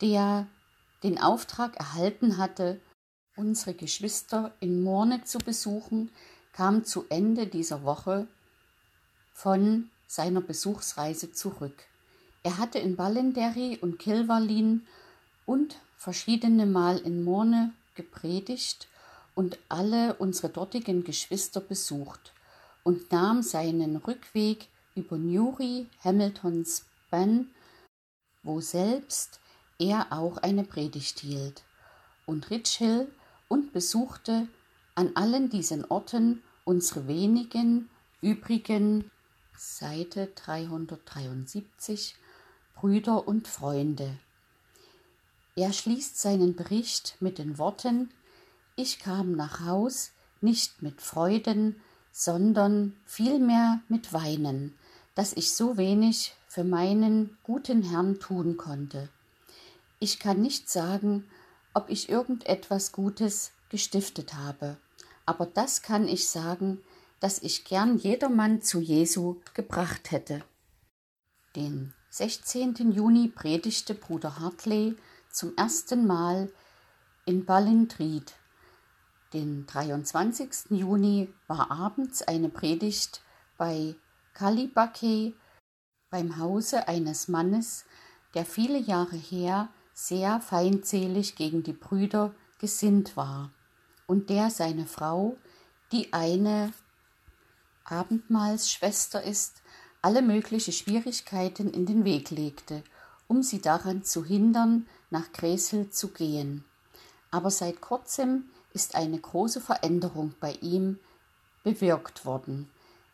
[0.00, 0.48] der
[1.04, 2.80] den Auftrag erhalten hatte,
[3.36, 6.10] unsere Geschwister in Morne zu besuchen,
[6.52, 8.26] kam zu Ende dieser Woche
[9.32, 11.84] von seiner Besuchsreise zurück.
[12.44, 14.86] Er hatte in Ballenderry und Kilvalin
[15.46, 18.88] und verschiedene Mal in Morne gepredigt
[19.34, 22.32] und alle unsere dortigen Geschwister besucht
[22.82, 27.50] und nahm seinen Rückweg über Newry, Hamiltons Bann,
[28.42, 29.38] wo selbst
[29.78, 31.62] er auch eine Predigt hielt,
[32.26, 33.10] und Richhill
[33.48, 34.48] und besuchte
[34.94, 37.88] an allen diesen Orten unsere wenigen
[38.20, 39.10] übrigen
[39.56, 42.16] Seite 373
[42.74, 44.18] Brüder und Freunde.
[45.54, 48.10] Er schließt seinen Bericht mit den Worten
[48.74, 54.76] Ich kam nach Haus nicht mit Freuden, sondern vielmehr mit Weinen,
[55.14, 59.08] dass ich so wenig für meinen guten Herrn tun konnte.
[60.00, 61.28] Ich kann nicht sagen,
[61.74, 64.76] ob ich irgendetwas Gutes gestiftet habe,
[65.24, 66.82] aber das kann ich sagen,
[67.20, 70.42] dass ich gern jedermann zu Jesu gebracht hätte.
[71.54, 72.92] Den 16.
[72.92, 74.98] Juni predigte Bruder Hartley
[75.30, 76.52] zum ersten Mal
[77.24, 78.34] in Ballintried.
[79.32, 80.72] Den 23.
[80.72, 83.22] Juni war abends eine Predigt
[83.56, 83.94] bei
[84.34, 85.32] Kalibake
[86.10, 87.86] beim Hause eines Mannes,
[88.34, 93.50] der viele Jahre her sehr feindselig gegen die Brüder gesinnt war
[94.06, 95.38] und der seine Frau,
[95.92, 96.74] die eine
[97.84, 99.61] Abendmahlsschwester ist,
[100.02, 102.82] alle mögliche Schwierigkeiten in den Weg legte,
[103.28, 106.64] um sie daran zu hindern, nach Gräsel zu gehen.
[107.30, 110.98] Aber seit kurzem ist eine große Veränderung bei ihm
[111.62, 112.68] bewirkt worden,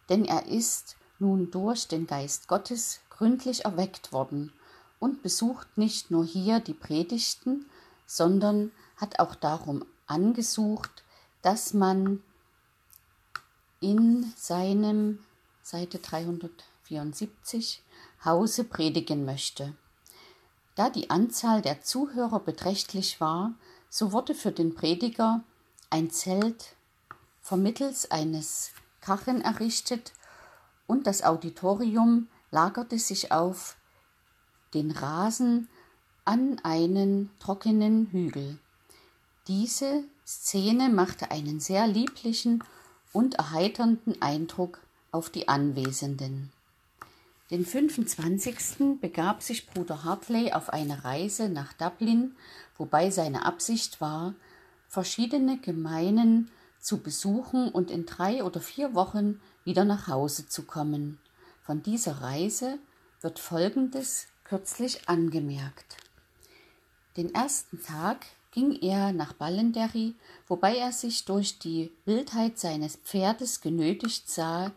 [0.08, 4.52] denn er ist nun durch den Geist Gottes gründlich erweckt worden
[4.98, 7.66] und besucht nicht nur hier die Predigten,
[8.06, 11.04] sondern hat auch darum angesucht,
[11.42, 12.22] dass man
[13.80, 15.18] in seinem
[15.62, 16.00] Seite
[16.88, 17.82] 374
[18.24, 19.74] Hause predigen möchte.
[20.74, 23.54] Da die Anzahl der Zuhörer beträchtlich war,
[23.90, 25.42] so wurde für den Prediger
[25.90, 26.76] ein Zelt
[27.40, 28.70] vermittels eines
[29.00, 30.12] Kachen errichtet
[30.86, 33.76] und das Auditorium lagerte sich auf
[34.74, 35.68] den Rasen
[36.24, 38.58] an einen trockenen Hügel.
[39.46, 42.62] Diese Szene machte einen sehr lieblichen
[43.12, 46.52] und erheiternden Eindruck auf die Anwesenden.
[47.50, 49.00] Den 25.
[49.00, 52.36] begab sich Bruder Hartley auf eine Reise nach Dublin,
[52.76, 54.34] wobei seine Absicht war,
[54.86, 61.18] verschiedene Gemeinen zu besuchen und in drei oder vier Wochen wieder nach Hause zu kommen.
[61.62, 62.78] Von dieser Reise
[63.22, 65.96] wird Folgendes kürzlich angemerkt.
[67.16, 70.14] Den ersten Tag ging er nach Ballenderry,
[70.48, 74.72] wobei er sich durch die Wildheit seines Pferdes genötigt sah,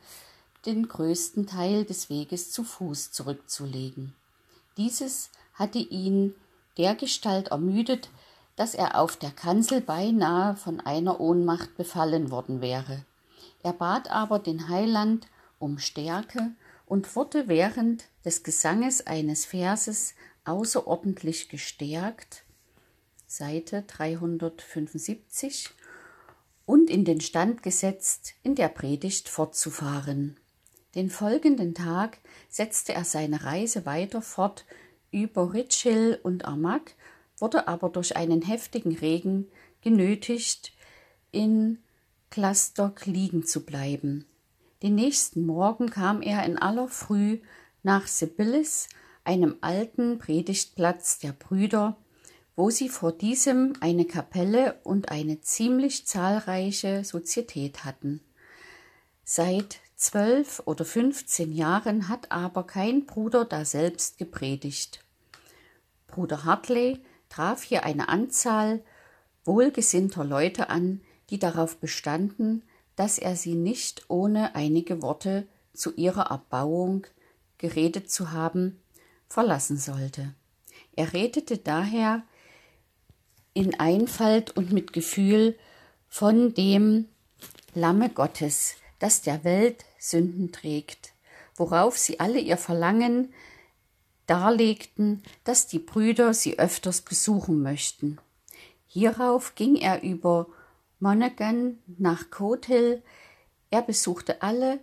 [0.66, 4.14] den größten Teil des Weges zu Fuß zurückzulegen.
[4.78, 6.36] Dieses hatte ihn
[6.78, 8.10] dergestalt ermüdet,
[8.56, 13.06] dass er auf der Kanzel beinahe von einer Ohnmacht befallen worden wäre.
[13.64, 15.28] Er bat aber den Heiland
[15.60, 16.52] um Stärke
[16.86, 20.14] und wurde während des Gesanges eines Verses
[20.46, 22.44] außerordentlich gestärkt,
[23.28, 25.70] Seite 375,
[26.66, 30.38] und in den Stand gesetzt, in der Predigt fortzufahren.
[30.95, 32.18] Den folgenden Tag
[32.49, 34.65] setzte er seine Reise weiter fort
[35.11, 36.93] über Ritschhill und Armagh,
[37.38, 39.47] wurde aber durch einen heftigen Regen
[39.81, 40.73] genötigt,
[41.31, 41.80] in
[42.30, 44.26] Clusterk liegen zu bleiben.
[44.84, 47.39] Den nächsten Morgen kam er in aller Früh
[47.84, 48.89] nach Sibyllis,
[49.23, 51.97] einem alten Predigtplatz der Brüder,
[52.55, 58.22] wo sie vor diesem eine Kapelle und eine ziemlich zahlreiche Sozietät hatten.
[59.23, 65.06] Seit zwölf oder fünfzehn Jahren hat aber kein Bruder daselbst gepredigt.
[66.07, 68.84] Bruder Hartley traf hier eine Anzahl
[69.45, 72.64] wohlgesinnter Leute an, die darauf bestanden,
[72.95, 77.06] dass er sie nicht ohne einige Worte zu ihrer Erbauung
[77.60, 78.82] geredet zu haben,
[79.30, 80.34] verlassen sollte.
[80.95, 82.23] Er redete daher
[83.53, 85.57] in Einfalt und mit Gefühl
[86.10, 87.07] von dem
[87.76, 91.14] Lamme Gottes, das der Welt Sünden trägt,
[91.56, 93.34] worauf sie alle ihr Verlangen
[94.26, 98.18] darlegten, dass die Brüder sie öfters besuchen möchten.
[98.88, 100.48] Hierauf ging er über
[100.99, 103.03] Monaghan nach Coathill.
[103.69, 104.80] Er besuchte alle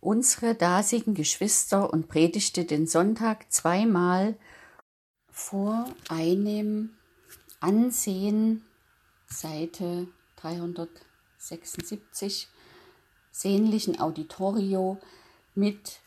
[0.00, 4.36] unsere dasigen Geschwister und predigte den Sonntag zweimal
[5.28, 6.90] vor einem
[7.58, 8.64] Ansehen,
[9.26, 10.06] Seite
[10.36, 12.48] 376,
[13.32, 14.98] sehnlichen Auditorio
[15.54, 16.00] mit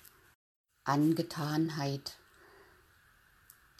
[0.86, 2.18] Angetanheit.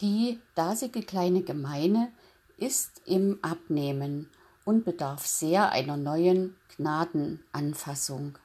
[0.02, 2.12] Die dasige kleine Gemeine
[2.58, 4.28] ist im Abnehmen
[4.64, 8.36] und bedarf sehr einer neuen Gnadenanfassung.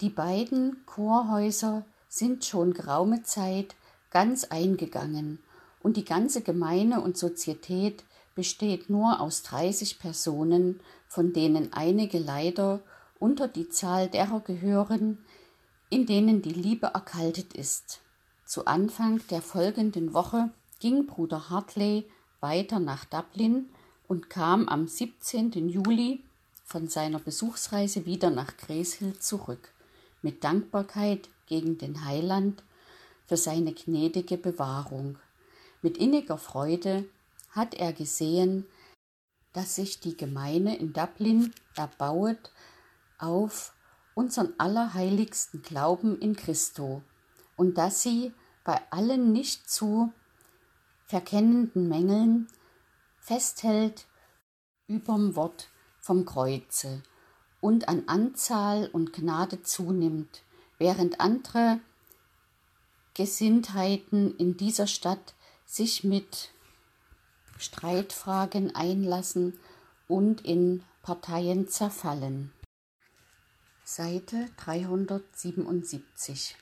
[0.00, 3.76] Die beiden Chorhäuser sind schon geraume Zeit
[4.10, 5.38] ganz eingegangen
[5.82, 8.04] und die ganze Gemeine und Sozietät
[8.34, 12.80] besteht nur aus 30 Personen, von denen einige leider
[13.24, 15.16] unter die Zahl derer gehören,
[15.88, 18.02] in denen die Liebe erkaltet ist.
[18.44, 22.04] Zu Anfang der folgenden Woche ging Bruder Hartley
[22.40, 23.70] weiter nach Dublin
[24.08, 25.52] und kam am 17.
[25.70, 26.22] Juli
[26.66, 29.72] von seiner Besuchsreise wieder nach Gräshill zurück
[30.20, 32.62] mit Dankbarkeit gegen den Heiland
[33.24, 35.16] für seine gnädige Bewahrung.
[35.80, 37.06] Mit inniger Freude
[37.52, 38.66] hat er gesehen,
[39.54, 42.50] dass sich die Gemeine in Dublin erbauet
[43.18, 43.74] auf
[44.14, 47.02] unseren allerheiligsten Glauben in Christo
[47.56, 48.32] und dass sie
[48.64, 50.12] bei allen nicht zu
[51.06, 52.48] verkennenden Mängeln
[53.20, 54.06] festhält
[54.86, 55.68] überm Wort
[56.00, 57.02] vom Kreuze
[57.60, 60.42] und an Anzahl und Gnade zunimmt,
[60.78, 61.80] während andere
[63.14, 65.34] Gesinntheiten in dieser Stadt
[65.64, 66.50] sich mit
[67.58, 69.58] Streitfragen einlassen
[70.08, 72.52] und in Parteien zerfallen.
[73.86, 76.56] Seite 377.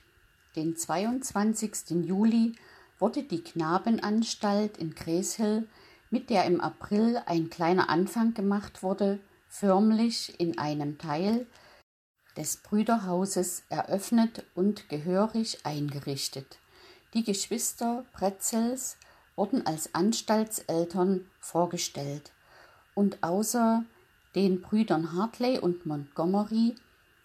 [0.57, 2.05] Den 22.
[2.05, 2.53] Juli
[2.99, 5.65] wurde die Knabenanstalt in Gräshill,
[6.09, 11.47] mit der im April ein kleiner Anfang gemacht wurde, förmlich in einem Teil
[12.35, 16.59] des Brüderhauses eröffnet und gehörig eingerichtet.
[17.13, 18.97] Die Geschwister Pretzels
[19.37, 22.33] wurden als Anstaltseltern vorgestellt
[22.95, 23.85] und außer
[24.35, 26.75] den Brüdern Hartley und Montgomery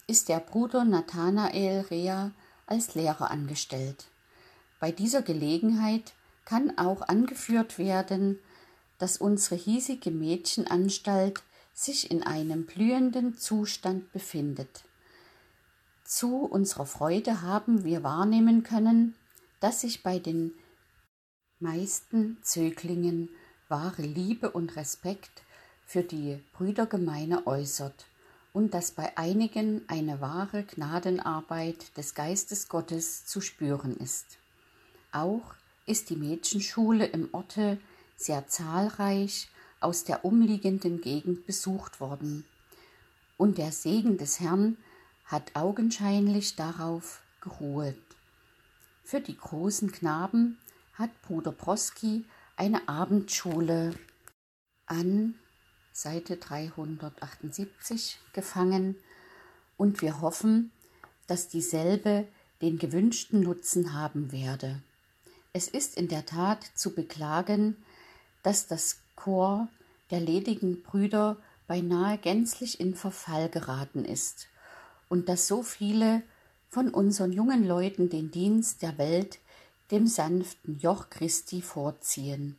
[0.08, 2.32] ist der Bruder Nathanael Rea
[2.66, 4.06] als Lehrer angestellt.
[4.80, 6.14] Bei dieser Gelegenheit
[6.46, 8.38] kann auch angeführt werden,
[8.96, 11.42] dass unsere hiesige Mädchenanstalt
[11.74, 14.82] sich in einem blühenden Zustand befindet.
[16.04, 19.14] Zu unserer Freude haben wir wahrnehmen können,
[19.60, 20.54] dass sich bei den
[21.60, 23.28] meisten Zöglingen
[23.68, 25.42] wahre Liebe und Respekt
[25.84, 28.06] für die Brüdergemeine äußert
[28.52, 34.38] und dass bei einigen eine wahre Gnadenarbeit des Geistes Gottes zu spüren ist.
[35.12, 35.54] Auch
[35.86, 37.78] ist die Mädchenschule im Orte
[38.16, 39.48] sehr zahlreich
[39.80, 42.44] aus der umliegenden Gegend besucht worden,
[43.36, 44.76] und der Segen des Herrn
[45.24, 47.94] hat augenscheinlich darauf geruht.
[49.04, 50.58] Für die großen Knaben
[50.94, 52.24] hat Bruder Broski
[52.56, 53.94] eine Abendschule
[54.86, 55.36] an
[55.98, 58.94] Seite 378 gefangen
[59.76, 60.70] und wir hoffen,
[61.26, 62.24] dass dieselbe
[62.62, 64.80] den gewünschten Nutzen haben werde.
[65.52, 67.76] Es ist in der Tat zu beklagen,
[68.44, 69.66] dass das Chor
[70.12, 74.46] der ledigen Brüder beinahe gänzlich in Verfall geraten ist
[75.08, 76.22] und dass so viele
[76.68, 79.40] von unseren jungen Leuten den Dienst der Welt
[79.90, 82.56] dem sanften Joch Christi vorziehen.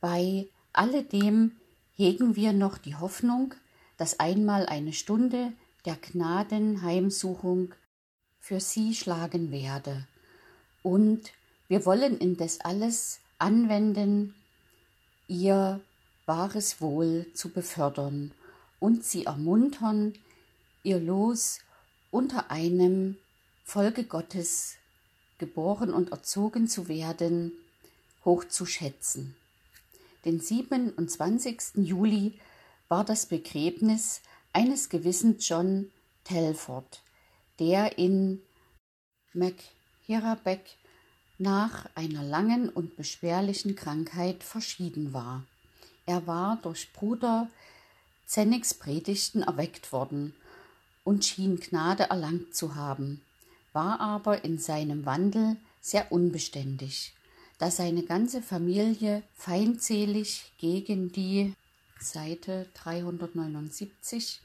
[0.00, 1.56] Bei alledem
[1.92, 3.54] hegen wir noch die Hoffnung,
[3.96, 5.52] dass einmal eine Stunde
[5.84, 7.74] der Gnadenheimsuchung
[8.38, 10.06] für sie schlagen werde.
[10.82, 11.32] Und
[11.68, 14.34] wir wollen indes alles anwenden,
[15.28, 15.80] ihr
[16.26, 18.32] wahres Wohl zu befördern
[18.78, 20.14] und sie ermuntern,
[20.82, 21.60] ihr Los
[22.10, 23.16] unter einem
[23.64, 24.76] Folge Gottes
[25.38, 27.52] geboren und erzogen zu werden,
[28.24, 29.36] hoch zu schätzen.
[30.24, 31.76] Den 27.
[31.76, 32.38] Juli
[32.88, 34.20] war das Begräbnis
[34.52, 35.90] eines gewissen John
[36.24, 37.02] Telford,
[37.58, 38.42] der in
[39.32, 40.76] McHerabeck
[41.38, 45.44] nach einer langen und beschwerlichen Krankheit verschieden war.
[46.04, 47.48] Er war durch Bruder
[48.26, 50.34] Zennigs Predigten erweckt worden
[51.02, 53.22] und schien Gnade erlangt zu haben,
[53.72, 57.14] war aber in seinem Wandel sehr unbeständig,
[57.60, 61.52] da seine ganze Familie feindselig gegen die
[61.98, 64.40] Seite 379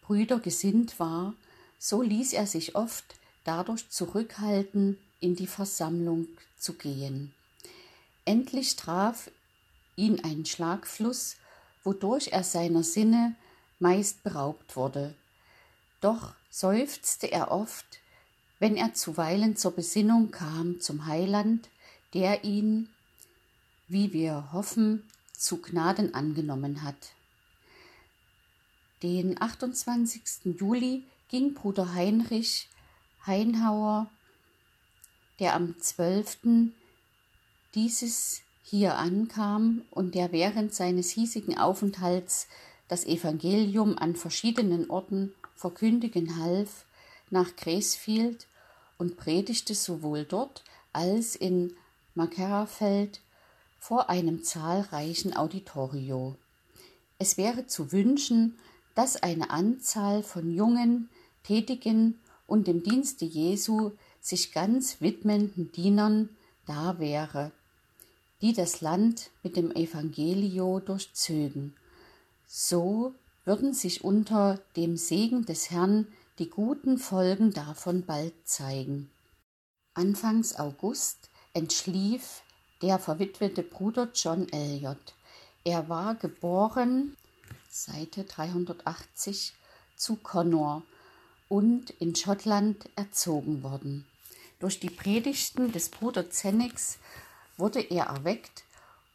[0.00, 1.34] Brüder gesinnt war,
[1.78, 3.04] so ließ er sich oft
[3.44, 6.26] dadurch zurückhalten, in die Versammlung
[6.58, 7.34] zu gehen.
[8.24, 9.30] Endlich traf
[9.94, 11.36] ihn ein Schlagfluss,
[11.82, 13.34] wodurch er seiner Sinne
[13.78, 15.14] meist beraubt wurde,
[16.00, 17.84] doch seufzte er oft,
[18.58, 21.68] wenn er zuweilen zur Besinnung kam zum Heiland,
[22.14, 22.88] der ihn,
[23.88, 27.12] wie wir hoffen, zu Gnaden angenommen hat.
[29.02, 30.56] Den 28.
[30.58, 32.68] Juli ging Bruder Heinrich
[33.26, 34.08] Heinhauer,
[35.40, 36.70] der am 12.
[37.74, 42.46] dieses hier ankam und der während seines hiesigen Aufenthalts
[42.88, 46.84] das Evangelium an verschiedenen Orten verkündigen half,
[47.30, 48.46] nach Gräsfield
[48.96, 50.62] und predigte sowohl dort
[50.92, 51.76] als in
[52.14, 53.20] Makerafeld
[53.78, 56.36] vor einem zahlreichen Auditorio.
[57.18, 58.58] Es wäre zu wünschen,
[58.94, 61.08] dass eine Anzahl von jungen,
[61.42, 66.28] tätigen und dem Dienste Jesu sich ganz widmenden Dienern
[66.66, 67.52] da wäre,
[68.40, 71.74] die das Land mit dem Evangelio durchzögen.
[72.46, 73.14] So
[73.44, 76.06] würden sich unter dem Segen des Herrn
[76.38, 79.10] die guten Folgen davon bald zeigen.
[79.92, 82.42] Anfangs August entschlief
[82.82, 85.14] der verwitwete Bruder John Elliot.
[85.64, 87.16] Er war geboren
[87.70, 89.54] Seite 380
[89.96, 90.82] zu Connor
[91.48, 94.04] und in Schottland erzogen worden.
[94.58, 96.98] Durch die Predigten des Bruder Zenix
[97.56, 98.64] wurde er erweckt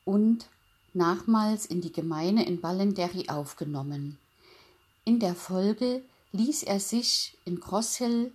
[0.06, 0.48] und
[0.94, 4.18] nachmals in die Gemeine in Ballenderry aufgenommen.
[5.06, 6.02] In der Folge
[6.32, 8.32] ließ er sich in Crosshill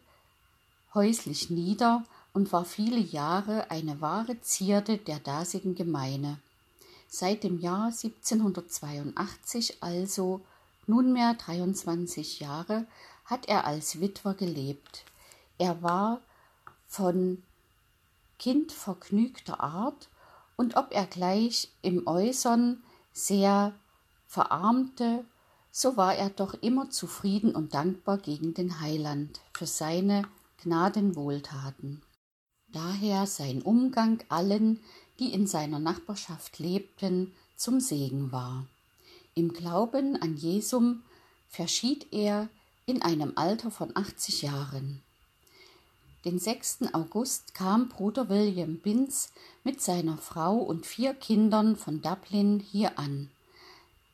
[0.92, 2.04] häuslich nieder
[2.34, 6.38] und war viele Jahre eine wahre Zierde der dasigen Gemeine.
[7.08, 10.40] Seit dem Jahr 1782, also
[10.86, 12.86] nunmehr 23 Jahre,
[13.24, 15.04] hat er als Witwer gelebt.
[15.58, 16.20] Er war
[16.88, 17.42] von
[18.38, 20.08] kindvergnügter Art
[20.56, 22.82] und ob er gleich im Äußern
[23.12, 23.72] sehr
[24.26, 25.24] verarmte,
[25.70, 30.24] so war er doch immer zufrieden und dankbar gegen den Heiland für seine
[30.62, 32.02] Gnadenwohltaten.
[32.74, 34.80] Daher sein Umgang allen,
[35.20, 38.66] die in seiner Nachbarschaft lebten, zum Segen war.
[39.36, 41.02] Im Glauben an Jesum
[41.48, 42.48] verschied er
[42.84, 45.02] in einem Alter von 80 Jahren.
[46.24, 46.94] Den 6.
[46.94, 49.30] August kam Bruder William Binz
[49.62, 53.30] mit seiner Frau und vier Kindern von Dublin hier an.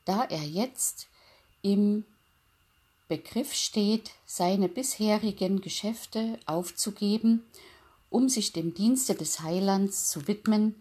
[0.05, 1.07] Da er jetzt
[1.63, 2.05] im
[3.07, 7.43] Begriff steht, seine bisherigen Geschäfte aufzugeben,
[8.11, 10.75] um sich dem Dienste des Heilands zu widmen,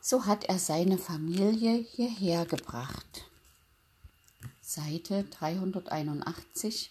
[0.00, 3.24] so hat er seine Familie hierher gebracht.
[4.60, 6.90] Seite 381,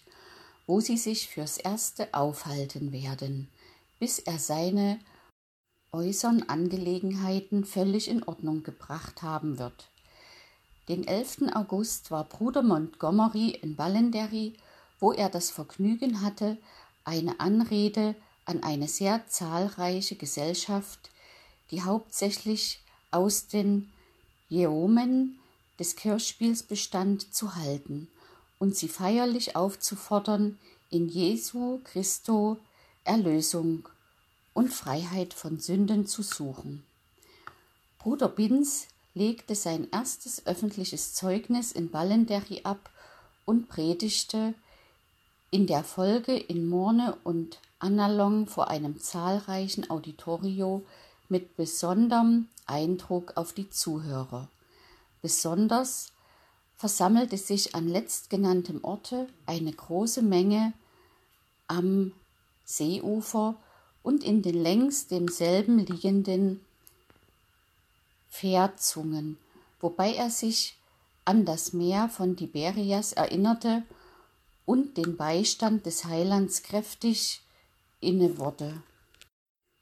[0.66, 3.48] wo sie sich fürs Erste aufhalten werden,
[4.00, 4.98] bis er seine
[5.92, 9.88] äußeren Angelegenheiten völlig in Ordnung gebracht haben wird.
[10.88, 11.54] Den 11.
[11.54, 14.54] August war Bruder Montgomery in Ballenderry,
[15.00, 16.56] wo er das Vergnügen hatte,
[17.04, 18.14] eine Anrede
[18.44, 21.10] an eine sehr zahlreiche Gesellschaft,
[21.70, 23.90] die hauptsächlich aus den
[24.48, 25.38] Jeomen
[25.78, 28.08] des Kirchspiels bestand, zu halten
[28.58, 30.58] und sie feierlich aufzufordern,
[30.90, 32.58] in Jesu Christo
[33.04, 33.88] Erlösung
[34.52, 36.84] und Freiheit von Sünden zu suchen.
[37.98, 42.90] Bruder Binz legte sein erstes öffentliches Zeugnis in Ballenderry ab
[43.44, 44.54] und predigte
[45.50, 50.86] in der Folge in Morne und Annalong vor einem zahlreichen Auditorio
[51.28, 54.48] mit besonderem Eindruck auf die Zuhörer.
[55.20, 56.12] Besonders
[56.76, 60.72] versammelte sich an letztgenanntem Orte eine große Menge
[61.66, 62.12] am
[62.64, 63.56] Seeufer
[64.04, 66.60] und in den längs demselben liegenden
[68.30, 69.38] Pferdzungen,
[69.80, 70.76] wobei er sich
[71.24, 73.82] an das Meer von Tiberias erinnerte
[74.66, 77.42] und den Beistand des Heilands kräftig
[78.02, 78.82] inne wurde.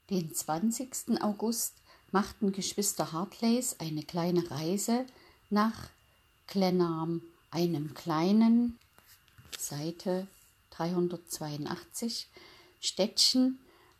[0.09, 1.21] Den 20.
[1.21, 1.75] August
[2.11, 5.05] machten Geschwister Hartleys eine kleine Reise
[5.49, 5.89] nach
[6.47, 8.77] Glenarm, einem kleinen,
[9.57, 10.27] Seite
[10.71, 12.27] 382,
[12.79, 13.59] Städtchen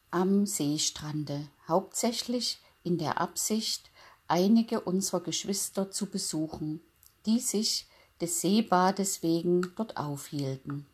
[0.10, 3.90] am Seestrande, hauptsächlich in der Absicht,
[4.28, 6.82] einige unserer Geschwister zu besuchen,
[7.26, 7.88] die sich
[8.20, 10.86] des Seebades wegen dort aufhielten.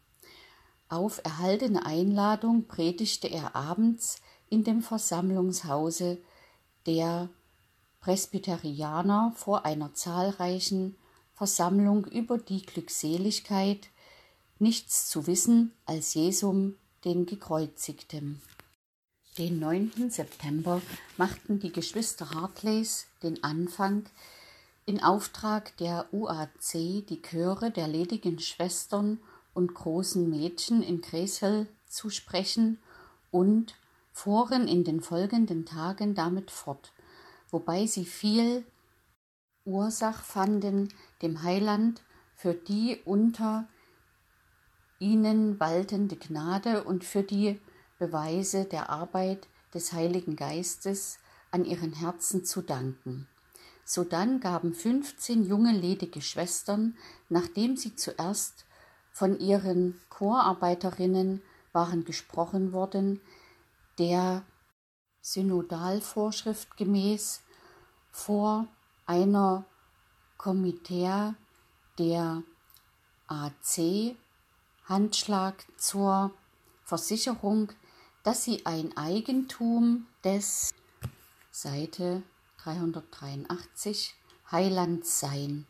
[0.89, 6.17] Auf erhaltene Einladung predigte er abends in dem Versammlungshause
[6.85, 7.29] der
[7.99, 10.95] Presbyterianer vor einer zahlreichen
[11.33, 13.89] Versammlung über die Glückseligkeit,
[14.59, 18.41] nichts zu wissen als Jesum den Gekreuzigten.
[19.37, 20.09] Den 9.
[20.09, 20.81] September
[21.17, 24.05] machten die Geschwister Hartleys den Anfang,
[24.85, 29.19] in Auftrag der UAC die Chöre der ledigen Schwestern
[29.57, 32.77] und großen Mädchen in Gresel zu sprechen
[33.31, 33.73] und
[34.13, 36.93] fuhren in den folgenden Tagen damit fort,
[37.49, 38.63] wobei sie viel
[39.65, 40.93] Ursach fanden,
[41.23, 42.03] dem Heiland
[42.35, 43.67] für die unter
[44.99, 47.59] ihnen waltende Gnade und für die
[47.97, 51.17] Beweise der Arbeit des Heiligen Geistes
[51.49, 53.27] an ihren Herzen zu danken.
[53.85, 56.95] Sodann gaben 15 junge ledige Schwestern,
[57.27, 58.66] nachdem sie zuerst
[59.17, 61.41] von ihren Chorarbeiterinnen
[61.73, 63.19] waren gesprochen worden,
[63.97, 64.43] der
[65.21, 67.41] Synodalvorschrift gemäß
[68.11, 68.67] vor
[69.07, 69.65] einer
[70.37, 71.33] Komitee
[71.97, 72.43] der
[73.27, 74.15] AC
[74.85, 76.31] Handschlag zur
[76.83, 77.71] Versicherung
[78.27, 80.73] dass sie ein Eigentum des
[81.49, 82.23] Seite
[82.57, 84.13] 383
[84.51, 85.65] Heilands seien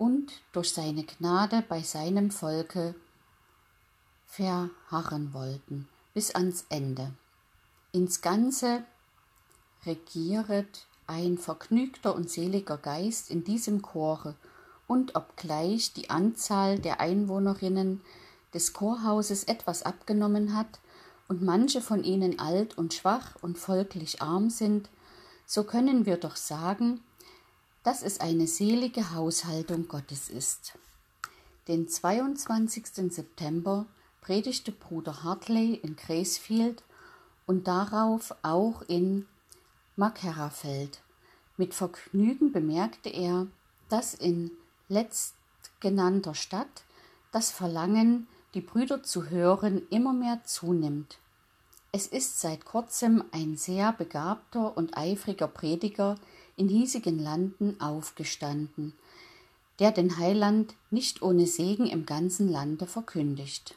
[0.00, 2.94] und durch seine Gnade bei seinem Volke
[4.26, 7.12] verharren wollten bis ans Ende.
[7.92, 8.82] Ins Ganze
[9.84, 14.34] regieret ein vergnügter und seliger Geist in diesem Chore,
[14.86, 18.00] und obgleich die Anzahl der Einwohnerinnen
[18.54, 20.80] des Chorhauses etwas abgenommen hat,
[21.28, 24.88] und manche von ihnen alt und schwach und folglich arm sind,
[25.46, 27.00] so können wir doch sagen,
[27.82, 30.78] dass es eine selige Haushaltung Gottes ist.
[31.68, 33.12] Den 22.
[33.12, 33.86] September
[34.20, 36.82] predigte Bruder Hartley in Gracefield
[37.46, 39.26] und darauf auch in
[39.96, 41.00] Makerafeld.
[41.56, 43.46] Mit Vergnügen bemerkte er,
[43.88, 44.50] dass in
[44.88, 46.84] letztgenannter Stadt
[47.32, 51.18] das Verlangen die Brüder zu hören immer mehr zunimmt.
[51.92, 56.16] Es ist seit kurzem ein sehr begabter und eifriger Prediger
[56.60, 58.92] in hiesigen Landen aufgestanden,
[59.78, 63.76] der den Heiland nicht ohne Segen im ganzen Lande verkündigt.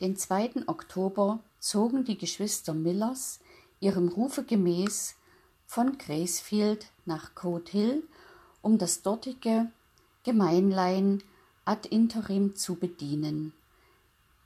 [0.00, 0.68] Den 2.
[0.68, 3.40] Oktober zogen die Geschwister Millers
[3.78, 5.16] ihrem Rufe gemäß
[5.66, 8.02] von Gracefield nach Coat Hill,
[8.62, 9.70] um das dortige
[10.24, 11.22] Gemeinlein
[11.66, 13.52] ad interim zu bedienen.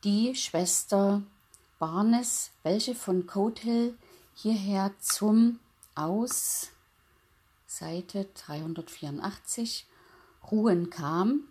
[0.02, 1.22] Die Schwester
[1.78, 3.94] Barnes, welche von Coathill
[4.34, 5.60] hierher zum
[5.94, 6.70] Aus
[7.70, 9.86] Seite 384
[10.50, 11.44] ruhen kam,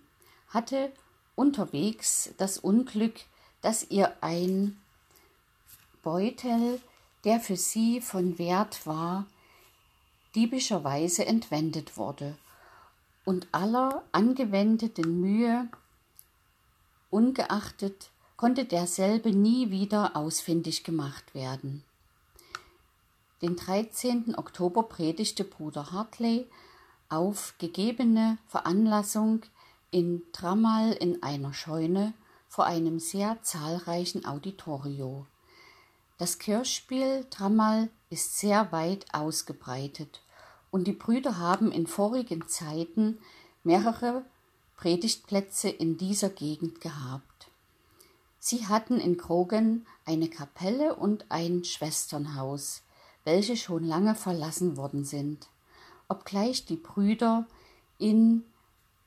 [0.50, 0.92] hatte
[1.36, 3.22] unterwegs das Unglück,
[3.62, 4.78] dass ihr ein
[6.04, 6.82] Beutel,
[7.24, 9.28] der für sie von Wert war,
[10.36, 12.36] diebischerweise entwendet wurde
[13.24, 15.70] und aller angewendeten Mühe
[17.10, 21.86] ungeachtet konnte derselbe nie wieder ausfindig gemacht werden.
[23.42, 24.36] Den 13.
[24.36, 26.46] Oktober predigte Bruder Hartley
[27.08, 29.44] auf gegebene Veranlassung
[29.92, 32.14] in Tramal in einer Scheune
[32.50, 35.26] vor einem sehr zahlreichen Auditorio.
[36.18, 40.22] Das Kirchspiel Tramal ist sehr weit ausgebreitet
[40.70, 43.20] und die Brüder haben in vorigen Zeiten
[43.64, 44.26] mehrere
[44.76, 47.48] Predigtplätze in dieser Gegend gehabt.
[48.38, 52.82] Sie hatten in Krogen eine Kapelle und ein Schwesternhaus,
[53.30, 55.50] welche schon lange verlassen worden sind,
[56.08, 57.46] obgleich die Brüder
[58.00, 58.44] in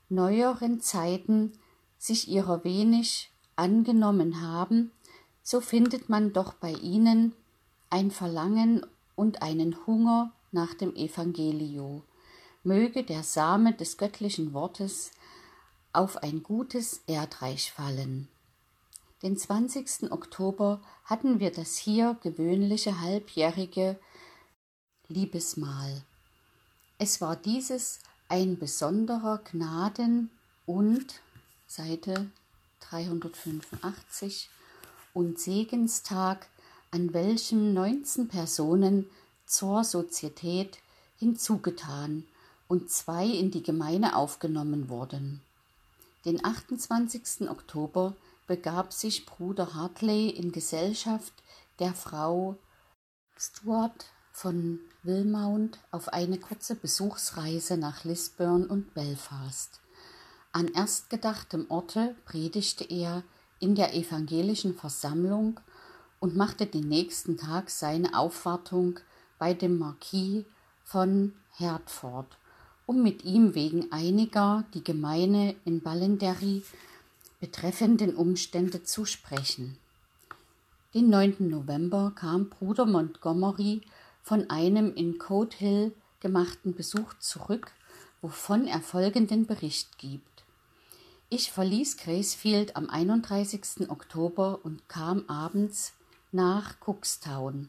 [0.08, 1.52] neueren Zeiten
[1.98, 4.92] sich ihrer wenig angenommen haben,
[5.42, 7.34] so findet man doch bei ihnen
[7.90, 8.86] ein Verlangen
[9.16, 12.04] und einen Hunger nach dem Evangelio.
[12.62, 15.10] Möge der Same des göttlichen Wortes
[15.92, 18.28] auf ein gutes Erdreich fallen.
[19.24, 20.12] Den 20.
[20.12, 23.98] Oktober hatten wir das hier gewöhnliche halbjährige
[25.12, 26.02] Liebesmahl.
[26.98, 30.30] Es war dieses ein besonderer Gnaden-
[30.66, 31.20] und
[31.66, 32.30] Seite
[32.80, 34.48] 385
[35.12, 36.48] und Segenstag,
[36.90, 39.06] an welchem 19 Personen
[39.46, 40.78] zur Sozietät
[41.18, 42.24] hinzugetan
[42.68, 45.42] und zwei in die Gemeinde aufgenommen wurden.
[46.24, 47.50] Den 28.
[47.50, 48.14] Oktober
[48.46, 51.32] begab sich Bruder Hartley in Gesellschaft
[51.78, 52.56] der Frau
[53.36, 59.80] Stuart von Wilmount auf eine kurze Besuchsreise nach Lisburn und Belfast.
[60.52, 63.24] An erstgedachtem Orte predigte er
[63.58, 65.58] in der evangelischen Versammlung
[66.20, 69.00] und machte den nächsten Tag seine Aufwartung
[69.40, 70.44] bei dem Marquis
[70.84, 72.38] von Hertford,
[72.86, 76.62] um mit ihm wegen einiger die Gemeine in Ballenderry
[77.40, 79.78] betreffenden Umstände zu sprechen.
[80.94, 81.48] Den 9.
[81.48, 83.80] November kam Bruder Montgomery
[84.22, 87.72] von einem in Coat Hill gemachten Besuch zurück,
[88.20, 90.44] wovon er folgenden Bericht gibt.
[91.28, 93.90] Ich verließ Gracefield am 31.
[93.90, 95.92] Oktober und kam abends
[96.30, 97.68] nach Cookstown.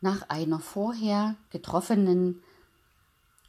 [0.00, 2.42] Nach einer vorher getroffenen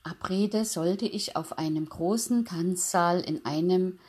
[0.04, 4.00] Abrede sollte ich auf einem großen Tanzsaal in einem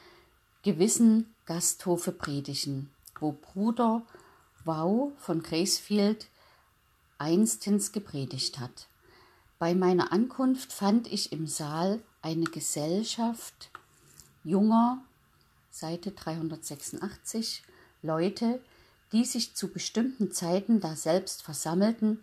[0.63, 2.91] gewissen Gasthofe predigen,
[3.21, 4.03] wo Bruder
[4.65, 6.29] Wow von Gracefield
[7.23, 8.89] einstens gepredigt hat.
[9.61, 13.71] Bei meiner Ankunft fand ich im Saal eine Gesellschaft
[14.43, 15.03] junger,
[15.71, 17.63] Seite 386,
[18.03, 18.61] Leute,
[19.13, 22.19] die sich zu bestimmten Zeiten da selbst versammelten,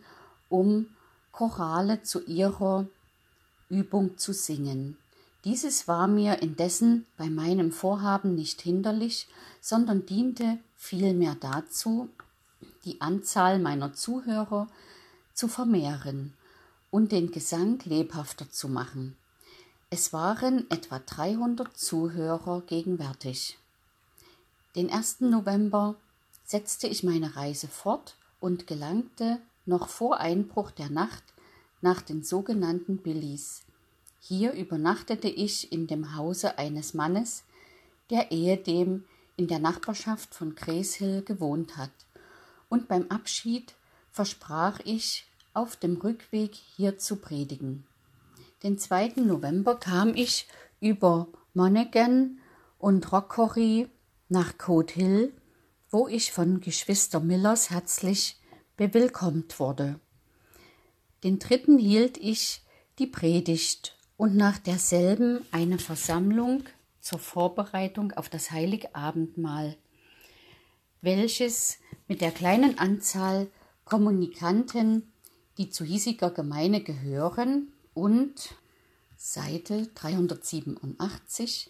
[0.49, 0.87] um
[1.31, 2.85] Chorale zu ihrer
[3.69, 4.97] Übung zu singen.
[5.45, 9.29] Dieses war mir indessen bei meinem Vorhaben nicht hinderlich,
[9.61, 12.09] sondern diente vielmehr dazu,
[12.83, 14.67] die Anzahl meiner Zuhörer
[15.39, 16.33] zu vermehren
[16.91, 19.15] und den Gesang lebhafter zu machen.
[19.89, 23.57] Es waren etwa 300 Zuhörer gegenwärtig.
[24.75, 25.21] Den 1.
[25.21, 25.95] November
[26.43, 31.23] setzte ich meine Reise fort und gelangte noch vor Einbruch der Nacht
[31.79, 33.61] nach den sogenannten Billies.
[34.19, 37.43] Hier übernachtete ich in dem Hause eines Mannes,
[38.09, 39.05] der ehedem
[39.37, 41.91] in der Nachbarschaft von Gracehill gewohnt hat,
[42.67, 43.73] und beim Abschied
[44.11, 47.85] versprach ich auf dem Rückweg hier zu predigen.
[48.63, 49.13] Den 2.
[49.17, 50.47] November kam ich
[50.79, 52.39] über Monaghan
[52.77, 53.89] und Rockery
[54.27, 55.33] nach Coat Hill,
[55.89, 58.39] wo ich von Geschwister Millers herzlich
[58.77, 59.99] bewillkommt wurde.
[61.23, 62.61] Den dritten hielt ich
[62.97, 66.63] die Predigt und nach derselben eine Versammlung
[66.99, 69.77] zur Vorbereitung auf das heilige Abendmahl,
[71.01, 71.77] welches
[72.07, 73.47] mit der kleinen Anzahl
[73.85, 75.11] Kommunikanten
[75.59, 78.55] die zu hiesiger Gemeinde gehören und
[79.17, 81.69] Seite 387,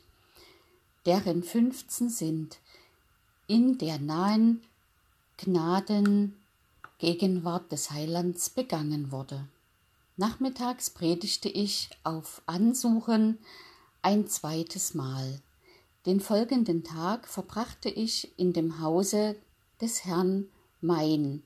[1.08, 2.60] deren 15 sind,
[3.48, 4.62] in der nahen
[5.38, 9.48] Gnadengegenwart des Heilands begangen wurde.
[10.18, 13.40] Nachmittags predigte ich auf Ansuchen
[14.04, 15.42] ein zweites Mal.
[16.06, 19.36] Den folgenden Tag verbrachte ich in dem Hause
[19.82, 20.48] des Herrn
[20.80, 21.42] Main,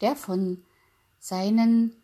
[0.00, 0.64] der von
[1.20, 1.94] seinen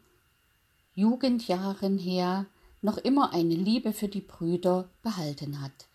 [0.95, 2.47] Jugendjahren her
[2.83, 5.89] noch immer eine Liebe für die Brüder behalten hat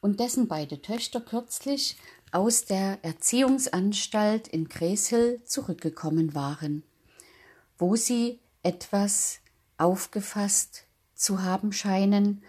[0.00, 1.96] und dessen beide Töchter kürzlich
[2.32, 6.82] aus der Erziehungsanstalt in Gräsel zurückgekommen waren,
[7.78, 9.38] wo sie etwas
[9.78, 10.84] aufgefasst
[11.14, 12.42] zu haben scheinen,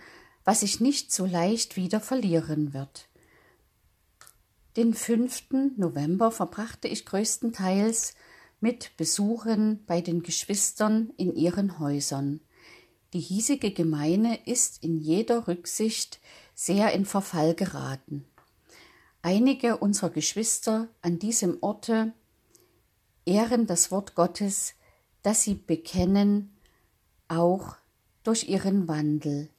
[0.44, 3.07] was sich nicht so leicht wieder verlieren wird.
[4.76, 5.76] Den 5.
[5.77, 8.14] November verbrachte ich größtenteils
[8.59, 12.41] mit Besuchen bei den Geschwistern in ihren Häusern.
[13.13, 16.19] Die hiesige Gemeinde ist in jeder Rücksicht
[16.55, 18.25] sehr in Verfall geraten.
[19.21, 22.13] Einige unserer Geschwister an diesem Orte
[23.25, 24.73] ehren das Wort Gottes,
[25.21, 26.57] das sie bekennen,
[27.27, 27.75] auch
[28.23, 29.49] durch ihren Wandel.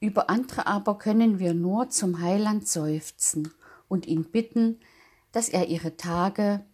[0.00, 3.52] Über andere aber können wir nur zum Heiland seufzen
[3.88, 4.80] und ihn bitten,
[5.32, 6.64] dass er ihre Tage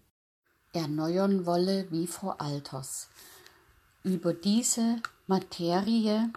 [0.73, 3.09] erneuern wolle wie vor Alters.
[4.03, 6.31] Über diese Materie,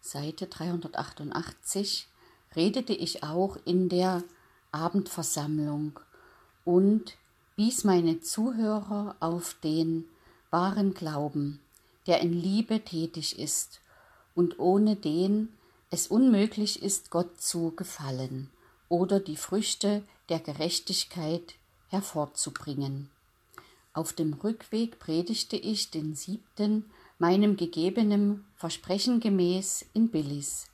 [0.00, 2.08] Seite 388,
[2.54, 4.22] redete ich auch in der
[4.70, 5.98] Abendversammlung
[6.64, 7.16] und
[7.56, 10.06] wies meine Zuhörer auf den
[10.50, 11.60] wahren Glauben,
[12.06, 13.80] der in Liebe tätig ist
[14.34, 15.48] und ohne den
[15.90, 18.50] es unmöglich ist, Gott zu gefallen
[18.88, 21.54] oder die Früchte der Gerechtigkeit
[21.92, 23.10] hervorzubringen.
[23.92, 30.66] Auf dem Rückweg predigte ich den siebten, meinem gegebenen Versprechen gemäß, in Billis,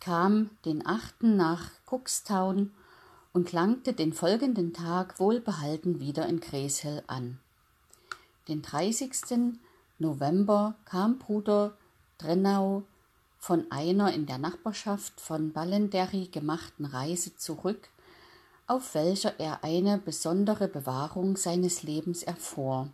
[0.00, 2.72] kam den achten nach Cookstown
[3.32, 7.38] und langte den folgenden Tag wohlbehalten wieder in Gräshel an.
[8.48, 9.58] Den 30.
[9.98, 11.76] November kam Bruder
[12.18, 12.82] Drennau
[13.38, 17.88] von einer in der Nachbarschaft von Ballenderry gemachten Reise zurück,
[18.66, 22.88] auf welcher er eine besondere Bewahrung seines Lebens erfuhr,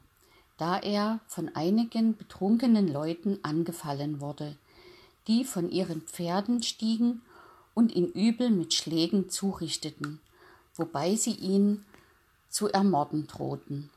[0.58, 4.56] da er von einigen betrunkenen Leuten angefallen wurde,
[5.26, 7.22] die von ihren Pferden stiegen
[7.74, 10.20] und ihn übel mit Schlägen zurichteten,
[10.74, 11.84] wobei sie ihn
[12.48, 13.90] zu ermorden drohten.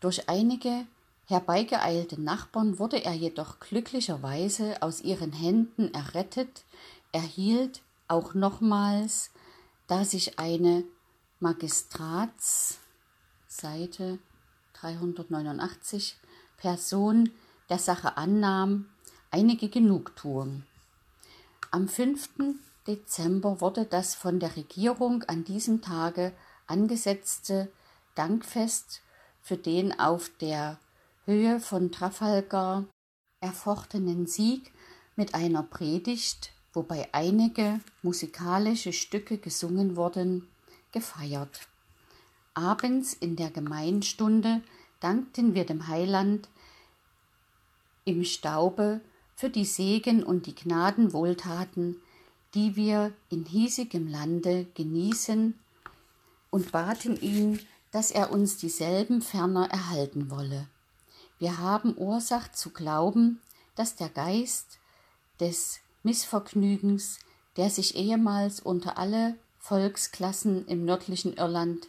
[0.00, 0.86] Durch einige
[1.26, 6.64] herbeigeeilte Nachbarn wurde er jedoch glücklicherweise aus ihren Händen errettet,
[7.10, 9.30] erhielt auch nochmals,
[9.86, 10.84] da sich eine
[11.40, 12.78] Magistrats
[13.46, 14.18] Seite
[14.74, 16.16] 389
[16.56, 17.30] Person
[17.68, 18.86] der Sache annahm,
[19.30, 20.64] einige Genugtuung.
[21.70, 22.28] Am 5.
[22.86, 26.32] Dezember wurde das von der Regierung an diesem Tage
[26.66, 27.70] angesetzte
[28.14, 29.02] Dankfest
[29.42, 30.78] für den auf der
[31.24, 32.84] Höhe von Trafalgar
[33.40, 34.72] erfochtenen Sieg
[35.16, 40.46] mit einer Predigt, wobei einige musikalische Stücke gesungen wurden,
[40.92, 41.68] gefeiert.
[42.52, 44.60] Abends in der Gemeinstunde
[45.00, 46.48] dankten wir dem Heiland
[48.04, 49.00] im Staube
[49.34, 51.96] für die Segen und die Gnadenwohltaten,
[52.54, 55.58] die wir in hiesigem Lande genießen,
[56.50, 57.58] und baten ihn,
[57.90, 60.68] dass er uns dieselben ferner erhalten wolle.
[61.38, 63.40] Wir haben Ursache zu glauben,
[63.74, 64.78] dass der Geist
[65.40, 67.18] des Missvergnügens,
[67.56, 71.88] der sich ehemals unter alle Volksklassen im nördlichen Irland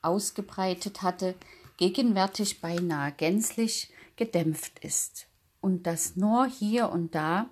[0.00, 1.34] ausgebreitet hatte,
[1.76, 5.26] gegenwärtig beinahe gänzlich gedämpft ist
[5.60, 7.50] und dass nur hier und da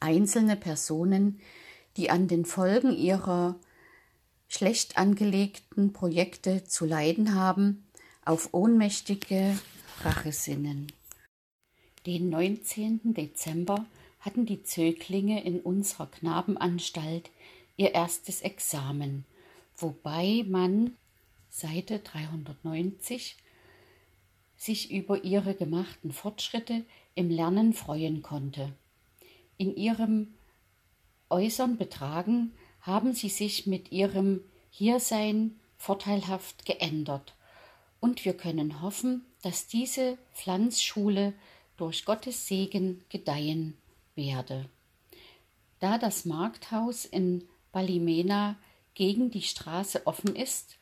[0.00, 1.40] einzelne Personen,
[1.98, 3.54] die an den Folgen ihrer
[4.48, 7.86] schlecht angelegten Projekte zu leiden haben,
[8.24, 9.58] auf ohnmächtige
[10.04, 10.90] Rache sinnen.
[12.06, 13.12] Den 19.
[13.12, 13.84] Dezember
[14.28, 17.30] hatten die Zöglinge in unserer Knabenanstalt
[17.78, 19.24] ihr erstes Examen,
[19.74, 20.98] wobei man
[21.48, 23.38] Seite 390
[24.54, 26.84] sich über ihre gemachten Fortschritte
[27.14, 28.74] im Lernen freuen konnte.
[29.56, 30.34] In ihrem
[31.30, 32.52] äußeren Betragen
[32.82, 37.34] haben sie sich mit ihrem Hiersein vorteilhaft geändert,
[37.98, 41.32] und wir können hoffen, dass diese Pflanzschule
[41.78, 43.78] durch Gottes Segen gedeihen
[44.18, 44.68] werde.
[45.80, 48.56] Da das Markthaus in Balimena
[48.92, 50.76] gegen die Straße offen ist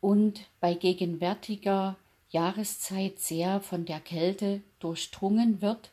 [0.00, 1.96] und bei gegenwärtiger
[2.30, 5.92] Jahreszeit sehr von der Kälte durchdrungen wird,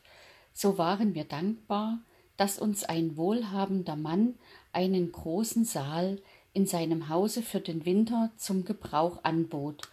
[0.52, 2.00] so waren wir dankbar,
[2.36, 4.34] dass uns ein wohlhabender Mann
[4.72, 6.20] einen großen Saal
[6.54, 9.88] in seinem Hause für den Winter zum Gebrauch anbot,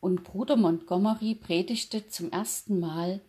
[0.00, 3.20] und Bruder Montgomery predigte zum ersten Mal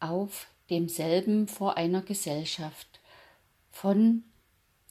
[0.00, 3.00] auf demselben vor einer Gesellschaft
[3.70, 4.24] von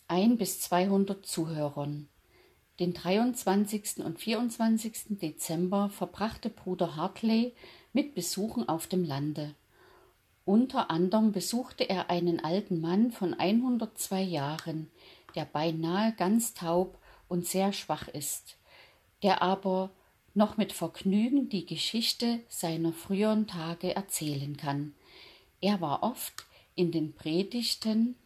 [0.07, 2.09] ein bis zweihundert Zuhörern.
[2.79, 4.03] Den 23.
[4.03, 5.19] und 24.
[5.19, 7.53] Dezember verbrachte Bruder Hartley
[7.93, 9.55] mit Besuchen auf dem Lande.
[10.45, 14.91] Unter anderem besuchte er einen alten Mann von 102 Jahren,
[15.35, 16.97] der beinahe ganz taub
[17.27, 18.57] und sehr schwach ist,
[19.21, 19.91] der aber
[20.33, 24.93] noch mit Vergnügen die Geschichte seiner früheren Tage erzählen kann.
[25.63, 26.45] Er war oft
[26.75, 28.17] in den Predigten,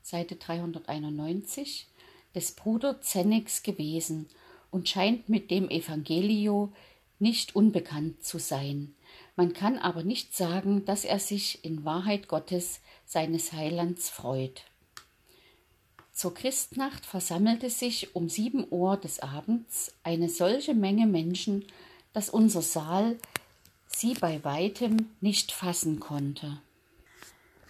[0.00, 1.88] Seite 391,
[2.36, 4.28] des Bruder Zenix gewesen
[4.70, 6.72] und scheint mit dem Evangelio
[7.18, 8.94] nicht unbekannt zu sein.
[9.34, 14.62] Man kann aber nicht sagen, dass er sich in Wahrheit Gottes, seines Heilands, freut.
[16.12, 21.64] Zur Christnacht versammelte sich um sieben Uhr des Abends eine solche Menge Menschen,
[22.12, 23.18] dass unser Saal
[23.96, 26.60] sie bei weitem nicht fassen konnte.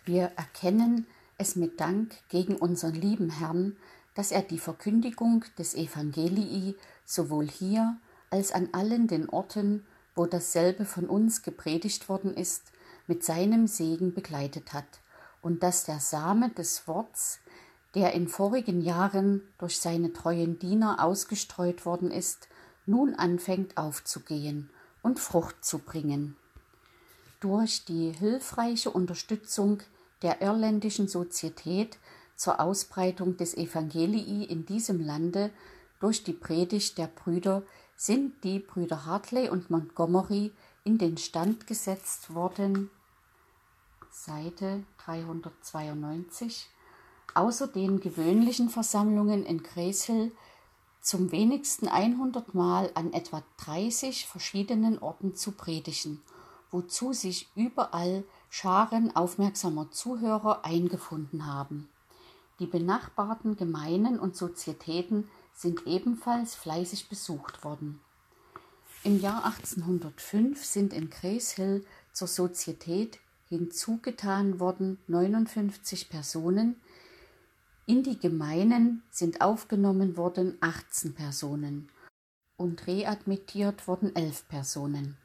[0.04, 1.06] Wir erkennen
[1.38, 3.76] es mit Dank gegen unseren lieben Herrn,
[4.14, 7.96] dass er die Verkündigung des Evangelii sowohl hier
[8.30, 12.72] als an allen den Orten, wo dasselbe von uns gepredigt worden ist,
[13.06, 15.00] mit seinem Segen begleitet hat,
[15.40, 17.40] und dass der Same des Worts,
[17.94, 22.48] der in vorigen Jahren durch seine treuen Diener ausgestreut worden ist,
[22.86, 24.70] nun anfängt aufzugehen
[25.02, 26.36] und Frucht zu bringen.
[27.40, 29.82] Durch die hilfreiche Unterstützung
[30.22, 31.98] der irländischen Sozietät
[32.36, 35.50] zur Ausbreitung des Evangelii in diesem Lande
[36.00, 37.62] durch die Predigt der Brüder
[37.96, 40.52] sind die Brüder Hartley und Montgomery
[40.82, 42.90] in den Stand gesetzt worden,
[44.10, 46.68] Seite 392,
[47.34, 50.32] außer den gewöhnlichen Versammlungen in Gräshill
[51.02, 56.22] zum wenigsten 100 Mal an etwa 30 verschiedenen Orten zu predigen,
[56.70, 61.88] wozu sich überall Scharen aufmerksamer Zuhörer eingefunden haben.
[62.60, 68.00] Die benachbarten Gemeinen und Sozietäten sind ebenfalls fleißig besucht worden.
[69.02, 71.56] Im Jahr 1805 sind in Gray's
[72.12, 73.18] zur Sozietät
[73.48, 76.76] hinzugetan worden 59 Personen,
[77.86, 81.88] in die Gemeinen sind aufgenommen worden 18 Personen
[82.56, 85.16] und readmittiert wurden 11 Personen.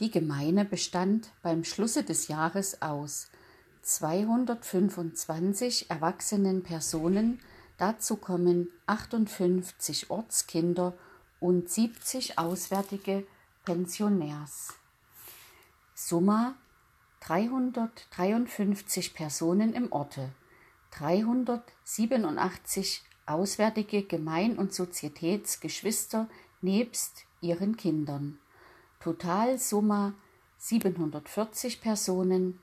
[0.00, 3.28] Die Gemeine bestand beim Schlusse des Jahres aus
[3.82, 7.40] 225 erwachsenen Personen
[7.82, 10.94] Dazu kommen 58 Ortskinder
[11.40, 13.26] und 70 auswärtige
[13.64, 14.74] Pensionärs.
[15.92, 16.54] Summa
[17.20, 20.30] 353 Personen im Orte,
[20.92, 26.28] 387 auswärtige Gemein- und Sozietätsgeschwister
[26.60, 28.38] nebst ihren Kindern.
[29.00, 30.14] Totalsumma
[30.58, 32.60] 740 Personen,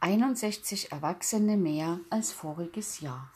[0.00, 3.30] 61 Erwachsene mehr als voriges Jahr.